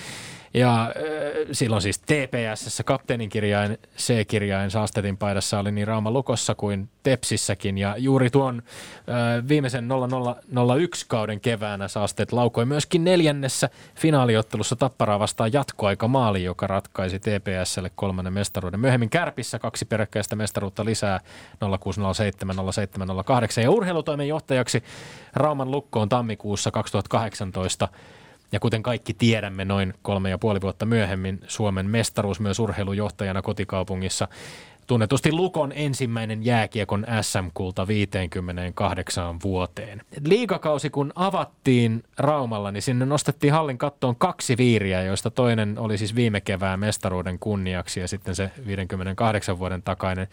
Ja 0.54 0.82
äh, 0.82 0.92
silloin 1.52 1.82
siis 1.82 1.98
TPS, 1.98 2.82
kapteenin 2.84 3.28
kirjain, 3.28 3.78
C-kirjain 3.98 4.70
Saastetin 4.70 5.16
paidassa 5.16 5.58
oli 5.58 5.72
niin 5.72 5.86
Rauma 5.86 6.10
Lukossa 6.10 6.54
kuin 6.54 6.88
Tepsissäkin. 7.02 7.78
Ja 7.78 7.94
juuri 7.98 8.30
tuon 8.30 8.62
äh, 8.96 9.48
viimeisen 9.48 9.88
0001 9.88 11.06
kauden 11.08 11.40
keväänä 11.40 11.88
Saasteet 11.88 12.32
laukoi 12.32 12.64
myöskin 12.64 13.04
neljännessä 13.04 13.70
finaaliottelussa 13.94 14.76
Tapparaa 14.76 15.18
vastaan 15.18 15.52
jatkoaika 15.52 16.08
maali, 16.08 16.44
joka 16.44 16.66
ratkaisi 16.66 17.18
TPSlle 17.18 17.90
kolmannen 17.94 18.32
mestaruuden. 18.32 18.80
Myöhemmin 18.80 19.10
Kärpissä 19.10 19.58
kaksi 19.58 19.84
peräkkäistä 19.84 20.36
mestaruutta 20.36 20.84
lisää 20.84 21.20
0607 21.80 22.56
0708 22.72 23.64
ja 23.64 23.70
urheilutoimen 23.70 24.28
johtajaksi 24.28 24.82
Rauman 25.34 25.70
lukkoon 25.70 26.08
tammikuussa 26.08 26.70
2018 26.70 27.88
ja 28.52 28.60
kuten 28.60 28.82
kaikki 28.82 29.14
tiedämme 29.14 29.64
noin 29.64 29.94
kolme 30.02 30.30
ja 30.30 30.38
puoli 30.38 30.60
vuotta 30.60 30.86
myöhemmin, 30.86 31.40
Suomen 31.46 31.86
mestaruus 31.86 32.40
myös 32.40 32.58
urheilujohtajana 32.58 33.42
kotikaupungissa. 33.42 34.28
Tunnetusti 34.86 35.32
Lukon 35.32 35.72
ensimmäinen 35.74 36.44
jääkiekon 36.44 37.06
SM-kulta 37.20 37.86
58 37.86 39.36
vuoteen. 39.42 40.02
Liikakausi 40.24 40.90
kun 40.90 41.12
avattiin 41.14 42.04
Raumalla, 42.18 42.70
niin 42.70 42.82
sinne 42.82 43.06
nostettiin 43.06 43.52
hallin 43.52 43.78
kattoon 43.78 44.16
kaksi 44.16 44.56
viiriä, 44.56 45.02
joista 45.02 45.30
toinen 45.30 45.78
oli 45.78 45.98
siis 45.98 46.14
viime 46.14 46.40
kevään 46.40 46.80
mestaruuden 46.80 47.38
kunniaksi 47.38 48.00
ja 48.00 48.08
sitten 48.08 48.34
se 48.34 48.50
58 48.66 49.58
vuoden 49.58 49.82
takainen 49.82 50.28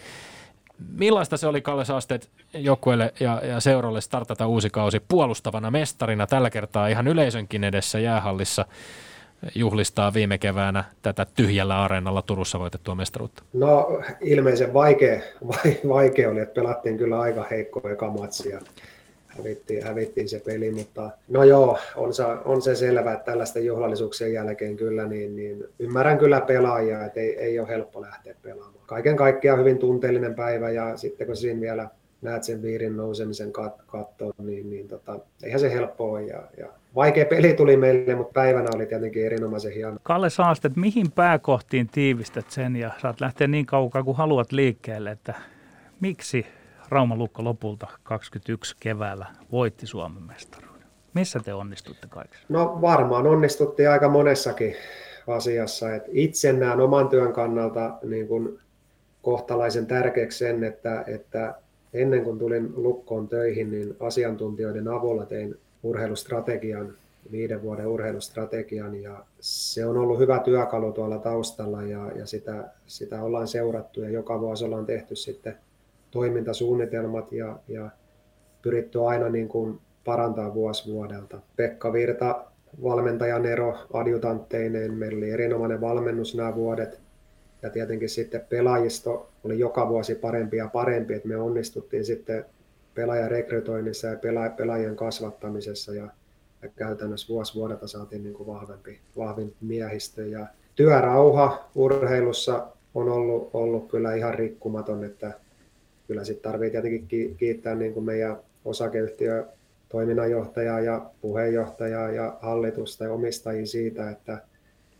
Millaista 0.98 1.38
se 1.38 1.48
oli 1.48 1.62
Kalle 1.62 1.86
Saasteet 1.86 2.30
joukkueelle 2.54 3.14
ja, 3.20 3.42
ja 3.44 3.60
seuralle 3.60 4.02
startata 4.02 4.48
uusi 4.48 4.70
kausi 4.70 5.00
puolustavana 5.08 5.72
mestarina 5.72 6.28
tällä 6.28 6.50
kertaa 6.50 6.88
ihan 6.88 7.08
yleisönkin 7.08 7.64
edessä 7.64 8.00
jäähallissa 8.00 8.66
juhlistaa 9.56 10.14
viime 10.14 10.38
keväänä 10.38 10.84
tätä 11.02 11.26
tyhjällä 11.36 11.84
areenalla 11.84 12.22
Turussa 12.22 12.60
voitettua 12.60 12.96
mestaruutta? 12.96 13.44
No 13.54 14.02
ilmeisen 14.22 14.74
vaikea, 14.74 15.22
vaikea 15.90 16.30
oli, 16.30 16.40
että 16.40 16.62
pelattiin 16.62 16.98
kyllä 16.98 17.20
aika 17.20 17.46
heikko 17.52 17.90
eka 17.90 18.10
hävittiin, 19.38 19.84
hävittiin 19.84 20.30
se 20.30 20.42
peli, 20.46 20.72
mutta 20.72 21.10
no 21.28 21.44
joo, 21.44 21.78
on 21.96 22.14
se, 22.14 22.24
on 22.24 22.62
se 22.62 22.76
selvä, 22.76 23.14
että 23.14 23.26
tällaisten 23.26 23.66
juhlallisuuksien 23.66 24.34
jälkeen 24.34 24.78
kyllä, 24.78 25.08
niin, 25.08 25.36
niin 25.36 25.64
ymmärrän 25.80 26.18
kyllä 26.18 26.42
pelaajia, 26.42 27.06
että 27.06 27.20
ei, 27.20 27.40
ei 27.40 27.60
ole 27.60 27.68
helppo 27.68 28.02
lähteä 28.02 28.36
pelaamaan 28.42 28.78
kaiken 28.86 29.16
kaikkiaan 29.16 29.60
hyvin 29.60 29.78
tunteellinen 29.78 30.36
päivä 30.36 30.70
ja 30.70 30.98
sitten 30.98 31.28
kun 31.28 31.36
siinä 31.36 31.62
vielä 31.62 31.90
näet 32.22 32.44
sen 32.44 32.62
viirin 32.62 32.98
nousemisen 32.98 33.48
kat- 33.48 33.84
kattoon, 33.88 34.34
niin, 34.38 34.70
niin 34.70 34.88
tota, 34.88 35.20
eihän 35.44 35.60
se 35.60 35.74
helppoa 35.74 36.12
ole. 36.12 36.24
Ja, 36.24 36.44
ja 36.58 36.68
vaikea 36.96 37.26
peli 37.26 37.54
tuli 37.54 37.78
meille, 37.78 38.16
mutta 38.16 38.34
päivänä 38.34 38.70
oli 38.76 38.86
tietenkin 38.86 39.26
erinomaisen 39.26 39.74
hieno. 39.74 39.98
Kalle 40.04 40.30
Saastet, 40.30 40.76
mihin 40.76 41.12
pääkohtiin 41.12 41.88
tiivistät 41.88 42.52
sen 42.52 42.76
ja 42.76 42.92
saat 43.02 43.22
lähteä 43.22 43.48
niin 43.48 43.66
kaukaa 43.66 44.04
kuin 44.04 44.18
haluat 44.18 44.52
liikkeelle, 44.52 45.12
että 45.12 45.34
miksi 46.00 46.46
Rauma 46.90 47.16
Lukko 47.16 47.44
lopulta 47.44 47.88
21 48.04 48.76
keväällä 48.80 49.26
voitti 49.52 49.88
Suomen 49.88 50.24
mestaruuden? 50.24 50.88
Missä 51.14 51.40
te 51.40 51.54
onnistutte 51.54 52.08
kaikessa? 52.08 52.46
No 52.50 52.80
varmaan 52.82 53.28
onnistuttiin 53.28 53.90
aika 53.90 54.10
monessakin 54.10 54.76
asiassa. 55.28 55.96
Et 55.96 56.04
itse 56.08 56.54
näen 56.54 56.80
oman 56.80 57.10
työn 57.10 57.34
kannalta 57.34 57.98
niin 58.04 58.28
kun 58.28 58.60
kohtalaisen 59.22 59.88
tärkeäksi 59.88 60.38
sen, 60.38 60.64
että, 60.64 61.04
että 61.08 61.56
ennen 61.94 62.24
kuin 62.24 62.40
tulin 62.40 62.74
Lukkoon 62.76 63.28
töihin, 63.28 63.72
niin 63.72 63.96
asiantuntijoiden 64.00 64.88
avulla 64.88 65.26
tein 65.26 65.56
urheilustrategian, 65.84 66.94
viiden 67.32 67.62
vuoden 67.62 67.88
urheilustrategian, 67.88 69.02
ja 69.02 69.24
se 69.40 69.86
on 69.86 69.98
ollut 69.98 70.20
hyvä 70.20 70.40
työkalu 70.40 70.92
tuolla 70.92 71.18
taustalla, 71.18 71.82
ja, 71.82 72.12
ja 72.16 72.26
sitä, 72.26 72.64
sitä 72.88 73.22
ollaan 73.22 73.48
seurattu, 73.48 74.02
ja 74.02 74.10
joka 74.10 74.40
vuosi 74.40 74.66
ollaan 74.66 74.86
tehty 74.86 75.16
sitten 75.16 75.58
toimintasuunnitelmat, 76.18 77.32
ja, 77.32 77.60
ja 77.68 77.90
pyritty 78.62 79.06
aina 79.06 79.30
niin 79.30 79.48
kuin 79.48 79.80
parantaa 80.06 80.54
vuosi 80.54 80.92
vuodelta. 80.92 81.40
Pekka 81.56 81.94
Virta, 81.94 82.46
valmentajan 82.84 83.46
ero 83.46 83.78
adjutantteineen, 83.94 84.94
meillä 84.94 85.18
oli 85.18 85.32
erinomainen 85.32 85.82
valmennus 85.82 86.36
nämä 86.36 86.56
vuodet, 86.56 87.00
ja 87.62 87.70
tietenkin 87.70 88.10
sitten 88.10 88.42
pelaajisto 88.50 89.30
oli 89.44 89.60
joka 89.60 89.90
vuosi 89.90 90.16
parempi 90.16 90.58
ja 90.58 90.68
parempi, 90.68 91.14
että 91.14 91.28
me 91.28 91.38
onnistuttiin 91.38 92.06
sitten 92.06 92.46
pelaajan 92.96 93.32
rekrytoinnissa 93.32 94.08
ja 94.08 94.18
pelaajien 94.58 94.96
kasvattamisessa 94.96 95.96
ja, 95.96 96.08
ja 96.62 96.70
käytännössä 96.76 97.34
vuosi 97.34 97.56
vuodelta 97.56 97.88
saatiin 97.88 98.24
niin 98.24 98.34
kuin 98.34 98.48
vahvempi, 98.48 99.00
vahvempi 99.18 99.56
miehistö. 99.62 100.28
Ja 100.28 100.48
työrauha 100.76 101.70
urheilussa 101.76 102.68
on 102.96 103.10
ollut, 103.10 103.50
ollut 103.54 103.92
kyllä 103.92 104.16
ihan 104.16 104.34
rikkumaton, 104.34 105.04
että 105.04 105.34
kyllä 106.08 106.24
sitten 106.24 106.52
tarvitsee 106.52 106.82
tietenkin 106.82 107.36
kiittää 107.38 107.76
niin 107.76 107.94
kuin 107.94 108.06
meidän 108.06 108.38
osakeyhtiö 108.66 109.46
toiminnanjohtajaa 109.90 110.80
ja 110.80 111.10
puheenjohtajaa 111.22 112.12
ja 112.12 112.38
hallitusta 112.42 113.04
ja 113.04 113.14
omistajia 113.14 113.66
siitä, 113.66 114.10
että 114.10 114.42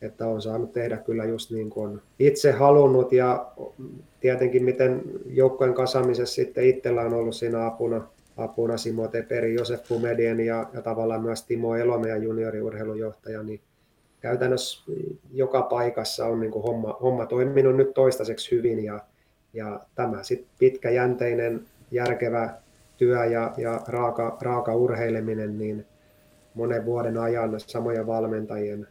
että 0.02 0.28
on 0.28 0.42
saanut 0.42 0.74
tehdä 0.74 0.98
kyllä 0.98 1.26
just 1.26 1.52
niin 1.52 1.70
kuin 1.70 2.02
itse 2.20 2.52
halunnut 2.52 3.12
ja 3.12 3.52
tietenkin 4.20 4.64
miten 4.64 5.02
joukkojen 5.26 5.74
kasamisessa 5.74 6.36
sitten 6.36 6.64
itsellä 6.64 7.02
on 7.02 7.14
ollut 7.14 7.36
siinä 7.36 7.66
apuna, 7.66 8.08
apuna 8.38 8.78
Simo 8.78 9.08
Teperi, 9.08 9.54
Josef 9.54 9.88
Pumedien 9.88 10.40
ja, 10.40 10.70
ja 10.74 10.82
tavallaan 10.82 11.22
myös 11.22 11.44
Timo 11.44 11.76
Elo, 11.76 12.00
meidän 12.00 12.24
junioriurheilujohtaja, 12.24 13.44
niin 13.44 13.62
käytännössä 14.20 14.92
joka 15.34 15.62
paikassa 15.62 16.26
on 16.26 16.40
niin 16.40 16.52
kuin 16.52 16.64
homma, 16.64 16.98
homma 17.02 17.26
toiminut 17.26 17.76
nyt 17.76 17.94
toistaiseksi 17.94 18.56
hyvin 18.56 18.84
ja, 18.84 19.00
ja 19.58 19.80
tämä 19.96 20.24
sitten 20.24 20.50
pitkäjänteinen, 20.60 21.62
järkevä 21.92 22.54
työ 22.98 23.26
ja, 23.26 23.54
ja 23.58 23.82
raaka, 23.88 24.38
raaka 24.42 24.76
urheileminen, 24.76 25.58
niin 25.58 25.86
monen 26.54 26.86
vuoden 26.86 27.18
ajan 27.18 27.60
samojen 27.60 28.08
valmentajien 28.08 28.88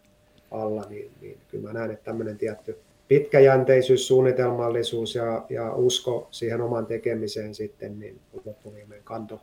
alla, 0.51 0.85
niin, 0.89 1.11
niin 1.21 1.39
kyllä 1.49 1.69
mä 1.69 1.73
näen, 1.79 1.91
että 1.91 2.05
tämmöinen 2.05 2.39
tietty 2.39 2.79
pitkäjänteisyys, 3.09 4.09
suunnitelmallisuus 4.09 5.15
ja, 5.15 5.45
ja 5.51 5.73
usko 5.73 6.29
siihen 6.31 6.61
oman 6.61 6.87
tekemiseen 6.87 7.55
sitten, 7.55 7.99
niin 7.99 8.21
loppuviimeen 8.45 9.03
kanto, 9.05 9.41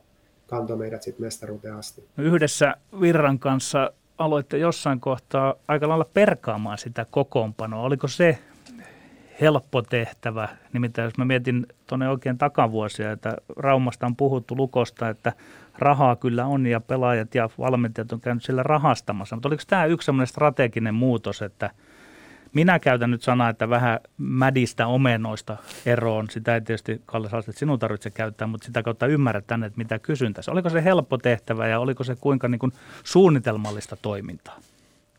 kanto 0.47 0.75
meidät 0.75 1.03
sitten 1.03 1.25
mestaruuteen 1.25 1.75
asti. 1.75 2.03
No 2.17 2.23
yhdessä 2.23 2.75
Virran 3.01 3.39
kanssa 3.39 3.93
aloitte 4.17 4.57
jossain 4.57 4.99
kohtaa 4.99 5.55
aika 5.67 5.89
lailla 5.89 6.09
perkaamaan 6.13 6.77
sitä 6.77 7.05
kokoonpanoa. 7.11 7.83
Oliko 7.83 8.07
se 8.07 8.37
helppo 9.41 9.81
tehtävä? 9.81 10.49
Nimittäin 10.73 11.03
jos 11.03 11.17
mä 11.17 11.25
mietin 11.25 11.65
tuonne 11.87 12.09
oikein 12.09 12.37
takavuosia, 12.37 13.11
että 13.11 13.37
Raumasta 13.57 14.05
on 14.05 14.15
puhuttu 14.15 14.55
lukosta, 14.55 15.09
että 15.09 15.33
rahaa 15.77 16.15
kyllä 16.15 16.45
on 16.45 16.65
ja 16.65 16.79
pelaajat 16.79 17.35
ja 17.35 17.49
valmentajat 17.57 18.11
on 18.11 18.21
käynyt 18.21 18.43
sillä 18.43 18.63
rahastamassa. 18.63 19.35
Mutta 19.35 19.49
oliko 19.49 19.63
tämä 19.67 19.85
yksi 19.85 20.05
sellainen 20.05 20.27
strateginen 20.27 20.95
muutos, 20.95 21.41
että 21.41 21.69
minä 22.53 22.79
käytän 22.79 23.11
nyt 23.11 23.21
sanaa, 23.21 23.49
että 23.49 23.69
vähän 23.69 23.99
mädistä 24.17 24.87
omenoista 24.87 25.57
eroon. 25.85 26.29
Sitä 26.29 26.55
ei 26.55 26.61
tietysti, 26.61 27.01
Kalle 27.05 27.29
Saaste, 27.29 27.51
että 27.51 27.59
sinun 27.59 27.79
tarvitse 27.79 28.09
käyttää, 28.09 28.47
mutta 28.47 28.65
sitä 28.65 28.83
kautta 28.83 29.07
ymmärrät 29.07 29.47
tänne, 29.47 29.67
että 29.67 29.77
mitä 29.77 29.99
kysyn 29.99 30.33
tässä. 30.33 30.51
Oliko 30.51 30.69
se 30.69 30.83
helppo 30.83 31.17
tehtävä 31.17 31.67
ja 31.67 31.79
oliko 31.79 32.03
se 32.03 32.15
kuinka 32.21 32.47
niin 32.47 32.59
kuin 32.59 32.71
suunnitelmallista 33.03 33.97
toimintaa? 34.01 34.59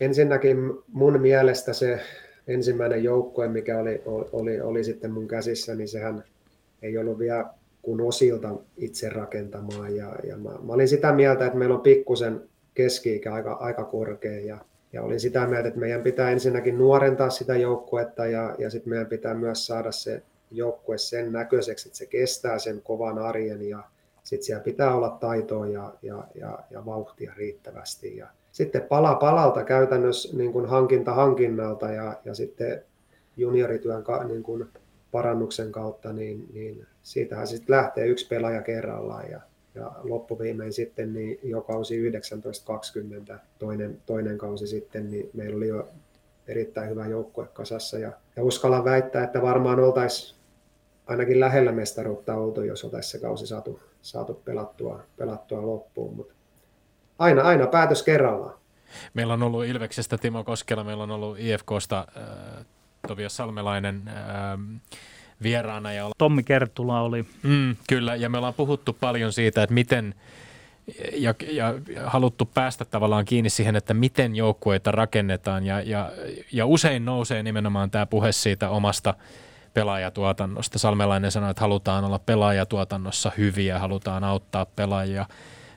Ensinnäkin 0.00 0.56
mun 0.92 1.20
mielestä 1.20 1.72
se 1.72 2.02
ensimmäinen 2.48 3.04
joukkue, 3.04 3.48
mikä 3.48 3.78
oli, 3.78 4.02
oli, 4.32 4.60
oli 4.60 4.84
sitten 4.84 5.10
mun 5.10 5.28
käsissä, 5.28 5.74
niin 5.74 5.88
sehän 5.88 6.24
ei 6.82 6.98
ollut 6.98 7.18
vielä 7.18 7.46
kuin 7.82 8.00
osilta 8.00 8.54
itse 8.76 9.08
rakentamaan. 9.08 9.96
Ja, 9.96 10.14
ja 10.28 10.36
mä, 10.36 10.50
mä, 10.50 10.72
olin 10.72 10.88
sitä 10.88 11.12
mieltä, 11.12 11.46
että 11.46 11.58
meillä 11.58 11.74
on 11.74 11.80
pikkusen 11.80 12.40
keski 12.74 13.22
aika, 13.32 13.52
aika 13.52 13.84
korkea 13.84 14.40
ja, 14.40 14.58
ja 14.92 15.02
olin 15.02 15.20
sitä 15.20 15.46
mieltä, 15.46 15.68
että 15.68 15.80
meidän 15.80 16.02
pitää 16.02 16.30
ensinnäkin 16.30 16.78
nuorentaa 16.78 17.30
sitä 17.30 17.56
joukkuetta 17.56 18.26
ja, 18.26 18.54
ja 18.58 18.70
sitten 18.70 18.90
meidän 18.90 19.06
pitää 19.06 19.34
myös 19.34 19.66
saada 19.66 19.92
se 19.92 20.22
joukkue 20.50 20.98
sen 20.98 21.32
näköiseksi, 21.32 21.88
että 21.88 21.98
se 21.98 22.06
kestää 22.06 22.58
sen 22.58 22.82
kovan 22.82 23.18
arjen 23.18 23.68
ja 23.68 23.82
sitten 24.22 24.46
siellä 24.46 24.64
pitää 24.64 24.94
olla 24.94 25.10
taitoa 25.10 25.66
ja, 25.66 25.94
ja, 26.02 26.24
ja, 26.34 26.58
ja 26.70 26.86
vauhtia 26.86 27.32
riittävästi. 27.36 28.16
Ja 28.16 28.26
sitten 28.54 28.82
pala 28.82 29.14
palalta 29.14 29.64
käytännössä 29.64 30.36
niin 30.36 30.52
kuin 30.52 30.66
hankinta 30.66 31.14
hankinnalta 31.14 31.90
ja, 31.90 32.16
ja 32.24 32.34
sitten 32.34 32.82
juniorityön 33.36 34.04
niin 34.28 34.42
kuin 34.42 34.68
parannuksen 35.12 35.72
kautta, 35.72 36.12
niin, 36.12 36.46
niin 36.52 36.86
siitähän 37.02 37.46
sitten 37.46 37.76
lähtee 37.76 38.06
yksi 38.06 38.28
pelaaja 38.28 38.62
kerrallaan 38.62 39.30
ja, 39.30 39.40
ja 39.74 39.92
loppuviimein 40.02 40.72
sitten 40.72 41.12
niin 41.12 41.38
jo 41.42 41.60
kausi 41.60 42.10
19-20, 42.10 43.38
toinen, 43.58 44.00
toinen 44.06 44.38
kausi 44.38 44.66
sitten, 44.66 45.10
niin 45.10 45.30
meillä 45.32 45.56
oli 45.56 45.68
jo 45.68 45.88
erittäin 46.48 46.90
hyvä 46.90 47.06
joukkue 47.06 47.46
kasassa 47.52 47.98
ja, 47.98 48.12
ja 48.36 48.44
uskallan 48.44 48.84
väittää, 48.84 49.24
että 49.24 49.42
varmaan 49.42 49.80
oltaisiin 49.80 50.38
ainakin 51.06 51.40
lähellä 51.40 51.72
mestaruutta 51.72 52.34
oltu, 52.34 52.62
jos 52.62 52.84
oltaisiin 52.84 53.12
se 53.12 53.18
kausi 53.26 53.46
saatu, 53.46 53.80
saatu 54.02 54.34
pelattua, 54.44 55.02
pelattua 55.16 55.66
loppuun, 55.66 56.16
mutta 56.16 56.33
aina, 57.18 57.42
aina 57.42 57.66
päätös 57.66 58.02
kerrallaan. 58.02 58.54
Meillä 59.14 59.34
on 59.34 59.42
ollut 59.42 59.64
Ilveksestä 59.64 60.18
Timo 60.18 60.44
Koskela, 60.44 60.84
meillä 60.84 61.02
on 61.02 61.10
ollut 61.10 61.38
IFKsta 61.38 62.06
äh, 62.16 62.64
Tobias 63.08 63.36
Salmelainen 63.36 64.02
äh, 64.08 64.80
vieraana. 65.42 65.92
Ja 65.92 66.10
Tommi 66.18 66.42
Kertula 66.42 67.00
oli. 67.00 67.24
Mm, 67.42 67.76
kyllä, 67.88 68.14
ja 68.14 68.28
me 68.28 68.38
ollaan 68.38 68.54
puhuttu 68.54 68.96
paljon 69.00 69.32
siitä, 69.32 69.62
että 69.62 69.74
miten 69.74 70.14
ja, 71.12 71.34
ja, 71.48 71.74
ja 71.94 72.10
haluttu 72.10 72.44
päästä 72.54 72.84
tavallaan 72.84 73.24
kiinni 73.24 73.50
siihen, 73.50 73.76
että 73.76 73.94
miten 73.94 74.36
joukkueita 74.36 74.92
rakennetaan 74.92 75.66
ja, 75.66 75.80
ja, 75.80 76.12
ja 76.52 76.66
usein 76.66 77.04
nousee 77.04 77.42
nimenomaan 77.42 77.90
tämä 77.90 78.06
puhe 78.06 78.32
siitä 78.32 78.70
omasta 78.70 79.14
pelaajatuotannosta. 79.74 80.78
Salmelainen 80.78 81.30
sanoi, 81.30 81.50
että 81.50 81.60
halutaan 81.60 82.04
olla 82.04 82.18
pelaajatuotannossa 82.18 83.32
hyviä, 83.38 83.78
halutaan 83.78 84.24
auttaa 84.24 84.66
pelaajia 84.66 85.26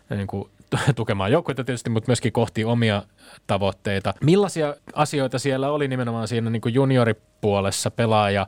niin 0.09 0.27
kuin 0.27 0.49
tukemaan 0.95 1.31
joukkueita 1.31 1.63
tietysti, 1.63 1.89
mutta 1.89 2.09
myöskin 2.09 2.31
kohti 2.31 2.65
omia 2.65 3.03
tavoitteita. 3.47 4.13
Millaisia 4.23 4.75
asioita 4.93 5.39
siellä 5.39 5.71
oli 5.71 5.87
nimenomaan 5.87 6.27
siinä 6.27 6.49
niin 6.49 6.61
kuin 6.61 6.73
junioripuolessa 6.73 7.91
pelaaja 7.91 8.47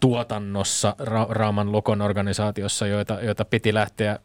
tuotannossa 0.00 0.96
Ra- 1.00 1.30
Raaman 1.30 1.72
Lokon 1.72 2.02
organisaatiossa, 2.02 2.86
joita, 2.86 3.18
joita 3.22 3.44
piti 3.44 3.74
lähteä 3.74 4.18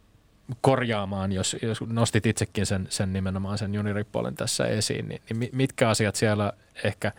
korjaamaan, 0.61 1.31
jos, 1.31 1.55
jos 1.61 1.81
nostit 1.81 2.25
itsekin 2.25 2.65
sen, 2.65 2.87
sen 2.89 3.13
nimenomaan 3.13 3.57
sen 3.57 3.75
junioripuolen 3.75 4.35
tässä 4.35 4.65
esiin, 4.65 5.07
niin, 5.07 5.21
niin 5.29 5.49
mitkä 5.53 5.89
asiat 5.89 6.15
siellä 6.15 6.53
ehkä 6.83 7.11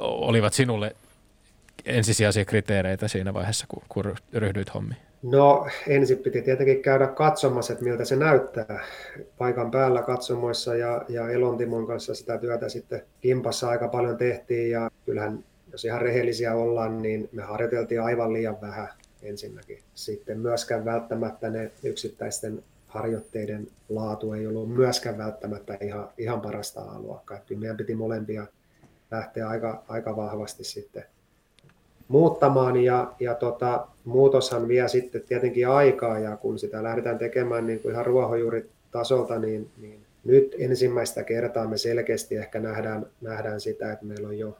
olivat 0.00 0.52
sinulle 0.52 0.96
ensisijaisia 1.84 2.44
kriteereitä 2.44 3.08
siinä 3.08 3.34
vaiheessa, 3.34 3.66
kun, 3.68 3.82
kun 3.88 4.14
ryhdyit 4.32 4.74
hommiin? 4.74 5.03
No 5.24 5.66
ensin 5.88 6.18
piti 6.18 6.42
tietenkin 6.42 6.82
käydä 6.82 7.06
katsomassa, 7.06 7.72
että 7.72 7.84
miltä 7.84 8.04
se 8.04 8.16
näyttää 8.16 8.84
paikan 9.38 9.70
päällä 9.70 10.02
katsomoissa 10.02 10.76
ja, 10.76 11.04
ja 11.08 11.28
Elontimon 11.28 11.86
kanssa 11.86 12.14
sitä 12.14 12.38
työtä 12.38 12.68
sitten 12.68 13.02
kimpassa 13.20 13.68
aika 13.68 13.88
paljon 13.88 14.16
tehtiin 14.16 14.70
ja 14.70 14.90
kyllähän 15.06 15.44
jos 15.72 15.84
ihan 15.84 16.02
rehellisiä 16.02 16.54
ollaan, 16.54 17.02
niin 17.02 17.28
me 17.32 17.42
harjoiteltiin 17.42 18.02
aivan 18.02 18.32
liian 18.32 18.60
vähän 18.60 18.88
ensinnäkin. 19.22 19.78
Sitten 19.94 20.38
myöskään 20.38 20.84
välttämättä 20.84 21.50
ne 21.50 21.70
yksittäisten 21.82 22.62
harjoitteiden 22.86 23.66
laatu 23.88 24.32
ei 24.32 24.46
ollut 24.46 24.74
myöskään 24.74 25.18
välttämättä 25.18 25.78
ihan, 25.80 26.08
ihan 26.18 26.40
parasta 26.40 26.80
alueakkaa. 26.80 27.38
Kyllä 27.38 27.60
meidän 27.60 27.76
piti 27.76 27.94
molempia 27.94 28.46
lähteä 29.10 29.48
aika, 29.48 29.82
aika 29.88 30.16
vahvasti 30.16 30.64
sitten 30.64 31.04
muuttamaan 32.08 32.76
ja, 32.76 33.12
ja 33.20 33.34
tota, 33.34 33.86
muutoshan 34.04 34.68
vie 34.68 34.88
sitten 34.88 35.22
tietenkin 35.22 35.68
aikaa 35.68 36.18
ja 36.18 36.36
kun 36.36 36.58
sitä 36.58 36.82
lähdetään 36.82 37.18
tekemään 37.18 37.66
niin 37.66 37.80
kuin 37.80 37.92
ihan 37.92 38.06
ruohonjuuritasolta, 38.06 39.38
niin, 39.38 39.70
niin 39.80 40.04
nyt 40.24 40.56
ensimmäistä 40.58 41.22
kertaa 41.24 41.68
me 41.68 41.76
selkeästi 41.76 42.36
ehkä 42.36 42.60
nähdään, 42.60 43.06
nähdään 43.20 43.60
sitä, 43.60 43.92
että 43.92 44.04
meillä 44.04 44.28
on 44.28 44.38
jo 44.38 44.56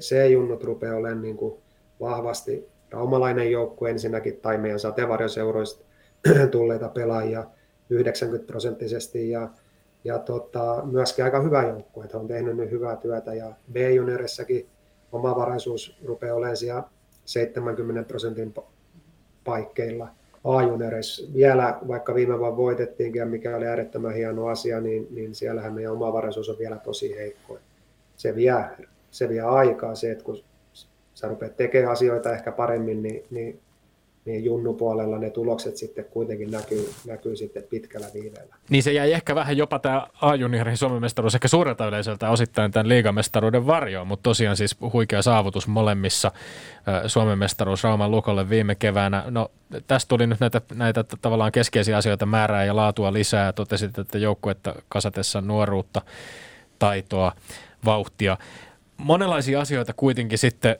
C-junnut 0.00 0.64
rupeaa 0.64 0.96
olemaan 0.96 1.22
niin 1.22 1.36
kuin 1.36 1.54
vahvasti 2.00 2.68
raumalainen 2.90 3.50
joukkue 3.50 3.90
ensinnäkin 3.90 4.36
tai 4.36 4.58
meidän 4.58 4.80
sateenvarjoseuroista 4.80 5.84
tulleita 6.50 6.88
pelaajia 6.88 7.44
90 7.90 8.46
prosenttisesti 8.46 9.30
ja, 9.30 9.48
ja 10.04 10.18
tota, 10.18 10.82
myöskin 10.84 11.24
aika 11.24 11.42
hyvä 11.42 11.62
joukkue, 11.62 12.04
että 12.04 12.18
on 12.18 12.28
tehnyt 12.28 12.56
nyt 12.56 12.70
hyvää 12.70 12.96
työtä 12.96 13.34
ja 13.34 13.52
B-juniorissakin 13.72 14.66
omavaraisuus 15.12 15.96
rupeaa 16.04 16.36
olemaan 16.36 16.56
siellä 16.56 16.82
70 17.24 18.08
prosentin 18.08 18.54
paikkeilla. 19.44 20.08
a 20.44 20.58
vielä, 21.34 21.78
vaikka 21.88 22.14
viime 22.14 22.38
vuonna 22.38 22.56
voitettiinkin, 22.56 23.28
mikä 23.28 23.56
oli 23.56 23.66
äärettömän 23.66 24.14
hieno 24.14 24.46
asia, 24.46 24.80
niin, 24.80 25.08
niin 25.10 25.34
siellähän 25.34 25.74
meidän 25.74 25.92
omavaraisuus 25.92 26.48
on 26.48 26.58
vielä 26.58 26.76
tosi 26.76 27.16
heikko. 27.16 27.58
Se 28.16 28.34
vie, 28.34 28.64
se 29.10 29.28
vie 29.28 29.40
aikaa 29.40 29.94
se, 29.94 30.10
että 30.10 30.24
kun 30.24 30.42
sä 31.14 31.28
rupeat 31.28 31.56
tekemään 31.56 31.92
asioita 31.92 32.32
ehkä 32.32 32.52
paremmin, 32.52 33.02
niin, 33.02 33.24
niin 33.30 33.60
niin 34.24 34.44
junnupuolella 34.44 35.18
ne 35.18 35.30
tulokset 35.30 35.76
sitten 35.76 36.04
kuitenkin 36.04 36.50
näkyy, 36.50 36.90
näkyy 37.06 37.36
sitten 37.36 37.62
pitkällä 37.62 38.06
viiveellä. 38.14 38.54
Niin 38.70 38.82
se 38.82 38.92
jäi 38.92 39.12
ehkä 39.12 39.34
vähän 39.34 39.56
jopa 39.56 39.78
tämä 39.78 40.06
A-juniorin 40.20 40.76
Suomen 40.76 41.00
mestaruus 41.00 41.34
ehkä 41.34 41.48
suurelta 41.48 41.86
yleisöltä 41.86 42.30
osittain 42.30 42.70
tämän 42.70 42.88
liigamestaruuden 42.88 43.66
varjoon, 43.66 44.06
mutta 44.06 44.22
tosiaan 44.22 44.56
siis 44.56 44.76
huikea 44.92 45.22
saavutus 45.22 45.68
molemmissa. 45.68 46.32
Suomen 47.06 47.38
mestaruus 47.38 47.84
Rauman 47.84 48.10
Lukolle 48.10 48.50
viime 48.50 48.74
keväänä. 48.74 49.24
No 49.30 49.50
tästä 49.86 50.08
tuli 50.08 50.26
nyt 50.26 50.40
näitä, 50.40 50.60
näitä 50.74 51.04
tavallaan 51.20 51.52
keskeisiä 51.52 51.96
asioita 51.96 52.26
määrää 52.26 52.64
ja 52.64 52.76
laatua 52.76 53.12
lisää. 53.12 53.52
Totesit, 53.52 53.98
että 53.98 54.18
joukkuetta 54.18 54.74
kasatessa 54.88 55.40
nuoruutta, 55.40 56.02
taitoa, 56.78 57.32
vauhtia. 57.84 58.36
Monenlaisia 58.96 59.60
asioita 59.60 59.92
kuitenkin 59.92 60.38
sitten 60.38 60.76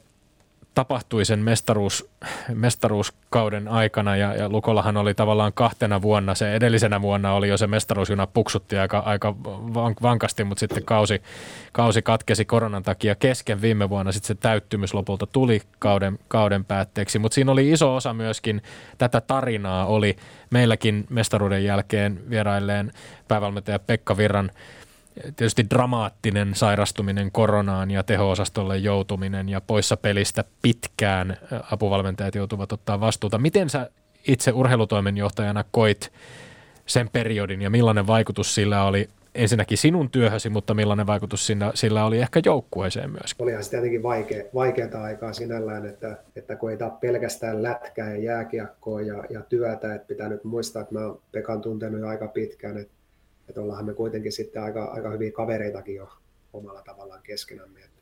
tapahtui 0.74 1.24
sen 1.24 1.38
mestaruus, 1.38 2.10
mestaruuskauden 2.54 3.68
aikana 3.68 4.16
ja, 4.16 4.34
ja 4.34 4.48
Lukollahan 4.48 4.96
oli 4.96 5.14
tavallaan 5.14 5.52
kahtena 5.52 6.02
vuonna, 6.02 6.34
se 6.34 6.54
edellisenä 6.54 7.02
vuonna 7.02 7.32
oli 7.32 7.48
jo 7.48 7.56
se 7.56 7.66
mestaruusjuna 7.66 8.26
puksutti 8.26 8.78
aika, 8.78 8.98
aika 8.98 9.34
vankasti, 10.02 10.44
mutta 10.44 10.60
sitten 10.60 10.84
kausi, 10.84 11.22
kausi 11.72 12.02
katkesi 12.02 12.44
koronan 12.44 12.82
takia 12.82 13.14
kesken. 13.14 13.62
Viime 13.62 13.88
vuonna, 13.88 14.12
sitten 14.12 14.26
se 14.26 14.34
täyttymys 14.34 14.94
lopulta 14.94 15.26
tuli 15.26 15.62
kauden, 15.78 16.18
kauden 16.28 16.64
päätteeksi, 16.64 17.18
mutta 17.18 17.34
siinä 17.34 17.52
oli 17.52 17.70
iso 17.70 17.96
osa 17.96 18.14
myöskin 18.14 18.62
tätä 18.98 19.20
tarinaa. 19.20 19.86
Oli 19.86 20.16
meilläkin 20.50 21.06
mestaruuden 21.10 21.64
jälkeen 21.64 22.20
vierailleen 22.30 22.92
päävalmentaja 23.28 23.78
Pekka 23.78 24.16
Virran 24.16 24.50
tietysti 25.22 25.70
dramaattinen 25.70 26.54
sairastuminen 26.54 27.32
koronaan 27.32 27.90
ja 27.90 28.02
teho-osastolle 28.02 28.78
joutuminen 28.78 29.48
ja 29.48 29.60
poissa 29.60 29.96
pelistä 29.96 30.44
pitkään 30.62 31.36
apuvalmentajat 31.70 32.34
joutuvat 32.34 32.72
ottaa 32.72 33.00
vastuuta. 33.00 33.38
Miten 33.38 33.70
sä 33.70 33.90
itse 34.28 34.52
urheilutoimenjohtajana 34.52 35.64
koit 35.70 36.12
sen 36.86 37.08
periodin 37.08 37.62
ja 37.62 37.70
millainen 37.70 38.06
vaikutus 38.06 38.54
sillä 38.54 38.84
oli 38.84 39.08
ensinnäkin 39.34 39.78
sinun 39.78 40.10
työhösi, 40.10 40.50
mutta 40.50 40.74
millainen 40.74 41.06
vaikutus 41.06 41.46
sillä, 41.46 41.72
sillä 41.74 42.04
oli 42.04 42.18
ehkä 42.18 42.40
joukkueeseen 42.44 43.10
myös? 43.10 43.34
Olihan 43.38 43.64
se 43.64 43.70
tietenkin 43.70 44.02
vaikea, 44.02 44.44
vaikeaa 44.54 45.02
aikaa 45.02 45.32
sinällään, 45.32 45.86
että, 45.86 46.16
että 46.36 46.56
kun 46.56 46.70
ei 46.70 46.76
taa 46.76 46.90
pelkästään 46.90 47.62
lätkää 47.62 48.10
ja 48.10 48.22
jääkiekkoa 48.22 49.00
ja, 49.00 49.24
ja 49.30 49.40
työtä, 49.40 49.94
että 49.94 50.08
pitää 50.08 50.28
nyt 50.28 50.44
muistaa, 50.44 50.82
että 50.82 50.94
mä 50.94 51.06
oon 51.06 51.20
Pekan 51.32 51.60
tuntenut 51.60 52.00
jo 52.00 52.08
aika 52.08 52.28
pitkään, 52.28 52.78
että 52.78 52.92
että 53.49 53.61
ollaanhan 53.61 53.86
me 53.86 53.94
kuitenkin 53.94 54.32
sitten 54.32 54.62
aika, 54.62 54.84
aika 54.84 55.11
hyviä 55.11 55.32
kavereitakin 55.32 55.94
jo 55.94 56.09
omalla 56.53 56.82
tavallaan 56.82 57.22
keskenämme. 57.22 57.80
Että 57.80 58.01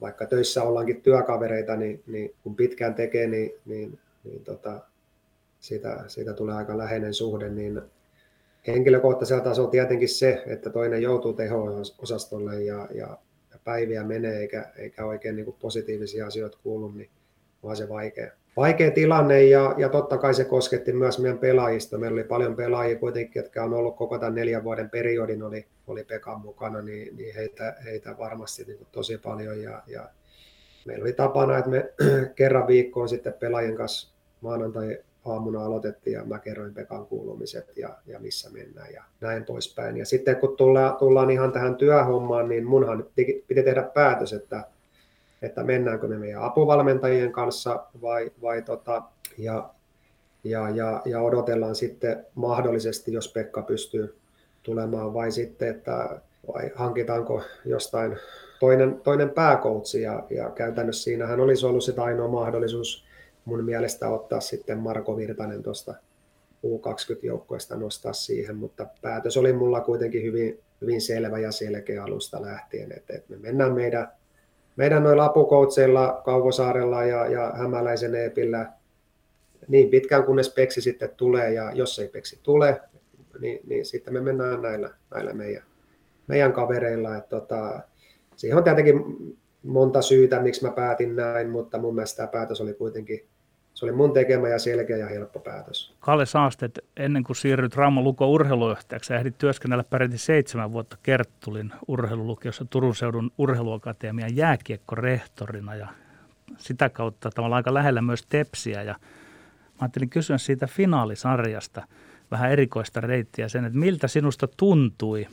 vaikka 0.00 0.26
töissä 0.26 0.62
ollaankin 0.62 1.02
työkavereita, 1.02 1.76
niin, 1.76 2.02
niin 2.06 2.34
kun 2.42 2.56
pitkään 2.56 2.94
tekee, 2.94 3.26
niin, 3.26 3.50
niin, 3.64 3.98
niin 4.24 4.44
tota, 4.44 4.80
siitä, 5.60 6.04
siitä 6.06 6.32
tulee 6.32 6.54
aika 6.54 6.78
läheinen 6.78 7.14
suhde, 7.14 7.48
niin 7.48 7.82
henkilökohtaisella 8.66 9.44
tasolla 9.44 9.70
tietenkin 9.70 10.08
se, 10.08 10.42
että 10.46 10.70
toinen 10.70 11.02
joutuu 11.02 11.32
teho-osastolle 11.32 12.62
ja, 12.62 12.88
ja, 12.94 13.18
ja 13.50 13.58
päiviä 13.64 14.04
menee 14.04 14.38
eikä, 14.38 14.72
eikä 14.76 15.04
oikein 15.04 15.36
niin 15.36 15.54
positiivisia 15.60 16.26
asioita 16.26 16.58
kuulu, 16.62 16.88
niin 16.88 17.10
on 17.62 17.76
se 17.76 17.88
vaikea 17.88 18.32
vaikea 18.58 18.90
tilanne 18.90 19.42
ja, 19.42 19.74
ja 19.76 19.88
totta 19.88 20.18
kai 20.18 20.34
se 20.34 20.44
kosketti 20.44 20.92
myös 20.92 21.18
meidän 21.18 21.38
pelaajista. 21.38 21.98
Meillä 21.98 22.14
oli 22.14 22.24
paljon 22.24 22.56
pelaajia 22.56 22.98
kuitenkin, 22.98 23.40
jotka 23.40 23.62
on 23.62 23.74
ollut 23.74 23.96
koko 23.96 24.18
tämän 24.18 24.34
neljän 24.34 24.64
vuoden 24.64 24.90
periodin, 24.90 25.42
oli, 25.42 25.66
oli 25.86 26.04
Pekan 26.04 26.40
mukana, 26.40 26.82
niin, 26.82 27.16
niin 27.16 27.34
heitä, 27.34 27.76
heitä 27.84 28.18
varmasti 28.18 28.64
niin 28.64 28.78
kuin 28.78 28.88
tosi 28.92 29.18
paljon. 29.18 29.62
Ja, 29.62 29.82
ja 29.86 30.08
meillä 30.86 31.02
oli 31.02 31.12
tapana, 31.12 31.58
että 31.58 31.70
me 31.70 31.92
kerran 32.34 32.66
viikkoon 32.66 33.08
sitten 33.08 33.32
pelaajien 33.32 33.76
kanssa 33.76 34.14
maanantai 34.40 34.98
aamuna 35.24 35.64
aloitettiin 35.64 36.14
ja 36.14 36.24
mä 36.24 36.38
kerroin 36.38 36.74
Pekan 36.74 37.06
kuulumiset 37.06 37.76
ja, 37.76 37.96
ja 38.06 38.20
missä 38.20 38.50
mennään 38.50 38.92
ja 38.94 39.04
näin 39.20 39.44
poispäin. 39.44 39.96
Ja 39.96 40.04
sitten 40.04 40.36
kun 40.36 40.56
tullaan, 40.56 40.96
tullaan 40.96 41.30
ihan 41.30 41.52
tähän 41.52 41.76
työhommaan, 41.76 42.48
niin 42.48 42.66
munhan 42.66 43.06
piti 43.16 43.62
tehdä 43.64 43.82
päätös, 43.82 44.32
että 44.32 44.64
että 45.42 45.64
mennäänkö 45.64 46.08
me 46.08 46.18
meidän 46.18 46.42
apuvalmentajien 46.42 47.32
kanssa 47.32 47.86
vai, 48.02 48.30
vai 48.42 48.62
tota, 48.62 49.02
ja, 49.38 49.70
ja, 50.44 50.70
ja, 50.70 51.02
ja 51.04 51.20
odotellaan 51.20 51.74
sitten 51.74 52.26
mahdollisesti, 52.34 53.12
jos 53.12 53.32
Pekka 53.32 53.62
pystyy 53.62 54.16
tulemaan, 54.62 55.14
vai 55.14 55.32
sitten, 55.32 55.68
että 55.68 56.20
vai 56.54 56.70
hankitaanko 56.74 57.42
jostain 57.64 58.16
toinen, 58.60 59.00
toinen 59.00 59.30
pääkoutsi, 59.30 60.02
ja, 60.02 60.22
ja 60.30 60.50
käytännössä 60.50 61.04
siinähän 61.04 61.40
olisi 61.40 61.66
ollut 61.66 61.84
sitä 61.84 62.02
ainoa 62.02 62.28
mahdollisuus 62.28 63.08
mun 63.44 63.64
mielestä 63.64 64.08
ottaa 64.08 64.40
sitten 64.40 64.78
Marko 64.78 65.16
Virtanen 65.16 65.62
tuosta 65.62 65.94
U20-joukkueesta 66.66 67.76
nostaa 67.76 68.12
siihen, 68.12 68.56
mutta 68.56 68.86
päätös 69.02 69.36
oli 69.36 69.52
mulla 69.52 69.80
kuitenkin 69.80 70.22
hyvin, 70.22 70.60
hyvin 70.80 71.00
selvä 71.00 71.38
ja 71.38 71.52
selkeä 71.52 72.04
alusta 72.04 72.42
lähtien, 72.42 72.92
että, 72.96 73.14
että 73.14 73.30
me 73.30 73.36
mennään 73.36 73.72
meidän 73.72 74.08
meidän 74.78 75.02
noilla 75.02 75.24
apukoutseilla 75.24 76.22
Kaukosaarella 76.24 77.04
ja, 77.04 77.26
ja 77.26 77.52
Hämäläisen 77.56 78.14
Eepillä 78.14 78.72
niin 79.68 79.90
pitkään 79.90 80.24
kunnes 80.24 80.54
peksi 80.54 80.80
sitten 80.80 81.10
tulee 81.16 81.52
ja 81.52 81.72
jos 81.72 81.98
ei 81.98 82.08
peksi 82.08 82.40
tule, 82.42 82.80
niin, 83.40 83.60
niin 83.66 83.86
sitten 83.86 84.14
me 84.14 84.20
mennään 84.20 84.62
näillä, 84.62 84.90
näillä 85.14 85.32
meidän, 85.32 85.62
meidän 86.26 86.52
kavereilla. 86.52 87.16
Että 87.16 87.28
tota, 87.28 87.80
siihen 88.36 88.58
on 88.58 88.64
tietenkin 88.64 89.04
monta 89.62 90.02
syytä, 90.02 90.40
miksi 90.40 90.64
mä 90.64 90.70
päätin 90.70 91.16
näin, 91.16 91.50
mutta 91.50 91.78
mun 91.78 91.94
mielestä 91.94 92.16
tämä 92.16 92.26
päätös 92.26 92.60
oli 92.60 92.74
kuitenkin 92.74 93.26
se 93.78 93.84
oli 93.84 93.92
mun 93.92 94.12
tekemä 94.12 94.48
ja 94.48 94.58
selkeä 94.58 94.96
ja 94.96 95.06
helppo 95.06 95.40
päätös. 95.40 95.94
Kalle 96.00 96.26
Saastet, 96.26 96.84
ennen 96.96 97.24
kuin 97.24 97.36
siirryt 97.36 97.76
Rauma 97.76 98.00
Luko 98.00 98.30
urheilujohtajaksi, 98.30 99.14
ehdit 99.14 99.38
työskennellä 99.38 99.84
peräti 99.84 100.18
seitsemän 100.18 100.72
vuotta 100.72 100.96
Kerttulin 101.02 101.72
urheilulukiossa 101.88 102.64
Turun 102.64 102.94
seudun 102.94 103.30
urheiluakatemian 103.38 104.36
jääkiekkorehtorina 104.36 105.74
ja 105.74 105.88
sitä 106.56 106.88
kautta 106.88 107.30
tavallaan 107.30 107.56
aika 107.56 107.74
lähellä 107.74 108.02
myös 108.02 108.26
Tepsiä. 108.28 108.82
Ja 108.82 108.92
mä 108.92 109.78
ajattelin 109.80 110.10
kysyä 110.10 110.38
siitä 110.38 110.66
finaalisarjasta 110.66 111.82
vähän 112.30 112.50
erikoista 112.50 113.00
reittiä 113.00 113.48
sen, 113.48 113.64
että 113.64 113.78
miltä 113.78 114.08
sinusta 114.08 114.48
tuntui, 114.56 115.26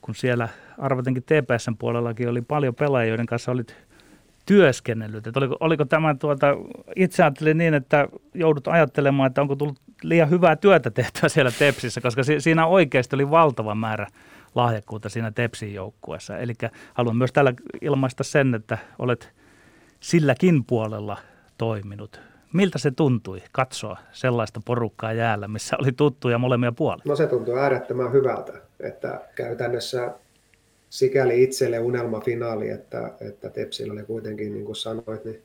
kun 0.00 0.14
siellä 0.14 0.48
arvatenkin 0.78 1.22
TPSn 1.22 1.76
puolellakin 1.76 2.28
oli 2.28 2.42
paljon 2.42 2.74
pelaajia, 2.74 3.08
joiden 3.08 3.26
kanssa 3.26 3.52
olit 3.52 3.76
työskennellyt? 4.46 5.26
Että 5.26 5.40
oliko, 5.40 5.56
oliko 5.60 5.84
tämä, 5.84 6.14
tuota, 6.14 6.46
itse 6.96 7.22
ajattelin 7.22 7.58
niin, 7.58 7.74
että 7.74 8.08
joudut 8.34 8.68
ajattelemaan, 8.68 9.26
että 9.26 9.42
onko 9.42 9.56
tullut 9.56 9.80
liian 10.02 10.30
hyvää 10.30 10.56
työtä 10.56 10.90
tehtyä 10.90 11.28
siellä 11.28 11.50
Tepsissä, 11.58 12.00
koska 12.00 12.22
si, 12.22 12.40
siinä 12.40 12.66
oikeasti 12.66 13.16
oli 13.16 13.30
valtava 13.30 13.74
määrä 13.74 14.06
lahjakkuutta 14.54 15.08
siinä 15.08 15.30
Tepsin 15.30 15.74
joukkueessa. 15.74 16.38
Eli 16.38 16.52
haluan 16.94 17.16
myös 17.16 17.32
tällä 17.32 17.52
ilmaista 17.80 18.24
sen, 18.24 18.54
että 18.54 18.78
olet 18.98 19.32
silläkin 20.00 20.64
puolella 20.64 21.18
toiminut. 21.58 22.20
Miltä 22.52 22.78
se 22.78 22.90
tuntui 22.90 23.42
katsoa 23.52 23.96
sellaista 24.12 24.60
porukkaa 24.64 25.12
jäällä, 25.12 25.48
missä 25.48 25.76
oli 25.82 25.92
tuttuja 25.92 26.38
molemmia 26.38 26.72
puolia? 26.72 27.02
No 27.06 27.16
se 27.16 27.26
tuntui 27.26 27.58
äärettömän 27.58 28.12
hyvältä, 28.12 28.52
että 28.80 29.20
käytännössä 29.34 30.14
sikäli 30.90 31.42
itselle 31.42 31.78
unelmafinaali, 31.78 32.68
että, 32.68 33.10
että 33.20 33.50
Tepsillä 33.50 33.92
oli 33.92 34.02
kuitenkin, 34.02 34.52
niin 34.52 34.64
kuin 34.64 34.76
sanoit, 34.76 35.24
niin 35.24 35.42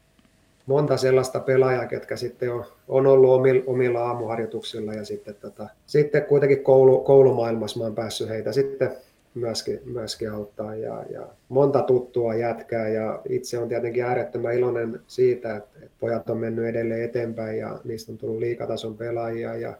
monta 0.65 0.97
sellaista 0.97 1.39
pelaajaa, 1.39 1.85
ketkä 1.85 2.15
sitten 2.15 2.53
on, 2.53 2.65
on 2.87 3.07
ollut 3.07 3.29
omilla, 3.29 3.63
omilla 3.67 4.03
aamuharjoituksilla 4.03 4.93
ja 4.93 5.05
sitten, 5.05 5.35
tota, 5.35 5.69
sitten 5.85 6.25
kuitenkin 6.25 6.63
koulu, 6.63 6.99
koulumaailmassa 6.99 7.79
mä 7.79 7.85
oon 7.85 7.95
päässyt 7.95 8.29
heitä 8.29 8.51
sitten 8.51 8.91
myöskin, 9.35 9.81
myöskin 9.85 10.31
auttaa 10.31 10.75
ja, 10.75 11.05
ja 11.09 11.27
monta 11.49 11.81
tuttua 11.81 12.35
jätkää 12.35 12.87
ja 12.87 13.21
itse 13.29 13.57
on 13.57 13.69
tietenkin 13.69 14.03
äärettömän 14.03 14.53
iloinen 14.53 15.01
siitä, 15.07 15.55
että, 15.55 15.79
pojat 15.99 16.29
on 16.29 16.37
mennyt 16.37 16.65
edelleen 16.65 17.03
eteenpäin 17.03 17.59
ja 17.59 17.79
niistä 17.83 18.11
on 18.11 18.17
tullut 18.17 18.39
liikatason 18.39 18.97
pelaajia 18.97 19.55
ja 19.55 19.73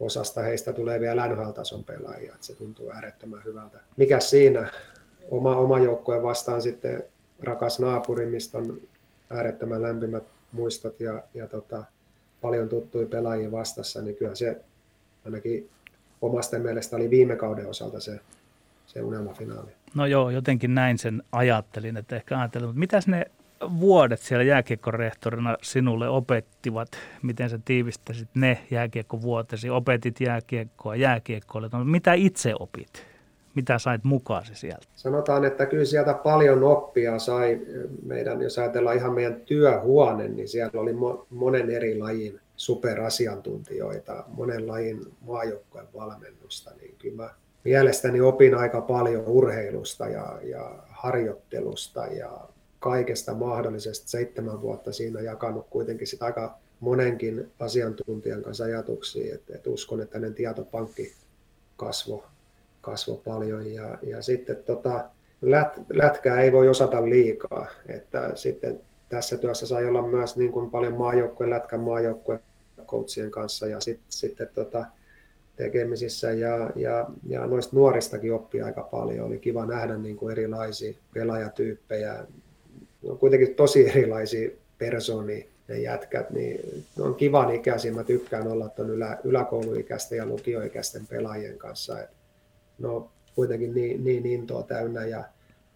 osasta 0.00 0.42
heistä 0.42 0.72
tulee 0.72 1.00
vielä 1.00 1.28
NHL-tason 1.28 1.84
pelaajia, 1.84 2.34
että 2.34 2.46
se 2.46 2.54
tuntuu 2.54 2.90
äärettömän 2.90 3.44
hyvältä. 3.44 3.78
Mikä 3.96 4.20
siinä? 4.20 4.70
Oma, 5.30 5.56
oma 5.56 5.78
joukkue 5.78 6.22
vastaan 6.22 6.62
sitten 6.62 7.04
rakas 7.42 7.80
naapuri, 7.80 8.26
mistä 8.26 8.58
on 8.58 8.80
äärettömän 9.30 9.82
lämpimät 9.82 10.24
muistot 10.52 11.00
ja, 11.00 11.22
ja 11.34 11.46
tota, 11.46 11.84
paljon 12.40 12.68
tuttuja 12.68 13.06
pelaajia 13.06 13.52
vastassa, 13.52 14.02
niin 14.02 14.16
kyllä 14.16 14.34
se 14.34 14.60
ainakin 15.24 15.68
omasta 16.22 16.58
mielestä 16.58 16.96
oli 16.96 17.10
viime 17.10 17.36
kauden 17.36 17.66
osalta 17.66 18.00
se, 18.00 18.20
se 18.86 19.02
unelmafinaali. 19.02 19.70
No 19.94 20.06
joo, 20.06 20.30
jotenkin 20.30 20.74
näin 20.74 20.98
sen 20.98 21.22
ajattelin, 21.32 21.96
että 21.96 22.16
ehkä 22.16 22.38
ajattelin, 22.38 22.66
mutta 22.66 22.78
mitäs 22.78 23.06
ne 23.06 23.26
vuodet 23.80 24.20
siellä 24.20 24.44
jääkiekkorehtorina 24.44 25.56
sinulle 25.62 26.08
opettivat? 26.08 26.88
Miten 27.22 27.50
sä 27.50 27.58
tiivistäsit 27.64 28.28
ne 28.34 28.66
jääkiekkovuotesi? 28.70 29.70
Opetit 29.70 30.20
jääkiekkoa, 30.20 30.96
jääkiekkoa. 30.96 31.60
No, 31.72 31.84
mitä 31.84 32.12
itse 32.12 32.54
opit? 32.58 33.09
Mitä 33.54 33.78
sait 33.78 34.04
mukaasi 34.04 34.54
sieltä? 34.54 34.86
Sanotaan, 34.94 35.44
että 35.44 35.66
kyllä 35.66 35.84
sieltä 35.84 36.14
paljon 36.14 36.64
oppia 36.64 37.18
sai. 37.18 37.60
Meidän, 38.02 38.42
jos 38.42 38.58
ajatellaan 38.58 38.96
ihan 38.96 39.14
meidän 39.14 39.40
työhuone, 39.40 40.28
niin 40.28 40.48
siellä 40.48 40.80
oli 40.80 40.92
monen 41.30 41.70
eri 41.70 41.98
lajin 41.98 42.40
superasiantuntijoita, 42.56 44.24
monen 44.28 44.68
lajin 44.68 45.00
maajoukkojen 45.20 45.86
valmennusta, 45.94 46.70
niin 46.80 46.94
kyllä 46.98 47.16
mä 47.16 47.30
mielestäni 47.64 48.20
opin 48.20 48.54
aika 48.54 48.80
paljon 48.80 49.24
urheilusta 49.26 50.08
ja, 50.08 50.38
ja 50.42 50.74
harjoittelusta 50.88 52.06
ja 52.06 52.40
kaikesta 52.78 53.34
mahdollisesta. 53.34 54.08
Seitsemän 54.08 54.62
vuotta 54.62 54.92
siinä 54.92 55.20
jakanut 55.20 55.66
kuitenkin 55.70 56.06
sitä 56.06 56.24
aika 56.24 56.58
monenkin 56.80 57.50
asiantuntijan 57.60 58.42
kanssa 58.42 58.64
ajatuksia, 58.64 59.34
että, 59.34 59.54
että 59.54 59.70
uskon, 59.70 60.00
että 60.00 60.18
hänen 60.18 60.34
tietopankki 60.34 61.12
kasvoi 61.76 62.22
kasvo 62.80 63.16
paljon. 63.16 63.74
Ja, 63.74 63.98
ja 64.02 64.22
sitten 64.22 64.56
tota, 64.56 65.04
lät, 65.42 65.80
lätkää 65.92 66.40
ei 66.40 66.52
voi 66.52 66.68
osata 66.68 67.04
liikaa, 67.04 67.66
että 67.88 68.30
sitten 68.34 68.80
tässä 69.08 69.36
työssä 69.36 69.66
sai 69.66 69.86
olla 69.86 70.06
myös 70.06 70.36
niin 70.36 70.52
kuin 70.52 70.70
paljon 70.70 70.94
maajoukkueen, 70.94 71.50
lätkän 71.50 71.80
maajoukkueen 71.80 72.40
coachien 72.86 73.30
kanssa 73.30 73.66
ja 73.66 73.80
sit, 73.80 74.00
sitten 74.08 74.48
tota, 74.54 74.84
tekemisissä 75.56 76.32
ja, 76.32 76.70
ja, 76.76 77.06
ja 77.28 77.46
noista 77.46 77.76
nuoristakin 77.76 78.34
oppi 78.34 78.62
aika 78.62 78.82
paljon. 78.82 79.26
Oli 79.26 79.38
kiva 79.38 79.66
nähdä 79.66 79.96
niin 79.96 80.16
kuin 80.16 80.32
erilaisia 80.32 80.94
pelaajatyyppejä, 81.14 82.24
on 83.04 83.18
kuitenkin 83.18 83.54
tosi 83.54 83.88
erilaisia 83.88 84.50
persoonia 84.78 85.44
ne 85.68 85.78
jätkät, 85.78 86.30
niin 86.30 86.84
on 86.98 87.14
kivan 87.14 87.54
ikäisiä. 87.54 87.92
Mä 87.92 88.04
tykkään 88.04 88.48
olla 88.48 88.68
tuon 88.68 88.90
ylä, 88.90 89.18
yläkouluikäisten 89.24 90.18
ja 90.18 90.26
lukioikäisten 90.26 91.06
pelaajien 91.06 91.58
kanssa. 91.58 92.00
Et 92.00 92.10
no 92.80 93.10
kuitenkin 93.34 93.74
niin, 93.74 94.04
niin 94.04 94.26
intoa 94.26 94.62
täynnä 94.62 95.06
ja, 95.06 95.24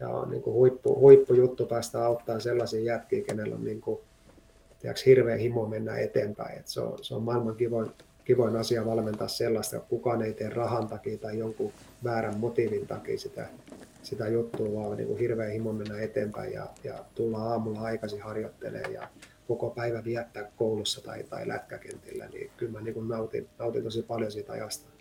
ja 0.00 0.08
on 0.08 0.30
niin 0.30 0.42
kuin 0.42 0.54
huippu, 0.54 1.00
huippujuttu 1.00 1.66
päästä 1.66 2.06
auttaa 2.06 2.40
sellaisia 2.40 2.80
jätkiä, 2.80 3.24
kenellä 3.24 3.54
on 3.54 3.64
niin 3.64 3.80
kuin, 3.80 4.00
tiiäks, 4.80 5.06
hirveä 5.06 5.36
himo 5.36 5.66
mennä 5.66 5.98
eteenpäin. 5.98 6.58
Et 6.58 6.68
se, 6.68 6.80
on, 6.80 6.98
se 7.04 7.14
on 7.14 7.22
maailman 7.22 7.56
kivoin, 7.56 7.90
kivoin 8.24 8.56
asia 8.56 8.86
valmentaa 8.86 9.28
sellaista, 9.28 9.76
että 9.76 9.88
kukaan 9.88 10.22
ei 10.22 10.32
tee 10.32 10.50
rahan 10.50 10.86
takia 10.86 11.18
tai 11.18 11.38
jonkun 11.38 11.72
väärän 12.04 12.38
motiivin 12.38 12.86
takia 12.86 13.18
sitä 13.18 13.48
sitä 14.04 14.28
juttua, 14.28 14.82
vaan 14.82 14.96
niin 14.96 15.06
kuin 15.06 15.18
hirveä 15.18 15.48
himo 15.48 15.72
mennä 15.72 16.00
eteenpäin 16.00 16.52
ja, 16.52 16.66
ja 16.84 17.04
tulla 17.14 17.38
aamulla 17.38 17.80
aikaisin 17.80 18.22
harjoittelemaan 18.22 18.92
ja 18.92 19.08
koko 19.48 19.70
päivä 19.70 20.04
viettää 20.04 20.50
koulussa 20.56 21.00
tai, 21.00 21.24
tai 21.24 21.48
lätkäkentillä, 21.48 22.26
niin 22.26 22.50
kyllä 22.56 22.72
mä 22.72 22.80
niin 22.80 22.94
kuin 22.94 23.08
nautin, 23.08 23.48
nautin 23.58 23.84
tosi 23.84 24.02
paljon 24.02 24.32
siitä 24.32 24.52
ajasta. 24.52 24.93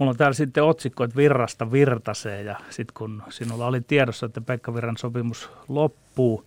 Mulla 0.00 0.10
on 0.10 0.16
täällä 0.16 0.34
sitten 0.34 0.64
otsikko, 0.64 1.04
että 1.04 1.16
virrasta 1.16 1.72
virtaseen 1.72 2.46
ja 2.46 2.56
sitten 2.70 2.94
kun 2.94 3.22
sinulla 3.28 3.66
oli 3.66 3.80
tiedossa, 3.80 4.26
että 4.26 4.40
Pekka 4.40 4.74
Virran 4.74 4.96
sopimus 4.96 5.50
loppuu, 5.68 6.44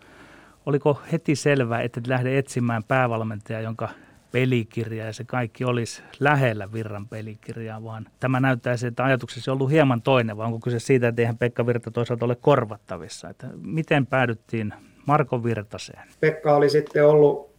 oliko 0.66 1.02
heti 1.12 1.36
selvää, 1.36 1.82
että 1.82 2.00
et 2.00 2.08
lähde 2.08 2.38
etsimään 2.38 2.84
päävalmentajaa, 2.84 3.62
jonka 3.62 3.90
pelikirja 4.32 5.06
ja 5.06 5.14
se 5.14 5.24
kaikki 5.24 5.66
olisi 5.66 6.04
lähellä 6.20 6.74
Virran 6.74 7.08
pelikirjaa, 7.08 7.84
vaan 7.84 8.08
tämä 8.20 8.40
näyttäisi, 8.40 8.88
että 8.88 9.04
ajatuksesi 9.04 9.50
on 9.50 9.54
ollut 9.54 9.72
hieman 9.72 10.02
toinen, 10.02 10.38
vaan 10.38 10.48
onko 10.48 10.60
kyse 10.60 10.80
siitä, 10.80 11.08
että 11.08 11.22
eihän 11.22 11.38
Pekka 11.38 11.66
Virta 11.66 11.92
toisaalta 11.92 12.26
ole 12.26 12.36
korvattavissa. 12.36 13.30
Että 13.30 13.48
miten 13.62 14.06
päädyttiin 14.06 14.74
Marko 15.06 15.44
Virtaseen? 15.44 16.08
Pekka 16.20 16.56
oli 16.56 16.70
sitten 16.70 17.08
ollut 17.08 17.50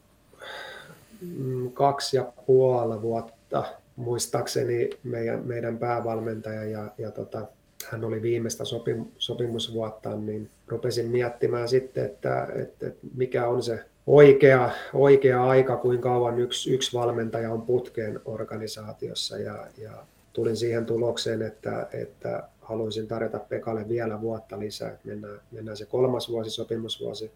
mm, 1.21 1.73
kaksi 1.73 2.17
ja 2.17 2.25
puoli 2.47 3.03
vuotta 3.03 3.65
muistaakseni 3.97 4.91
meidän, 5.03 5.47
meidän 5.47 5.79
päävalmentaja 5.79 6.65
ja, 6.65 6.93
ja 6.99 7.11
tota, 7.11 7.47
hän 7.91 8.05
oli 8.05 8.23
viimeistä 8.23 8.65
sopim, 8.65 9.05
sopimusvuottaan, 9.19 10.27
niin 10.27 10.51
rupesin 10.69 11.11
miettimään 11.11 11.69
sitten, 11.69 12.05
että, 12.05 12.49
että, 12.55 12.87
että 12.87 13.07
mikä 13.17 13.49
on 13.49 13.63
se 13.63 13.85
oikea, 14.07 14.71
oikea 14.95 15.45
aika, 15.45 15.77
kuinka 15.77 16.09
kauan 16.09 16.39
yksi, 16.39 16.75
yksi 16.75 16.97
valmentaja 16.97 17.53
on 17.53 17.63
putkeen 17.63 18.21
organisaatiossa 18.25 19.39
ja, 19.39 19.67
ja 19.79 19.93
tulin 20.33 20.57
siihen 20.57 20.87
tulokseen, 20.87 21.43
että, 21.43 21.89
että 21.93 22.43
haluaisin 22.61 23.09
tarjota 23.09 23.39
Pekalle 23.39 23.89
vielä 23.89 24.21
vuotta 24.21 24.59
lisää, 24.59 24.91
että 24.91 25.09
mennään, 25.09 25.41
mennään 25.51 25.77
se 25.77 25.87
kolmas 25.87 26.31
vuosi, 26.31 26.51
sopimusvuosi 26.51 27.31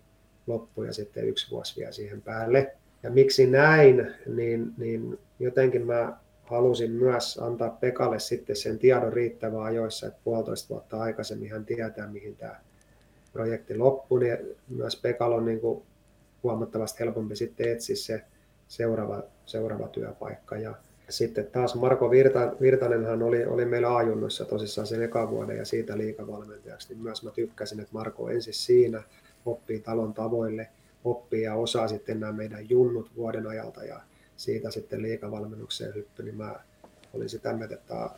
loppu 0.47 0.83
ja 0.83 0.93
sitten 0.93 1.29
yksi 1.29 1.51
vuosi 1.51 1.77
vielä 1.77 1.93
siihen 1.93 2.23
päälle. 2.23 2.75
Ja 3.03 3.11
miksi 3.11 3.47
näin, 3.47 4.15
niin, 4.27 4.73
niin 4.79 5.19
jotenkin 5.39 5.87
mä 5.87 6.17
halusin 6.51 6.91
myös 6.91 7.39
antaa 7.39 7.71
Pekalle 7.71 8.19
sitten 8.19 8.57
sen 8.57 8.79
tiedon 8.79 9.13
riittävän 9.13 9.63
ajoissa, 9.63 10.07
että 10.07 10.21
puolitoista 10.25 10.69
vuotta 10.69 11.01
aikaisemmin 11.01 11.51
hän 11.51 11.65
tietää, 11.65 12.07
mihin 12.07 12.37
tämä 12.37 12.61
projekti 13.33 13.77
loppui, 13.77 14.21
niin 14.21 14.39
myös 14.69 14.97
Pekalla 14.97 15.37
on 15.37 15.45
niin 15.45 15.61
kuin 15.61 15.83
huomattavasti 16.43 17.01
helpompi 17.01 17.37
sitten 17.37 17.73
etsiä 17.73 17.97
se 17.97 18.25
seuraava, 18.69 19.23
seuraava 19.47 19.89
työpaikka. 19.89 20.57
Ja 20.57 20.75
sitten 21.09 21.47
taas 21.47 21.75
Marko 21.75 22.11
Virta, 22.11 22.53
Virtanenhan 22.61 23.23
oli, 23.23 23.45
oli 23.45 23.65
meillä 23.65 23.97
ajunnossa 23.97 24.45
tosissaan 24.45 24.87
sen 24.87 25.03
eka 25.03 25.31
vuoden 25.31 25.57
ja 25.57 25.65
siitä 25.65 25.99
liikavalmentajaksi, 25.99 26.89
niin 26.89 27.03
myös 27.03 27.23
mä 27.23 27.31
tykkäsin, 27.31 27.81
että 27.81 27.93
Marko 27.93 28.31
ensin 28.31 28.55
siinä 28.55 29.03
oppii 29.47 29.81
talon 29.81 30.15
tavoille, 30.15 30.69
oppii 31.05 31.43
ja 31.43 31.55
osaa 31.55 31.89
sitten 31.89 32.21
nämä 32.21 32.33
meidän 32.33 32.71
junnut 32.71 33.11
vuoden 33.17 33.47
ajalta 33.47 33.85
ja 33.85 34.01
siitä 34.39 34.71
sitten 34.71 35.03
liikavalmennukseen 35.03 35.95
hyppy, 35.95 36.23
niin 36.23 36.37
mä 36.37 36.55
olin 37.15 37.29
sitä 37.29 37.53
mieltä, 37.53 37.75
että 37.75 37.89
tämä 37.89 38.11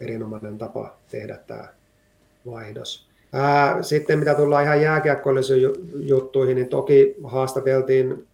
erinomainen 0.00 0.58
tapa 0.58 0.96
tehdä 1.10 1.38
tämä 1.46 1.68
vaihdos. 2.46 3.08
Ää, 3.32 3.82
sitten 3.82 4.18
mitä 4.18 4.34
tullaan 4.34 4.64
ihan 4.64 4.82
jääkiekkoillisiin 4.82 5.62
juttuihin, 5.94 6.54
niin 6.54 6.68
toki 6.68 7.14
haastateltiin 7.24 8.26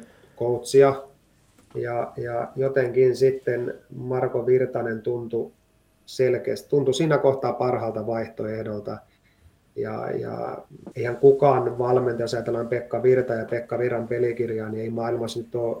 10-20 0.00 0.04
coachia, 0.38 1.02
ja, 1.74 2.12
ja 2.16 2.48
jotenkin 2.56 3.16
sitten 3.16 3.74
Marko 3.96 4.46
Virtanen 4.46 5.02
tuntui 5.02 5.50
selkeästi, 6.06 6.68
tuntui 6.68 6.94
siinä 6.94 7.18
kohtaa 7.18 7.52
parhaalta 7.52 8.06
vaihtoehdolta. 8.06 8.98
Ja, 9.76 10.10
ja 10.10 10.58
eihän 10.96 11.16
kukaan 11.16 11.78
valmentaja, 11.78 12.24
jos 12.24 12.34
ajatellaan 12.34 12.68
Pekka 12.68 13.02
Virta 13.02 13.34
ja 13.34 13.44
Pekka 13.44 13.78
Viran 13.78 14.08
pelikirjaa, 14.08 14.68
niin 14.68 14.82
ei 14.82 14.90
maailmassa 14.90 15.38
nyt 15.38 15.54
ole 15.54 15.76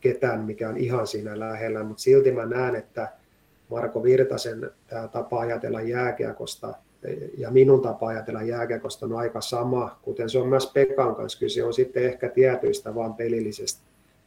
ketään, 0.00 0.40
mikä 0.40 0.68
on 0.68 0.76
ihan 0.76 1.06
siinä 1.06 1.38
lähellä, 1.38 1.84
mutta 1.84 2.02
silti 2.02 2.32
mä 2.32 2.46
näen, 2.46 2.76
että 2.76 3.08
Marko 3.70 4.02
Virtasen 4.02 4.70
tämä 4.86 5.08
tapa 5.08 5.40
ajatella 5.40 5.80
jääkiekosta 5.80 6.74
ja 7.38 7.50
minun 7.50 7.82
tapa 7.82 8.08
ajatella 8.08 8.42
jääkiekosta 8.42 9.06
on 9.06 9.12
aika 9.12 9.40
sama, 9.40 9.98
kuten 10.02 10.30
se 10.30 10.38
on 10.38 10.48
myös 10.48 10.70
Pekan 10.72 11.14
kanssa. 11.14 11.38
Kyse 11.38 11.64
on 11.64 11.74
sitten 11.74 12.04
ehkä 12.04 12.28
tietyistä 12.28 12.94
vaan 12.94 13.14
pelillisestä 13.14 13.80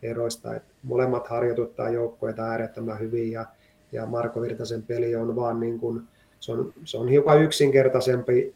eroista. 0.03 0.55
että 0.55 0.73
molemmat 0.83 1.27
harjoituttaa 1.27 1.89
joukkoita 1.89 2.43
äärettömän 2.43 2.99
hyvin 2.99 3.31
ja, 3.31 3.45
ja 3.91 4.05
Marko 4.05 4.41
Virtasen 4.41 4.83
peli 4.83 5.15
on 5.15 5.35
vaan 5.35 5.59
niin 5.59 5.79
kuin, 5.79 6.01
se 6.39 6.51
on, 6.51 6.73
se 6.83 6.97
on 6.97 7.07
hiukan 7.07 7.41
yksinkertaisempi 7.41 8.53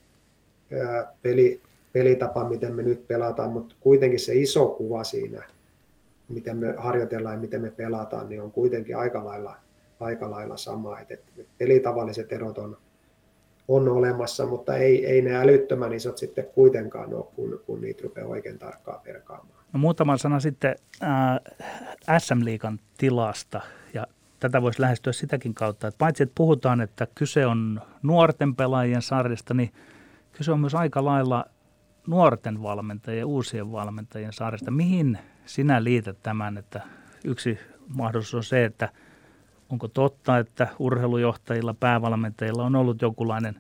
peli, 1.22 1.62
pelitapa, 1.94 2.50
miten 2.50 2.76
me 2.76 2.84
nyt 2.84 3.08
pelataan, 3.08 3.52
mutta 3.52 3.76
kuitenkin 3.80 4.20
se 4.20 4.36
iso 4.36 4.68
kuva 4.68 5.04
siinä, 5.04 5.44
miten 6.30 6.58
me 6.58 6.74
harjoitellaan 6.78 7.36
ja 7.36 7.42
miten 7.42 7.62
me 7.62 7.72
pelataan, 7.72 8.30
niin 8.30 8.42
on 8.42 8.52
kuitenkin 8.52 8.98
aika 8.98 9.26
lailla, 9.26 9.56
aika 10.00 10.32
lailla 10.32 10.58
sama. 10.58 11.00
Et, 11.00 11.12
et 11.12 11.48
pelitavalliset 11.58 12.32
erot 12.34 12.58
on, 12.58 12.78
on 13.68 13.90
olemassa, 13.90 14.46
mutta 14.46 14.78
ei, 14.78 15.06
ei 15.06 15.22
ne 15.22 15.36
älyttömän 15.36 15.94
isot 15.94 16.18
sitten 16.18 16.46
kuitenkaan 16.56 17.14
ole, 17.14 17.26
kun, 17.36 17.62
kun 17.66 17.82
niitä 17.82 18.04
rupeaa 18.04 18.28
oikein 18.28 18.60
tarkkaan 18.60 19.02
perkaamaan. 19.04 19.62
No, 19.74 19.80
muutama 19.80 20.18
sana 20.18 20.40
sitten 20.40 20.76
äh, 21.04 22.20
SM-liikan 22.20 22.80
tilasta 22.98 23.62
ja 23.94 24.08
tätä 24.40 24.62
voisi 24.62 24.82
lähestyä 24.82 25.14
sitäkin 25.14 25.54
kautta, 25.54 25.88
että 25.88 25.98
paitsi 25.98 26.24
että 26.24 26.36
puhutaan, 26.38 26.82
että 26.82 27.08
kyse 27.16 27.46
on 27.46 27.82
nuorten 28.04 28.56
pelaajien 28.56 29.02
sarjasta, 29.02 29.54
niin 29.54 29.72
kyse 30.34 30.52
on 30.52 30.60
myös 30.60 30.76
aika 30.76 31.06
lailla 31.06 31.46
nuorten 32.08 32.64
valmentajien 32.64 33.26
uusien 33.26 33.72
valmentajien 33.72 34.34
sarjasta. 34.34 34.72
Mihin 34.72 35.18
sinä 35.46 35.84
liität 35.84 36.18
tämän, 36.24 36.58
että 36.58 36.82
yksi 37.26 37.60
mahdollisuus 37.88 38.36
on 38.36 38.44
se, 38.44 38.66
että 38.66 38.90
onko 39.70 39.88
totta, 39.88 40.38
että 40.38 40.68
urheilujohtajilla, 40.80 41.76
päävalmentajilla 41.80 42.64
on 42.64 42.76
ollut 42.76 43.02
jokinlainen 43.02 43.56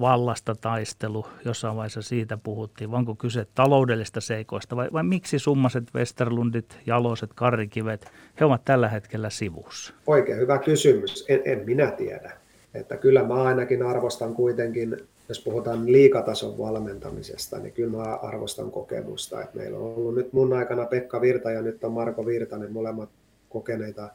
vallasta 0.00 0.54
taistelu, 0.54 1.26
jossain 1.44 1.76
vaiheessa 1.76 2.02
siitä 2.02 2.36
puhuttiin, 2.36 2.90
vai 2.90 2.98
onko 2.98 3.14
kyse 3.14 3.46
taloudellista 3.54 4.20
seikoista 4.20 4.76
vai, 4.76 4.88
vai 4.92 5.02
miksi 5.02 5.38
summaset 5.38 5.84
Westerlundit, 5.94 6.78
Jaloset, 6.86 7.30
Karrikivet, 7.34 8.12
he 8.40 8.44
ovat 8.44 8.64
tällä 8.64 8.88
hetkellä 8.88 9.30
sivussa? 9.30 9.94
Oikein 10.06 10.38
hyvä 10.38 10.58
kysymys, 10.58 11.24
en, 11.28 11.40
en 11.44 11.62
minä 11.64 11.90
tiedä. 11.90 12.32
Että 12.74 12.96
kyllä 12.96 13.22
mä 13.22 13.34
ainakin 13.34 13.82
arvostan 13.82 14.34
kuitenkin, 14.34 14.96
jos 15.28 15.40
puhutaan 15.40 15.92
liikatason 15.92 16.58
valmentamisesta, 16.58 17.58
niin 17.58 17.72
kyllä 17.72 17.96
mä 17.96 18.14
arvostan 18.14 18.70
kokemusta. 18.70 19.42
Että 19.42 19.56
meillä 19.56 19.78
on 19.78 19.94
ollut 19.94 20.14
nyt 20.14 20.32
mun 20.32 20.52
aikana 20.52 20.86
Pekka 20.86 21.20
Virta 21.20 21.50
ja 21.50 21.62
nyt 21.62 21.84
on 21.84 21.92
Marko 21.92 22.26
Virtanen, 22.26 22.72
molemmat 22.72 23.08
kokeneita 23.48 24.10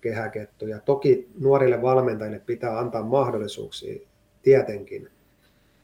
kehäkettuja. 0.00 0.80
Toki 0.80 1.28
nuorille 1.40 1.82
valmentajille 1.82 2.38
pitää 2.46 2.78
antaa 2.78 3.02
mahdollisuuksia 3.02 4.06
tietenkin, 4.42 5.08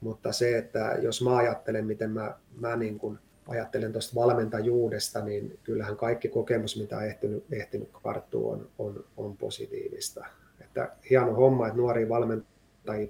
mutta 0.01 0.33
se, 0.33 0.59
että 0.59 0.99
jos 1.03 1.23
mä 1.23 1.37
ajattelen, 1.37 1.87
miten 1.87 2.11
mä, 2.11 2.35
mä 2.61 2.77
niin 2.77 2.99
kuin 2.99 3.19
ajattelen 3.49 3.93
tuosta 3.93 4.15
valmentajuudesta, 4.15 5.25
niin 5.25 5.59
kyllähän 5.65 5.97
kaikki 5.97 6.29
kokemus, 6.29 6.81
mitä 6.81 6.97
on 6.97 7.05
ehtinyt, 7.05 7.45
ehtinyt 7.53 7.89
karttua, 8.03 8.53
on, 8.53 8.69
on, 8.79 9.05
on 9.17 9.37
positiivista. 9.37 10.27
Että 10.61 10.93
hieno 11.11 11.35
homma, 11.35 11.67
että 11.67 11.79
nuoria 11.79 12.09
valmentajia 12.09 12.52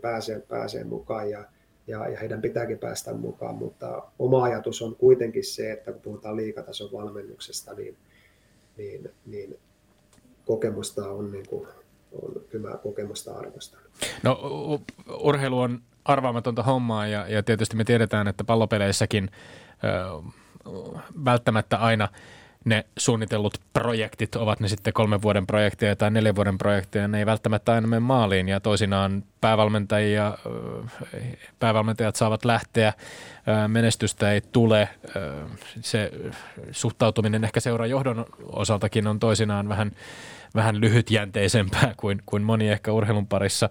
pääsee, 0.00 0.40
pääsee 0.40 0.84
mukaan 0.84 1.30
ja, 1.30 1.44
ja, 1.86 2.08
ja 2.08 2.18
heidän 2.18 2.42
pitääkin 2.42 2.78
päästä 2.78 3.14
mukaan, 3.14 3.54
mutta 3.54 4.02
oma 4.18 4.44
ajatus 4.44 4.82
on 4.82 4.96
kuitenkin 4.96 5.44
se, 5.44 5.72
että 5.72 5.92
kun 5.92 6.00
puhutaan 6.00 6.36
liikatason 6.36 6.92
valmennuksesta, 6.92 7.74
niin, 7.74 7.96
niin, 8.76 9.10
niin 9.26 9.58
kokemusta 10.46 11.08
on, 11.08 11.32
niin 11.32 11.48
kuin, 11.48 11.68
on 12.22 12.42
kyllä 12.50 12.78
kokemusta 12.82 13.34
arvostan. 13.34 13.80
No 14.22 14.38
urheilu 15.20 15.60
on 15.60 15.80
arvaamatonta 16.04 16.62
hommaa 16.62 17.06
ja, 17.06 17.28
ja 17.28 17.42
tietysti 17.42 17.76
me 17.76 17.84
tiedetään, 17.84 18.28
että 18.28 18.44
pallopeleissäkin 18.44 19.30
ö, 19.84 20.30
välttämättä 21.24 21.76
aina 21.76 22.08
ne 22.64 22.86
suunnitellut 22.98 23.58
projektit, 23.72 24.36
ovat 24.36 24.60
ne 24.60 24.68
sitten 24.68 24.92
kolmen 24.92 25.22
vuoden 25.22 25.46
projekteja 25.46 25.96
tai 25.96 26.10
neljän 26.10 26.36
vuoden 26.36 26.58
projekteja, 26.58 27.08
ne 27.08 27.18
ei 27.18 27.26
välttämättä 27.26 27.72
aina 27.72 27.86
mene 27.86 28.00
maaliin 28.00 28.48
ja 28.48 28.60
toisinaan 28.60 29.24
päävalmentajia, 29.42 30.38
päävalmentajat 31.58 32.16
saavat 32.16 32.44
lähteä, 32.44 32.92
menestystä 33.68 34.32
ei 34.32 34.40
tule, 34.40 34.88
se 35.80 36.10
suhtautuminen 36.70 37.44
ehkä 37.44 37.60
johdon 37.88 38.26
osaltakin 38.46 39.06
on 39.06 39.18
toisinaan 39.18 39.68
vähän 39.68 39.92
vähän 40.54 40.80
lyhytjänteisempää 40.80 41.94
kuin, 41.96 42.22
kuin 42.26 42.42
moni 42.42 42.68
ehkä 42.68 42.92
urheilun 42.92 43.26
parissa 43.26 43.70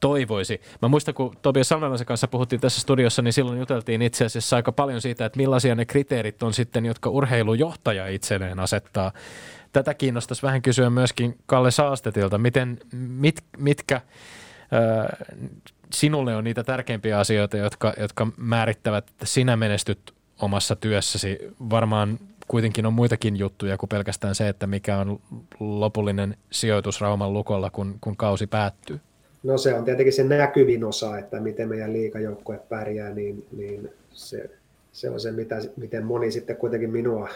toivoisi. 0.00 0.60
Mä 0.82 0.88
muistan, 0.88 1.14
kun 1.14 1.36
Tobias 1.42 1.68
Salmelaisen 1.68 2.06
kanssa 2.06 2.28
puhuttiin 2.28 2.60
tässä 2.60 2.80
studiossa, 2.80 3.22
niin 3.22 3.32
silloin 3.32 3.58
juteltiin 3.58 4.02
itse 4.02 4.24
asiassa 4.24 4.56
aika 4.56 4.72
paljon 4.72 5.00
siitä, 5.00 5.26
että 5.26 5.36
millaisia 5.36 5.74
ne 5.74 5.84
kriteerit 5.84 6.42
on 6.42 6.54
sitten, 6.54 6.86
jotka 6.86 7.10
urheilujohtaja 7.10 8.08
itselleen 8.08 8.60
asettaa. 8.60 9.12
Tätä 9.72 9.94
kiinnostaisi 9.94 10.42
vähän 10.42 10.62
kysyä 10.62 10.90
myöskin 10.90 11.38
Kalle 11.46 11.70
Saastetilta, 11.70 12.38
miten, 12.38 12.78
mit, 12.92 13.44
mitkä 13.56 14.00
sinulle 15.92 16.36
on 16.36 16.44
niitä 16.44 16.64
tärkeimpiä 16.64 17.18
asioita, 17.18 17.56
jotka, 17.56 17.94
jotka 18.00 18.26
määrittävät, 18.36 19.10
että 19.10 19.26
sinä 19.26 19.56
menestyt 19.56 20.14
omassa 20.42 20.76
työssäsi. 20.76 21.38
Varmaan 21.70 22.18
kuitenkin 22.48 22.86
on 22.86 22.92
muitakin 22.92 23.36
juttuja 23.36 23.78
kuin 23.78 23.88
pelkästään 23.88 24.34
se, 24.34 24.48
että 24.48 24.66
mikä 24.66 24.98
on 24.98 25.20
lopullinen 25.60 26.36
sijoitus 26.50 27.00
Rauman 27.00 27.32
lukolla, 27.32 27.70
kun, 27.70 27.98
kun 28.00 28.16
kausi 28.16 28.46
päättyy. 28.46 29.00
No 29.42 29.58
se 29.58 29.74
on 29.74 29.84
tietenkin 29.84 30.12
se 30.12 30.24
näkyvin 30.24 30.84
osa, 30.84 31.18
että 31.18 31.40
miten 31.40 31.68
meidän 31.68 31.92
liikajoukkue 31.92 32.60
pärjää, 32.68 33.10
niin, 33.10 33.46
niin 33.56 33.90
se, 34.10 34.50
se 34.92 35.10
on 35.10 35.20
se, 35.20 35.32
mitä, 35.32 35.56
miten 35.76 36.04
moni 36.04 36.30
sitten 36.30 36.56
kuitenkin 36.56 36.90
minua, 36.90 37.28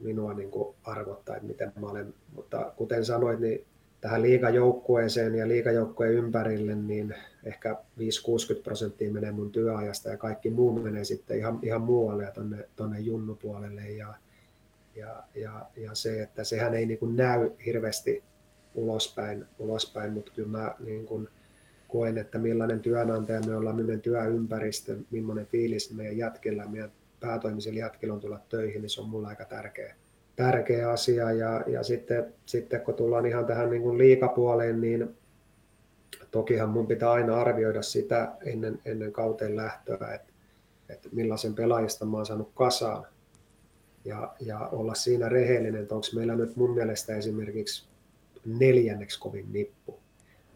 minua 0.00 0.34
niin 0.34 0.50
kuin 0.50 0.74
arvottaa, 0.84 1.36
että 1.36 1.48
miten 1.48 1.72
mä 1.80 1.86
olen. 1.86 2.14
Mutta 2.34 2.72
kuten 2.76 3.04
sanoit, 3.04 3.40
niin 3.40 3.64
tähän 4.00 4.22
liikajoukkueeseen 4.22 5.34
ja 5.34 5.48
liikajoukkueen 5.48 6.12
ympärille, 6.12 6.74
niin 6.74 7.14
ehkä 7.44 7.76
5-60 7.98 8.62
prosenttia 8.62 9.12
menee 9.12 9.32
mun 9.32 9.52
työajasta 9.52 10.08
ja 10.08 10.16
kaikki 10.16 10.50
muu 10.50 10.82
menee 10.82 11.04
sitten 11.04 11.38
ihan, 11.38 11.58
ihan 11.62 11.82
muualle 11.82 12.24
ja 12.24 12.30
tonne, 12.30 12.68
tonne 12.76 13.00
junnupuolelle. 13.00 13.90
Ja, 13.90 14.14
ja, 14.96 15.22
ja, 15.34 15.66
ja 15.76 15.94
se, 15.94 16.22
että 16.22 16.44
sehän 16.44 16.74
ei 16.74 16.86
niin 16.86 17.16
näy 17.16 17.50
hirveästi 17.66 18.22
ulospäin, 18.74 19.44
ulospäin 19.58 20.12
mutta 20.12 20.32
kyllä 20.34 20.48
mä 20.48 20.74
niin 20.78 21.06
kuin 21.06 21.28
koen, 21.88 22.18
että 22.18 22.38
millainen 22.38 22.80
työnantaja 22.80 23.40
me 23.40 23.56
ollaan, 23.56 23.76
millainen 23.76 24.00
työympäristö, 24.00 24.96
millainen 25.10 25.46
fiilis 25.46 25.94
meidän 25.94 26.16
jätkellä, 26.16 26.66
meidän 26.66 26.92
päätoimisella 27.20 27.78
jätkellä 27.78 28.14
on 28.14 28.20
tulla 28.20 28.40
töihin, 28.48 28.82
niin 28.82 28.90
se 28.90 29.00
on 29.00 29.08
mulle 29.08 29.28
aika 29.28 29.44
tärkeä, 29.44 29.94
tärkeä 30.40 30.90
asia. 30.90 31.32
Ja, 31.32 31.64
ja 31.66 31.82
sitten, 31.82 32.34
sitten 32.46 32.80
kun 32.80 32.94
tullaan 32.94 33.26
ihan 33.26 33.46
tähän 33.46 33.70
niin 33.70 33.82
kuin 33.82 33.98
liikapuoleen, 33.98 34.80
niin 34.80 35.16
tokihan 36.30 36.68
mun 36.68 36.86
pitää 36.86 37.12
aina 37.12 37.40
arvioida 37.40 37.82
sitä 37.82 38.32
ennen, 38.44 38.78
ennen 38.84 39.12
kauteen 39.12 39.56
lähtöä, 39.56 40.14
että, 40.14 40.32
että 40.88 41.08
millaisen 41.12 41.54
pelaajista 41.54 42.04
mä 42.04 42.16
oon 42.16 42.26
saanut 42.26 42.50
kasaan 42.54 43.06
ja, 44.04 44.34
ja 44.40 44.58
olla 44.58 44.94
siinä 44.94 45.28
rehellinen, 45.28 45.82
että 45.82 45.94
onko 45.94 46.06
meillä 46.14 46.34
nyt 46.34 46.56
mun 46.56 46.74
mielestä 46.74 47.16
esimerkiksi 47.16 47.88
neljänneksi 48.46 49.20
kovin 49.20 49.52
nippu. 49.52 49.98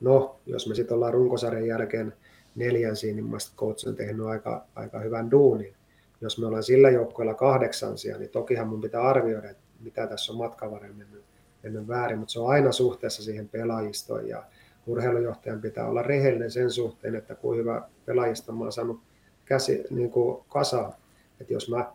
No, 0.01 0.41
jos 0.47 0.69
me 0.69 0.75
sitten 0.75 0.95
ollaan 0.95 1.15
runkosarjan 1.15 1.67
jälkeen 1.67 2.13
neljänsiä, 2.55 3.15
niin 3.15 3.25
mielestäni 3.25 3.57
coach 3.57 3.89
on 3.89 3.97
tehnyt 3.97 4.27
aika, 4.27 4.67
aika 4.75 4.99
hyvän 4.99 5.31
duunin. 5.31 5.75
Jos 6.21 6.39
me 6.39 6.47
ollaan 6.47 6.63
sillä 6.63 6.91
joukkueella 6.91 7.35
kahdeksansia, 7.35 8.19
niin 8.19 8.31
tokihan 8.31 8.69
mun 8.69 8.81
pitää 8.81 9.03
arvioida, 9.03 9.51
että 9.51 9.65
mitä 9.85 10.07
tässä 10.07 10.33
on 10.33 10.39
matkan 10.39 10.71
varrella 10.71 10.97
mennyt, 10.97 11.25
mennyt 11.63 11.89
väärin, 11.89 12.19
mutta 12.19 12.33
se 12.33 12.41
on 12.41 12.51
aina 12.51 12.73
suhteessa 12.73 13.23
siihen 13.23 13.49
pelaajistoon 13.49 14.29
ja 14.29 14.45
urheilujohtajan 14.87 15.61
pitää 15.61 15.89
olla 15.89 16.03
rehellinen 16.03 16.51
sen 16.51 16.71
suhteen, 16.71 17.15
että 17.15 17.35
kuinka 17.35 17.61
hyvä 17.61 17.83
pelaajista 18.07 18.53
mä 18.53 18.65
oon 18.65 18.73
saanut 18.73 19.01
käsi, 19.45 19.85
niin 19.91 20.11
kuin 20.11 20.45
kasaan. 20.49 20.93
Että 21.41 21.53
jos 21.53 21.71
mä 21.71 21.93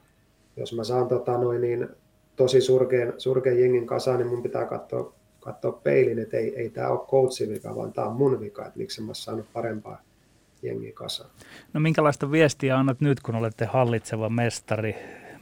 jos 0.59 0.73
mä 0.73 0.83
saan 0.83 1.07
tota, 1.07 1.37
noin, 1.37 1.61
niin, 1.61 1.87
tosi 2.35 2.61
surkean, 2.61 3.13
surkean 3.17 3.59
jengin 3.59 3.87
kasaan, 3.87 4.17
niin 4.19 4.27
mun 4.27 4.43
pitää 4.43 4.65
katsoa, 4.65 5.13
katsoa 5.39 5.71
peilin, 5.71 6.19
että 6.19 6.37
ei, 6.37 6.55
ei 6.55 6.69
tämä 6.69 6.87
ole 6.87 7.07
coachin 7.07 7.49
vika, 7.49 7.75
vaan 7.75 7.93
tämä 7.93 8.07
on 8.07 8.15
mun 8.15 8.39
vika, 8.39 8.65
että 8.65 8.79
miksi 8.79 9.01
mä 9.01 9.13
saanut 9.13 9.45
parempaa 9.53 10.01
jengiä 10.61 10.91
kasaan. 10.93 11.29
No 11.73 11.79
minkälaista 11.79 12.31
viestiä 12.31 12.77
annat 12.77 13.01
nyt, 13.01 13.19
kun 13.19 13.35
olette 13.35 13.65
hallitseva 13.65 14.29
mestari? 14.29 14.95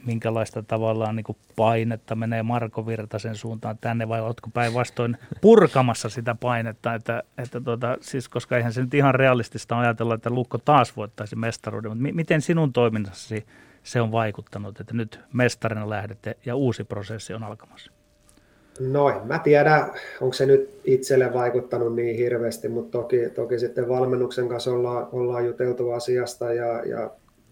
Minkälaista 0.06 0.62
tavallaan 0.62 1.16
niin 1.16 1.36
painetta 1.56 2.14
menee 2.14 2.42
Marko 2.42 2.86
Virtasen 2.86 3.34
suuntaan 3.34 3.78
tänne 3.80 4.08
vai 4.08 4.20
oletko 4.20 4.50
päinvastoin 4.54 5.16
purkamassa 5.40 6.08
sitä 6.08 6.36
painetta? 6.40 6.94
Että, 6.94 7.22
että 7.38 7.60
tuota, 7.60 7.96
siis, 8.00 8.28
koska 8.28 8.56
eihän 8.56 8.72
se 8.72 8.82
nyt 8.82 8.94
ihan 8.94 9.14
realistista 9.14 9.78
ajatella, 9.78 10.14
että 10.14 10.30
Lukko 10.30 10.58
taas 10.58 10.96
voittaisi 10.96 11.36
mestaruuden, 11.36 11.90
mutta 11.90 12.14
miten 12.14 12.40
sinun 12.40 12.72
toiminnassasi 12.72 13.46
se 13.82 14.00
on 14.00 14.12
vaikuttanut, 14.12 14.80
että 14.80 14.94
nyt 14.94 15.20
mestarina 15.32 15.90
lähdette 15.90 16.36
ja 16.46 16.56
uusi 16.56 16.84
prosessi 16.84 17.34
on 17.34 17.42
alkamassa? 17.44 17.92
No 18.80 19.08
en 19.08 19.26
mä 19.26 19.38
tiedä, 19.38 19.88
onko 20.20 20.32
se 20.32 20.46
nyt 20.46 20.80
itselle 20.84 21.32
vaikuttanut 21.32 21.94
niin 21.94 22.16
hirveästi, 22.16 22.68
mutta 22.68 22.98
toki, 22.98 23.30
toki 23.30 23.58
sitten 23.58 23.88
valmennuksen 23.88 24.48
kanssa 24.48 24.72
ollaan, 24.72 25.08
ollaan 25.12 25.46
juteltu 25.46 25.90
asiasta 25.90 26.52
ja, 26.52 26.84
ja 26.84 27.10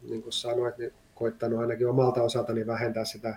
niin 0.08 0.22
kuin 0.22 0.32
sanoit, 0.32 0.78
niin 0.78 0.92
koittanut 1.16 1.60
ainakin 1.60 1.88
omalta 1.88 2.22
osaltani 2.22 2.66
vähentää 2.66 3.04
sitä 3.04 3.34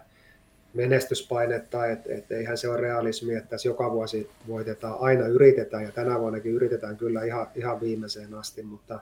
menestyspainetta, 0.73 1.85
että 1.85 2.13
et 2.13 2.31
eihän 2.31 2.57
se 2.57 2.69
ole 2.69 2.81
realismi, 2.81 3.35
että 3.35 3.49
tässä 3.49 3.69
joka 3.69 3.91
vuosi 3.91 4.29
voitetaan, 4.47 4.97
aina 4.99 5.27
yritetään 5.27 5.83
ja 5.83 5.91
tänä 5.91 6.19
vuonnakin 6.19 6.51
yritetään 6.51 6.97
kyllä 6.97 7.23
ihan, 7.23 7.47
ihan 7.55 7.81
viimeiseen 7.81 8.33
asti, 8.33 8.63
mutta, 8.63 8.99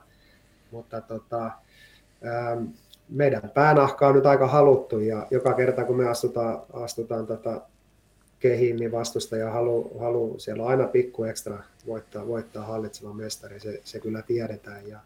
mutta 0.70 1.00
tota, 1.00 1.50
ähm, 2.26 2.64
meidän 3.08 3.50
päänahka 3.54 4.08
on 4.08 4.14
nyt 4.14 4.26
aika 4.26 4.46
haluttu 4.46 4.98
ja 4.98 5.26
joka 5.30 5.54
kerta 5.54 5.84
kun 5.84 5.96
me 5.96 6.08
astutaan, 6.08 6.62
astutaan 6.72 7.26
tota 7.26 7.60
kehiin, 8.38 8.76
niin 8.76 8.92
vastustaja 8.92 9.50
haluaa 9.50 10.00
halu, 10.00 10.34
siellä 10.38 10.66
aina 10.66 10.86
pikku 10.86 11.24
ekstra 11.24 11.58
voittaa, 11.86 12.26
voittaa 12.26 12.66
hallitseva 12.66 13.14
mestari, 13.14 13.60
se, 13.60 13.80
se 13.84 14.00
kyllä 14.00 14.22
tiedetään. 14.22 14.88
Ja, 14.88 15.00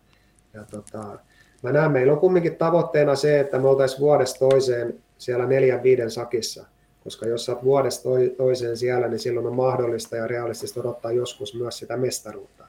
ja 0.54 0.64
tota, 0.70 1.18
mä 1.62 1.72
näen, 1.72 1.92
meillä 1.92 2.12
on 2.12 2.18
kumminkin 2.18 2.56
tavoitteena 2.56 3.14
se, 3.14 3.40
että 3.40 3.58
me 3.58 3.68
oltaisiin 3.68 4.00
vuodesta 4.00 4.38
toiseen 4.38 4.94
siellä 5.18 5.46
neljän 5.46 5.82
viiden 5.82 6.10
sakissa, 6.10 6.64
koska 7.04 7.26
jos 7.26 7.44
sä 7.44 7.52
oot 7.52 7.64
vuodesta 7.64 8.08
toiseen 8.36 8.76
siellä, 8.76 9.08
niin 9.08 9.18
silloin 9.18 9.46
on 9.46 9.56
mahdollista 9.56 10.16
ja 10.16 10.26
realistista 10.26 10.80
odottaa 10.80 11.12
joskus 11.12 11.54
myös 11.54 11.78
sitä 11.78 11.96
mestaruutta. 11.96 12.64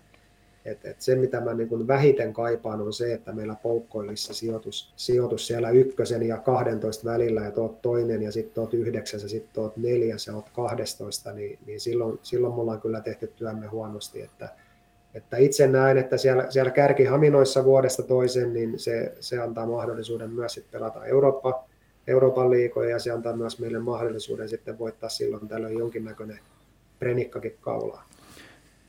Et, 0.66 0.86
et 0.86 1.02
se, 1.02 1.16
mitä 1.16 1.41
mä 1.41 1.54
niin 1.54 1.88
vähiten 1.88 2.34
kaipaan, 2.34 2.82
on 2.82 2.94
se, 2.94 3.14
että 3.14 3.32
meillä 3.32 3.56
poukkoillissa 3.64 4.34
sijoitus, 4.34 4.94
sijoitus 4.96 5.48
siellä 5.48 5.70
ykkösen 5.70 6.24
ja 6.28 6.38
12 6.38 7.10
välillä, 7.10 7.41
ja 7.41 7.52
tuot 7.52 7.82
toinen, 7.82 8.22
ja 8.22 8.32
sitten 8.32 8.56
tuot 8.56 8.74
yhdeksäs, 8.74 9.24
ja 9.24 9.30
sitten 9.30 9.54
tuot 9.54 9.78
neljäs, 9.78 10.28
ja 10.28 10.36
oot 10.36 10.50
12, 10.50 11.34
niin, 11.34 11.60
niin 11.66 11.80
silloin, 11.80 12.20
silloin 12.22 12.54
mulla 12.54 12.72
on 12.72 12.82
kyllä 12.82 13.02
tehty 13.02 13.28
työmme 13.36 13.68
huonosti. 13.68 14.22
Että, 14.22 14.50
että 15.14 15.38
itse 15.38 15.68
näen, 15.68 15.97
että 15.97 16.18
siellä, 16.18 16.45
siellä 16.49 16.72
kärkihaminoissa 16.72 17.66
vuodesta 17.66 18.03
toisen, 18.03 18.53
niin 18.53 18.80
se, 18.80 19.14
se 19.20 19.41
antaa 19.41 19.66
mahdollisuuden 19.66 20.30
myös 20.30 20.53
sit 20.53 20.72
pelata 20.72 21.05
Eurooppa, 21.05 21.64
Euroopan 22.07 22.51
liikoja, 22.51 22.89
ja 22.89 22.99
se 22.99 23.11
antaa 23.11 23.36
myös 23.36 23.59
meille 23.59 23.80
mahdollisuuden 23.80 24.49
sitten 24.49 24.80
voittaa 24.80 25.09
silloin 25.09 25.47
tällöin 25.47 25.78
jonkinnäköinen 25.78 26.39
prenikkakin 26.99 27.57
kaulaa 27.61 28.05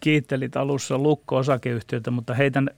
kiittelit 0.04 0.56
alussa 0.56 0.98
Lukko-osakeyhtiötä, 0.98 2.10
mutta 2.10 2.34
heitän 2.34 2.70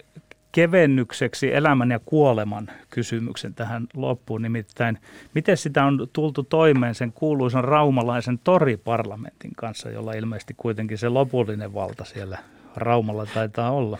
kevennykseksi 0.53 1.55
elämän 1.55 1.91
ja 1.91 2.01
kuoleman 2.05 2.71
kysymyksen 2.91 3.55
tähän 3.55 3.87
loppuun. 3.95 4.43
Nimittäin, 4.43 4.99
miten 5.35 5.57
sitä 5.57 5.85
on 5.85 6.09
tultu 6.13 6.43
toimeen 6.43 6.95
sen 6.95 7.13
kuuluisan 7.13 7.65
raumalaisen 7.65 8.39
toriparlamentin 8.45 9.51
kanssa, 9.57 9.91
jolla 9.91 10.13
ilmeisesti 10.13 10.55
kuitenkin 10.57 10.99
se 10.99 11.09
lopullinen 11.09 11.75
valta 11.75 12.05
siellä 12.05 12.39
Raumalla 12.77 13.27
taitaa 13.35 13.71
olla? 13.71 13.99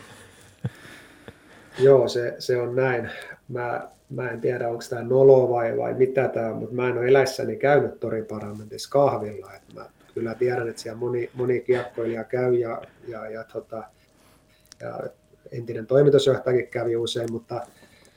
Joo, 1.79 2.07
se, 2.07 2.35
se 2.39 2.57
on 2.57 2.75
näin. 2.75 3.09
Mä, 3.47 3.89
mä 4.09 4.29
en 4.29 4.41
tiedä, 4.41 4.69
onko 4.69 4.83
tämä 4.89 5.01
nolo 5.01 5.49
vai, 5.49 5.77
vai 5.77 5.93
mitä 5.93 6.27
tämä 6.27 6.53
mutta 6.53 6.75
mä 6.75 6.89
en 6.89 6.97
ole 6.97 7.07
eläissäni 7.07 7.55
käynyt 7.55 7.99
toriparlamentissa 7.99 8.89
kahvilla. 8.89 9.53
Et 9.53 9.73
mä 9.73 9.85
kyllä 10.13 10.33
tiedän, 10.33 10.69
että 10.69 10.81
siellä 10.81 10.99
moni, 10.99 11.29
moni 11.33 11.59
kiekkoilija 11.59 12.23
käy 12.23 12.53
ja, 12.55 12.81
ja, 13.07 13.29
ja, 13.29 13.43
tota, 13.43 13.83
ja 14.79 14.99
entinen 15.51 15.87
toimitusjohtajakin 15.87 16.67
kävi 16.67 16.95
usein, 16.95 17.31
mutta 17.31 17.61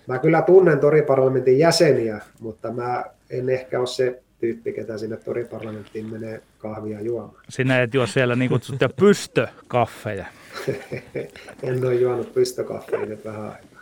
mä 0.06 0.18
kyllä 0.18 0.42
tunnen 0.42 0.80
toriparlamentin 0.80 1.58
jäseniä, 1.58 2.20
mutta 2.40 2.72
mä 2.72 3.04
en 3.30 3.50
ehkä 3.50 3.78
ole 3.78 3.86
se 3.86 4.22
tyyppi, 4.38 4.72
ketä 4.72 4.98
sinne 4.98 5.16
toriparlamenttiin 5.16 6.10
menee 6.10 6.42
kahvia 6.58 7.00
juomaan. 7.00 7.44
Sinä 7.48 7.82
et 7.82 7.94
juo 7.94 8.06
siellä 8.06 8.36
niin 8.36 8.50
kutsuttuja 8.50 8.88
pystökaffeja. 9.00 10.26
en 11.62 11.84
ole 11.84 11.94
juonut 11.94 12.32
nyt 13.06 13.24
vähän 13.24 13.42
aikaa. 13.42 13.80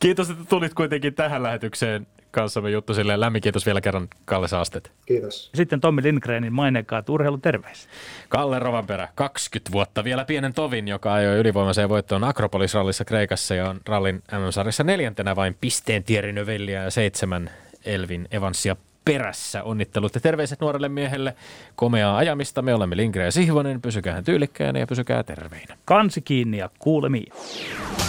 Kiitos, 0.00 0.30
että 0.30 0.44
tulit 0.48 0.74
kuitenkin 0.74 1.14
tähän 1.14 1.42
lähetykseen 1.42 2.06
kanssamme 2.34 2.70
juttu 2.70 2.94
silleen. 2.94 3.20
Lämmin 3.20 3.42
kiitos 3.42 3.66
vielä 3.66 3.80
kerran 3.80 4.08
Kalle 4.24 4.48
Saastet. 4.48 4.92
Kiitos. 5.06 5.50
Sitten 5.54 5.80
Tommi 5.80 6.02
Lindgrenin 6.02 6.52
maineikkaat 6.52 7.08
urheiluterveys. 7.08 7.88
Kalle 8.28 8.58
Rovanperä, 8.58 9.08
20 9.14 9.72
vuotta 9.72 10.04
vielä 10.04 10.24
pienen 10.24 10.54
tovin, 10.54 10.88
joka 10.88 11.14
ajoi 11.14 11.38
ylivoimaiseen 11.38 11.88
voittoon 11.88 12.24
Akropolis-rallissa 12.24 13.04
Kreikassa 13.04 13.54
ja 13.54 13.70
on 13.70 13.80
rallin 13.86 14.22
MM-sarjassa 14.32 14.84
neljäntenä 14.84 15.36
vain 15.36 15.56
pisteen 15.60 16.04
Thierry 16.04 16.32
Növelliä 16.32 16.82
ja 16.82 16.90
seitsemän 16.90 17.50
Elvin 17.84 18.28
Evansia 18.30 18.76
perässä. 19.04 19.62
Onnittelut 19.62 20.14
ja 20.14 20.20
terveiset 20.20 20.60
nuorelle 20.60 20.88
miehelle. 20.88 21.36
Komeaa 21.76 22.16
ajamista. 22.16 22.62
Me 22.62 22.74
olemme 22.74 22.96
Lindgren 22.96 23.24
ja 23.24 23.32
Sihvonen. 23.32 23.82
Pysykää 23.82 24.22
tyylikkäänä 24.22 24.78
ja 24.78 24.86
pysykää 24.86 25.22
terveinä. 25.22 25.76
Kansi 25.84 26.20
kiinni 26.20 26.58
ja 26.58 26.70
kuulemiin. 26.78 27.32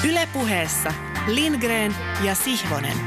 Ylepuheessa 0.09 0.93
Lindgren 1.27 1.95
ja 2.23 2.35
Sihvonen. 2.35 2.97